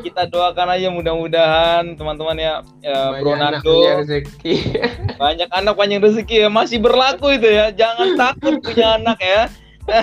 kita 0.01 0.25
doakan 0.25 0.67
aja 0.73 0.89
mudah-mudahan 0.89 1.93
teman-teman 1.93 2.37
ya, 2.41 2.53
ya 2.81 3.21
Bro 3.21 3.37
Nando. 3.37 3.77
banyak 5.21 5.49
anak 5.53 5.75
banyak 5.77 6.01
rezeki 6.01 6.47
ya. 6.47 6.49
Masih 6.49 6.81
berlaku 6.81 7.37
itu 7.37 7.45
ya. 7.45 7.69
Jangan 7.69 8.17
takut 8.17 8.57
punya 8.63 8.97
anak 8.97 9.19
ya. 9.21 9.41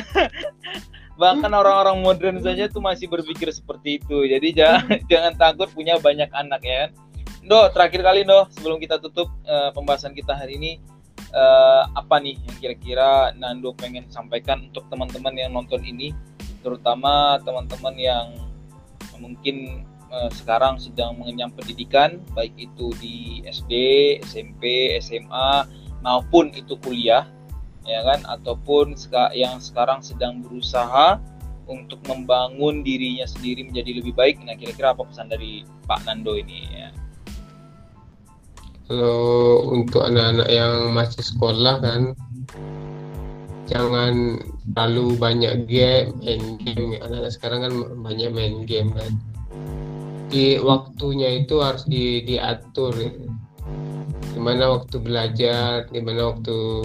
Bahkan 1.15 1.51
orang-orang 1.51 2.03
modern 2.03 2.39
saja 2.43 2.67
tuh 2.67 2.83
masih 2.83 3.11
berpikir 3.11 3.51
seperti 3.51 3.99
itu. 4.03 4.27
Jadi 4.27 4.55
jangan 4.55 4.99
jangan 5.11 5.33
takut 5.35 5.69
punya 5.75 5.99
banyak 5.99 6.31
anak 6.31 6.63
ya. 6.63 6.91
Do 7.45 7.69
terakhir 7.75 8.01
kali 8.01 8.23
Do 8.25 8.47
sebelum 8.55 8.79
kita 8.79 9.03
tutup 9.03 9.29
uh, 9.45 9.75
pembahasan 9.75 10.17
kita 10.17 10.33
hari 10.33 10.57
ini 10.57 10.81
uh, 11.35 11.83
apa 11.93 12.23
nih 12.23 12.39
yang 12.39 12.57
kira-kira 12.63 13.35
Nando 13.37 13.75
pengen 13.75 14.07
sampaikan 14.09 14.71
untuk 14.71 14.87
teman-teman 14.89 15.35
yang 15.35 15.53
nonton 15.53 15.83
ini? 15.83 16.15
Terutama 16.63 17.37
teman-teman 17.45 17.95
yang 17.99 18.27
mungkin 19.21 19.85
uh, 20.09 20.31
sekarang 20.33 20.81
sedang 20.81 21.19
mengenyam 21.19 21.53
pendidikan 21.53 22.23
baik 22.33 22.55
itu 22.57 22.95
di 23.03 23.45
SD, 23.45 23.73
SMP, 24.25 24.95
SMA 25.03 25.69
maupun 26.01 26.55
itu 26.55 26.79
kuliah 26.81 27.29
ya 27.85 28.01
kan? 28.07 28.25
Ataupun 28.25 28.97
yang 29.37 29.61
sekarang 29.61 30.01
sedang 30.01 30.41
berusaha 30.41 31.21
untuk 31.65 32.01
membangun 32.09 32.85
dirinya 32.85 33.25
sendiri 33.25 33.65
menjadi 33.65 34.01
lebih 34.01 34.15
baik. 34.17 34.41
Nah 34.47 34.57
kira-kira 34.57 34.97
apa 34.97 35.05
pesan 35.05 35.29
dari 35.29 35.65
Pak 35.85 36.09
Nando 36.09 36.37
ini 36.37 36.69
ya 36.73 37.04
kalau 38.85 39.65
untuk 39.73 40.05
anak-anak 40.05 40.49
yang 40.53 40.93
masih 40.93 41.25
sekolah 41.25 41.81
kan 41.81 42.13
jangan 43.65 44.37
terlalu 44.77 45.17
banyak 45.17 45.65
game 45.65 46.13
main 46.21 46.61
game. 46.61 47.01
Anak-anak 47.01 47.33
sekarang 47.33 47.61
kan 47.65 47.73
banyak 48.05 48.29
main 48.33 48.69
game 48.69 48.93
kan. 48.93 49.13
Di 50.29 50.61
waktunya 50.61 51.41
itu 51.41 51.65
harus 51.65 51.89
di, 51.89 52.21
diatur. 52.29 52.93
Di 54.35 54.41
mana 54.43 54.77
waktu 54.77 55.01
belajar 55.01 55.89
di 55.89 56.01
mana 56.05 56.37
waktu 56.37 56.85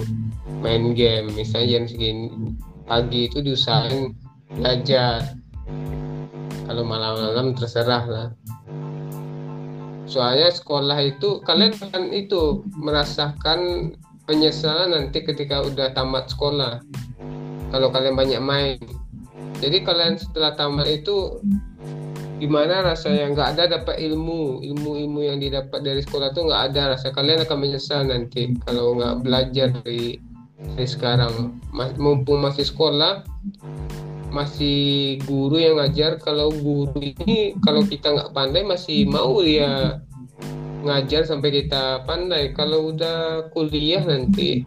main 0.64 0.96
game. 0.96 1.36
Misalnya 1.36 1.84
jam 1.84 1.84
segini 1.92 2.56
pagi 2.88 3.28
itu 3.28 3.44
diusahain 3.44 4.16
belajar. 4.56 5.36
Kalau 6.64 6.86
malam-malam 6.86 7.58
terserah 7.58 8.06
lah 8.08 8.28
soalnya 10.10 10.50
sekolah 10.50 10.98
itu 11.06 11.40
kalian 11.46 11.72
kan 11.78 12.10
itu 12.10 12.66
merasakan 12.74 13.94
penyesalan 14.26 14.94
nanti 14.94 15.22
ketika 15.22 15.62
udah 15.62 15.94
tamat 15.94 16.34
sekolah. 16.34 16.82
Kalau 17.70 17.94
kalian 17.94 18.18
banyak 18.18 18.42
main. 18.42 18.82
Jadi 19.62 19.86
kalian 19.86 20.18
setelah 20.18 20.58
tamat 20.58 20.90
itu 20.90 21.38
gimana 22.42 22.82
rasanya 22.82 23.38
nggak 23.38 23.50
ada 23.54 23.64
dapat 23.82 24.02
ilmu? 24.02 24.66
Ilmu 24.66 24.92
ilmu 25.06 25.20
yang 25.22 25.38
didapat 25.38 25.86
dari 25.86 26.02
sekolah 26.02 26.34
tuh 26.34 26.50
nggak 26.50 26.74
ada. 26.74 26.98
Rasa 26.98 27.14
kalian 27.14 27.46
akan 27.46 27.58
menyesal 27.62 28.10
nanti 28.10 28.58
kalau 28.66 28.98
nggak 28.98 29.22
belajar 29.22 29.70
dari 29.82 30.18
dari 30.74 30.88
sekarang. 30.90 31.62
Mumpung 32.02 32.42
masih 32.42 32.66
sekolah 32.66 33.22
masih 34.30 35.18
guru 35.26 35.58
yang 35.60 35.78
ngajar. 35.78 36.18
Kalau 36.22 36.54
guru 36.54 36.96
ini 37.02 37.58
kalau 37.62 37.84
kita 37.86 38.14
nggak 38.14 38.32
pandai 38.34 38.64
masih 38.66 39.10
mau 39.10 39.42
dia 39.42 40.02
ngajar 40.86 41.28
sampai 41.28 41.64
kita 41.64 42.06
pandai. 42.08 42.56
Kalau 42.56 42.94
udah 42.96 43.52
kuliah 43.52 44.02
nanti 44.06 44.64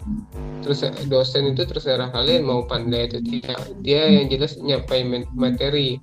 terus 0.63 0.87
dosen 1.11 1.51
itu 1.51 1.67
terserah 1.67 2.15
kalian 2.15 2.47
mau 2.47 2.63
pandai 2.67 3.11
atau 3.11 3.23
tidak. 3.23 3.59
Dia 3.83 4.07
yang 4.11 4.31
jelas 4.31 4.59
nyampai 4.61 5.27
materi. 5.35 5.99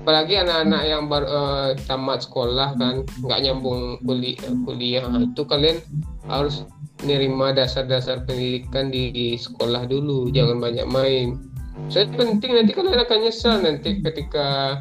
Apalagi 0.00 0.40
anak-anak 0.40 0.82
yang 0.88 1.12
baru 1.12 1.26
uh, 1.28 1.68
tamat 1.84 2.24
sekolah 2.24 2.72
kan 2.80 3.04
nggak 3.20 3.40
nyambung 3.44 4.00
kuliah. 4.00 4.48
Kuliah 4.64 5.04
itu 5.20 5.42
kalian 5.44 5.76
harus 6.24 6.64
nerima 7.04 7.52
dasar-dasar 7.52 8.24
pendidikan 8.24 8.88
di, 8.88 9.12
di 9.12 9.26
sekolah 9.36 9.84
dulu. 9.84 10.32
Jangan 10.32 10.56
banyak 10.56 10.86
main 10.88 11.49
saya 11.88 12.04
penting 12.12 12.52
nanti 12.52 12.76
kalian 12.76 13.00
akan 13.00 13.18
nyesal 13.24 13.56
nanti 13.62 14.02
ketika 14.04 14.78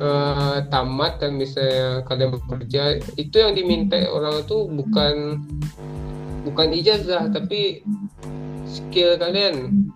uh, 0.00 0.58
tamat 0.70 1.20
dan 1.20 1.36
misalnya 1.36 2.02
kalian 2.06 2.34
bekerja 2.34 3.02
itu 3.18 3.36
yang 3.36 3.52
diminta 3.54 3.98
orang 4.10 4.42
itu 4.42 4.66
bukan 4.70 5.14
bukan 6.46 6.68
ijazah 6.72 7.28
tapi 7.28 7.82
skill 8.68 9.18
kalian. 9.18 9.88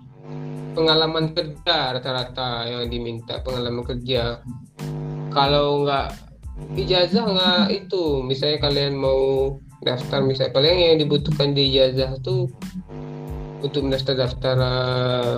Pengalaman 0.73 1.37
kerja 1.37 1.93
rata-rata 1.93 2.65
yang 2.65 2.89
diminta 2.89 3.45
pengalaman 3.45 3.85
kerja. 3.85 4.41
Kalau 5.29 5.85
nggak 5.85 6.17
ijazah 6.81 7.29
nggak 7.29 7.65
itu. 7.77 8.25
Misalnya 8.25 8.65
kalian 8.65 8.97
mau 8.97 9.53
daftar 9.85 10.25
misalnya 10.25 10.57
kalian 10.57 10.97
yang 10.97 10.99
dibutuhkan 11.05 11.53
di 11.53 11.77
ijazah 11.77 12.17
tuh 12.25 12.49
untuk 13.61 13.85
mendaftar 13.85 14.17
daftar 14.17 14.57
uh, 14.57 15.37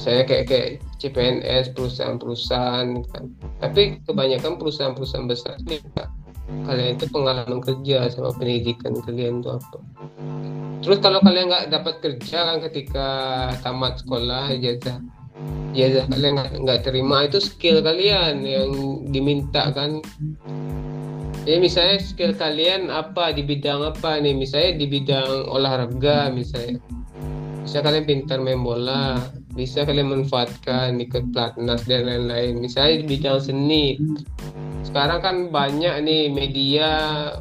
saya 0.00 0.24
kayak 0.24 0.44
kayak 0.48 0.68
CPNS 1.00 1.76
perusahaan-perusahaan 1.76 2.88
kan. 3.12 3.24
Tapi 3.60 4.00
kebanyakan 4.08 4.56
perusahaan-perusahaan 4.56 5.28
besar 5.28 5.56
nih 5.68 5.80
kalian 6.46 6.94
itu 6.94 7.06
pengalaman 7.10 7.58
kerja 7.58 8.06
sama 8.10 8.30
pendidikan 8.38 8.94
kalian 9.02 9.42
itu 9.42 9.50
apa? 9.50 9.78
Terus 10.82 10.98
kalau 11.02 11.18
kalian 11.18 11.50
nggak 11.50 11.74
dapat 11.74 11.94
kerja 11.98 12.38
kan 12.46 12.58
ketika 12.70 13.08
tamat 13.66 13.98
sekolah 13.98 14.54
ijazah 14.54 15.02
ijazah 15.74 16.06
kalian 16.06 16.38
nggak 16.62 16.86
terima 16.86 17.26
itu 17.26 17.42
skill 17.42 17.82
kalian 17.82 18.46
yang 18.46 18.70
diminta 19.10 19.74
kan. 19.74 19.98
Ya 21.46 21.62
misalnya 21.62 22.02
skill 22.02 22.34
kalian 22.34 22.90
apa 22.90 23.30
di 23.34 23.42
bidang 23.42 23.82
apa 23.82 24.18
nih? 24.18 24.34
Misalnya 24.34 24.82
di 24.82 24.86
bidang 24.86 25.50
olahraga 25.50 26.30
misalnya. 26.30 26.78
Bisa 27.66 27.82
kalian 27.82 28.06
pintar 28.06 28.38
main 28.38 28.62
bola 28.62 29.18
bisa 29.56 29.88
kalian 29.88 30.12
manfaatkan 30.12 31.00
ikut 31.00 31.32
pelatnas 31.32 31.88
dan 31.88 32.04
lain-lain. 32.04 32.60
Misalnya 32.60 33.02
di 33.02 33.06
bidang 33.16 33.40
seni. 33.40 33.96
Sekarang 34.84 35.18
kan 35.24 35.36
banyak 35.50 36.04
nih 36.04 36.30
media 36.30 36.88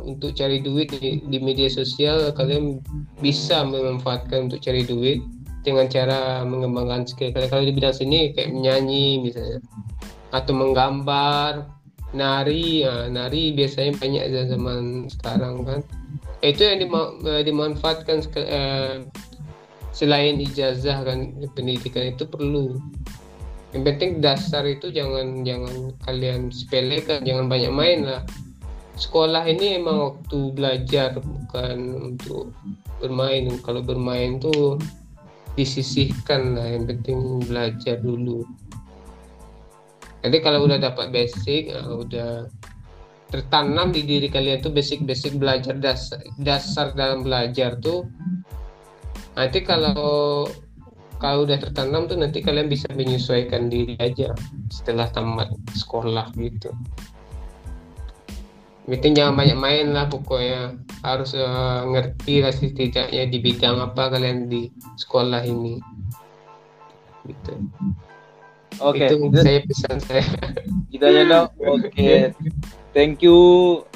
untuk 0.02 0.34
cari 0.34 0.64
duit 0.64 0.90
di, 0.96 1.22
di 1.22 1.38
media 1.38 1.68
sosial. 1.68 2.32
Kalian 2.32 2.80
bisa 3.20 3.62
memanfaatkan 3.68 4.50
untuk 4.50 4.64
cari 4.64 4.88
duit 4.88 5.20
dengan 5.68 5.92
cara 5.92 6.42
mengembangkan 6.48 7.04
skill. 7.04 7.36
Kalian 7.36 7.52
kalau 7.52 7.64
di 7.68 7.76
bidang 7.76 7.94
seni 7.94 8.32
kayak 8.32 8.56
menyanyi 8.56 9.20
misalnya. 9.20 9.60
Atau 10.32 10.56
menggambar 10.56 11.68
nari. 12.16 12.88
Ya, 12.88 13.12
nari 13.12 13.52
biasanya 13.52 14.00
banyak 14.00 14.24
zaman 14.56 15.12
sekarang 15.12 15.68
kan. 15.68 15.80
Itu 16.40 16.64
yang 16.64 16.80
dimanfaatkan 17.44 18.24
eh, 18.40 19.04
selain 19.96 20.36
ijazah 20.44 21.08
kan 21.08 21.32
pendidikan 21.56 22.12
itu 22.12 22.28
perlu. 22.28 22.76
Yang 23.72 23.84
penting 23.88 24.12
dasar 24.20 24.68
itu 24.68 24.92
jangan 24.92 25.48
jangan 25.48 25.96
kalian 26.04 26.52
sepelekan 26.52 27.24
jangan 27.24 27.48
banyak 27.48 27.72
main 27.72 28.00
lah. 28.04 28.22
Sekolah 29.00 29.48
ini 29.48 29.80
emang 29.80 30.00
waktu 30.00 30.40
belajar 30.52 31.16
bukan 31.20 31.78
untuk 32.12 32.52
bermain. 33.00 33.48
Kalau 33.64 33.80
bermain 33.80 34.40
tuh 34.40 34.80
disisihkan 35.56 36.60
lah 36.60 36.68
yang 36.76 36.88
penting 36.88 37.44
belajar 37.48 38.00
dulu. 38.04 38.44
Jadi 40.24 40.38
kalau 40.44 40.68
udah 40.68 40.80
dapat 40.80 41.16
basic 41.16 41.72
uh, 41.72 42.04
udah 42.04 42.52
tertanam 43.32 43.92
di 43.92 44.04
diri 44.04 44.28
kalian 44.32 44.64
tuh 44.64 44.72
basic-basic 44.72 45.36
belajar 45.36 45.76
dasar, 45.76 46.24
dasar 46.40 46.96
dalam 46.96 47.22
belajar 47.26 47.76
tuh 47.84 48.08
nanti 49.36 49.60
kalau 49.62 50.48
kalau 51.20 51.48
udah 51.48 51.58
tertanam 51.60 52.08
tuh 52.12 52.20
nanti 52.20 52.44
kalian 52.44 52.68
bisa 52.68 52.92
menyesuaikan 52.92 53.72
diri 53.72 53.96
aja 54.04 54.36
setelah 54.68 55.08
tamat 55.12 55.52
sekolah 55.76 56.28
gitu. 56.36 56.72
Meeting 58.86 59.18
jangan 59.18 59.34
banyak 59.34 59.58
main 59.58 59.88
lah 59.96 60.06
pokoknya. 60.06 60.78
Harus 61.02 61.34
uh, 61.34 61.86
ngerti 61.90 62.46
lah 62.46 62.54
setidaknya 62.54 63.26
di 63.30 63.38
bidang 63.42 63.82
apa 63.82 64.14
kalian 64.14 64.46
di 64.46 64.70
sekolah 65.02 65.42
ini. 65.42 65.82
Gitu. 67.26 67.54
Oke 68.84 69.08
okay. 69.08 69.16
itu 69.16 69.40
saya 69.40 69.60
pesan 69.66 69.98
saya. 70.04 70.26
Gitu 70.94 71.02
aja 71.02 71.24
dong. 71.26 71.48
Oke. 71.74 71.90
Okay. 71.90 72.20
thank 72.94 73.26
you 73.26 73.40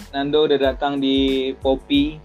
Nando 0.09 0.49
udah 0.49 0.57
datang 0.57 0.97
di 0.97 1.51
Poppy 1.61 2.17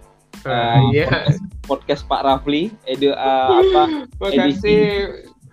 uh, 0.49 0.81
uh, 0.81 0.81
yeah. 0.89 1.29
Podcast, 1.65 2.07
Pak 2.07 2.23
Rafli 2.25 2.73
edu 2.85 3.13
uh, 3.13 3.61
apa 3.61 3.83
edisi 4.35 5.05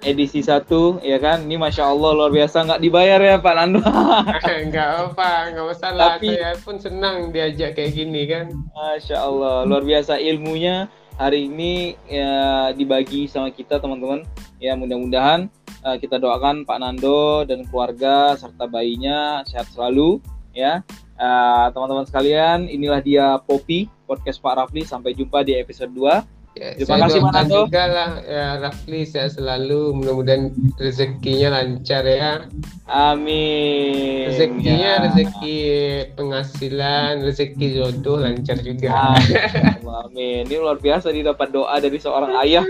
edisi 0.02 0.42
satu 0.42 0.98
ya 1.06 1.18
kan? 1.22 1.46
Ini 1.46 1.58
masya 1.58 1.90
Allah 1.90 2.12
luar 2.18 2.32
biasa. 2.34 2.66
Nggak 2.66 2.82
dibayar 2.82 3.20
ya 3.22 3.36
Pak 3.38 3.54
Nando? 3.58 3.82
Nggak 4.70 4.90
apa 5.10 5.30
nggak 5.54 5.66
masalah. 5.66 6.18
Tapi, 6.18 6.28
saya 6.36 6.58
pun 6.62 6.76
senang 6.82 7.30
diajak 7.30 7.78
kayak 7.78 7.94
gini 7.94 8.26
kan? 8.28 8.50
Masya 8.74 9.18
Allah 9.18 9.64
luar 9.66 9.84
biasa 9.86 10.18
ilmunya. 10.18 10.90
Hari 11.22 11.46
ini 11.54 11.94
ya 12.10 12.74
dibagi 12.74 13.30
sama 13.30 13.54
kita 13.54 13.78
teman-teman. 13.78 14.26
Ya 14.58 14.74
mudah-mudahan 14.74 15.50
uh, 15.86 15.98
kita 15.98 16.18
doakan 16.18 16.66
Pak 16.66 16.78
Nando 16.82 17.46
dan 17.46 17.66
keluarga 17.70 18.34
serta 18.38 18.66
bayinya 18.66 19.46
sehat 19.46 19.70
selalu 19.74 20.22
ya 20.54 20.84
uh, 21.22 21.70
teman-teman 21.70 22.06
sekalian 22.10 22.66
inilah 22.66 23.00
dia 23.00 23.38
Popi 23.46 23.86
podcast 24.10 24.42
Pak 24.42 24.58
Rafli 24.58 24.82
sampai 24.84 25.14
jumpa 25.14 25.46
di 25.46 25.56
episode 25.56 25.94
2 25.94 26.42
Ya, 26.52 26.76
Terima 26.76 27.08
kasih 27.08 27.24
Mas 27.24 27.48
Anto. 27.48 27.64
juga 27.64 27.84
lah 27.88 28.12
ya 28.28 28.60
Rafli 28.60 29.08
saya 29.08 29.32
selalu 29.32 29.96
mudah-mudahan 29.96 30.52
rezekinya 30.76 31.56
lancar 31.56 32.04
ya. 32.04 32.44
Amin. 32.92 34.28
Rezekinya 34.28 35.00
ya. 35.00 35.04
rezeki 35.08 35.60
penghasilan, 36.20 37.24
rezeki 37.24 37.68
jodoh 37.80 38.20
lancar 38.20 38.60
juga. 38.60 39.16
Amin. 40.04 40.44
Ini 40.44 40.60
luar 40.60 40.76
biasa 40.84 41.16
didapat 41.16 41.56
doa 41.56 41.80
dari 41.80 41.96
seorang 41.96 42.36
ayah. 42.44 42.68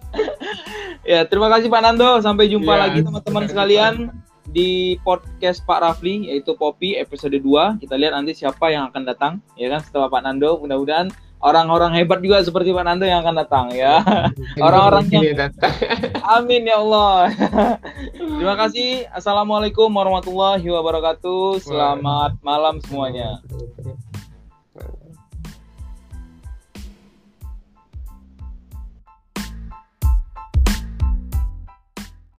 ya, 1.12 1.28
terima 1.28 1.52
kasih 1.52 1.68
Pak 1.68 1.84
Nando. 1.84 2.16
Sampai 2.24 2.48
jumpa 2.48 2.80
ya, 2.80 2.80
lagi 2.80 3.04
teman-teman 3.04 3.44
sekalian 3.44 4.08
di 4.50 4.98
podcast 5.06 5.62
Pak 5.62 5.78
Rafli 5.80 6.26
yaitu 6.28 6.58
Popi 6.58 6.98
episode 6.98 7.38
2. 7.38 7.80
Kita 7.80 7.94
lihat 7.94 8.12
nanti 8.18 8.34
siapa 8.34 8.70
yang 8.70 8.90
akan 8.90 9.02
datang 9.06 9.32
ya 9.54 9.70
kan 9.70 9.80
setelah 9.80 10.10
Pak 10.10 10.22
Nando. 10.26 10.58
Mudah-mudahan 10.58 11.14
orang-orang 11.40 11.96
hebat 11.96 12.20
juga 12.20 12.42
seperti 12.42 12.74
Pak 12.74 12.84
Nando 12.84 13.06
yang 13.06 13.22
akan 13.22 13.36
datang 13.38 13.66
ya. 13.72 14.02
Orang-orang 14.66 15.06
yang 15.08 15.38
datang. 15.38 15.72
Amin 16.36 16.66
ya 16.66 16.82
Allah. 16.82 17.30
Terima 18.18 18.54
kasih. 18.58 19.06
Assalamualaikum 19.14 19.88
warahmatullahi 19.88 20.66
wabarakatuh. 20.66 21.62
Selamat 21.62 22.36
malam 22.42 22.82
semuanya. 22.82 23.38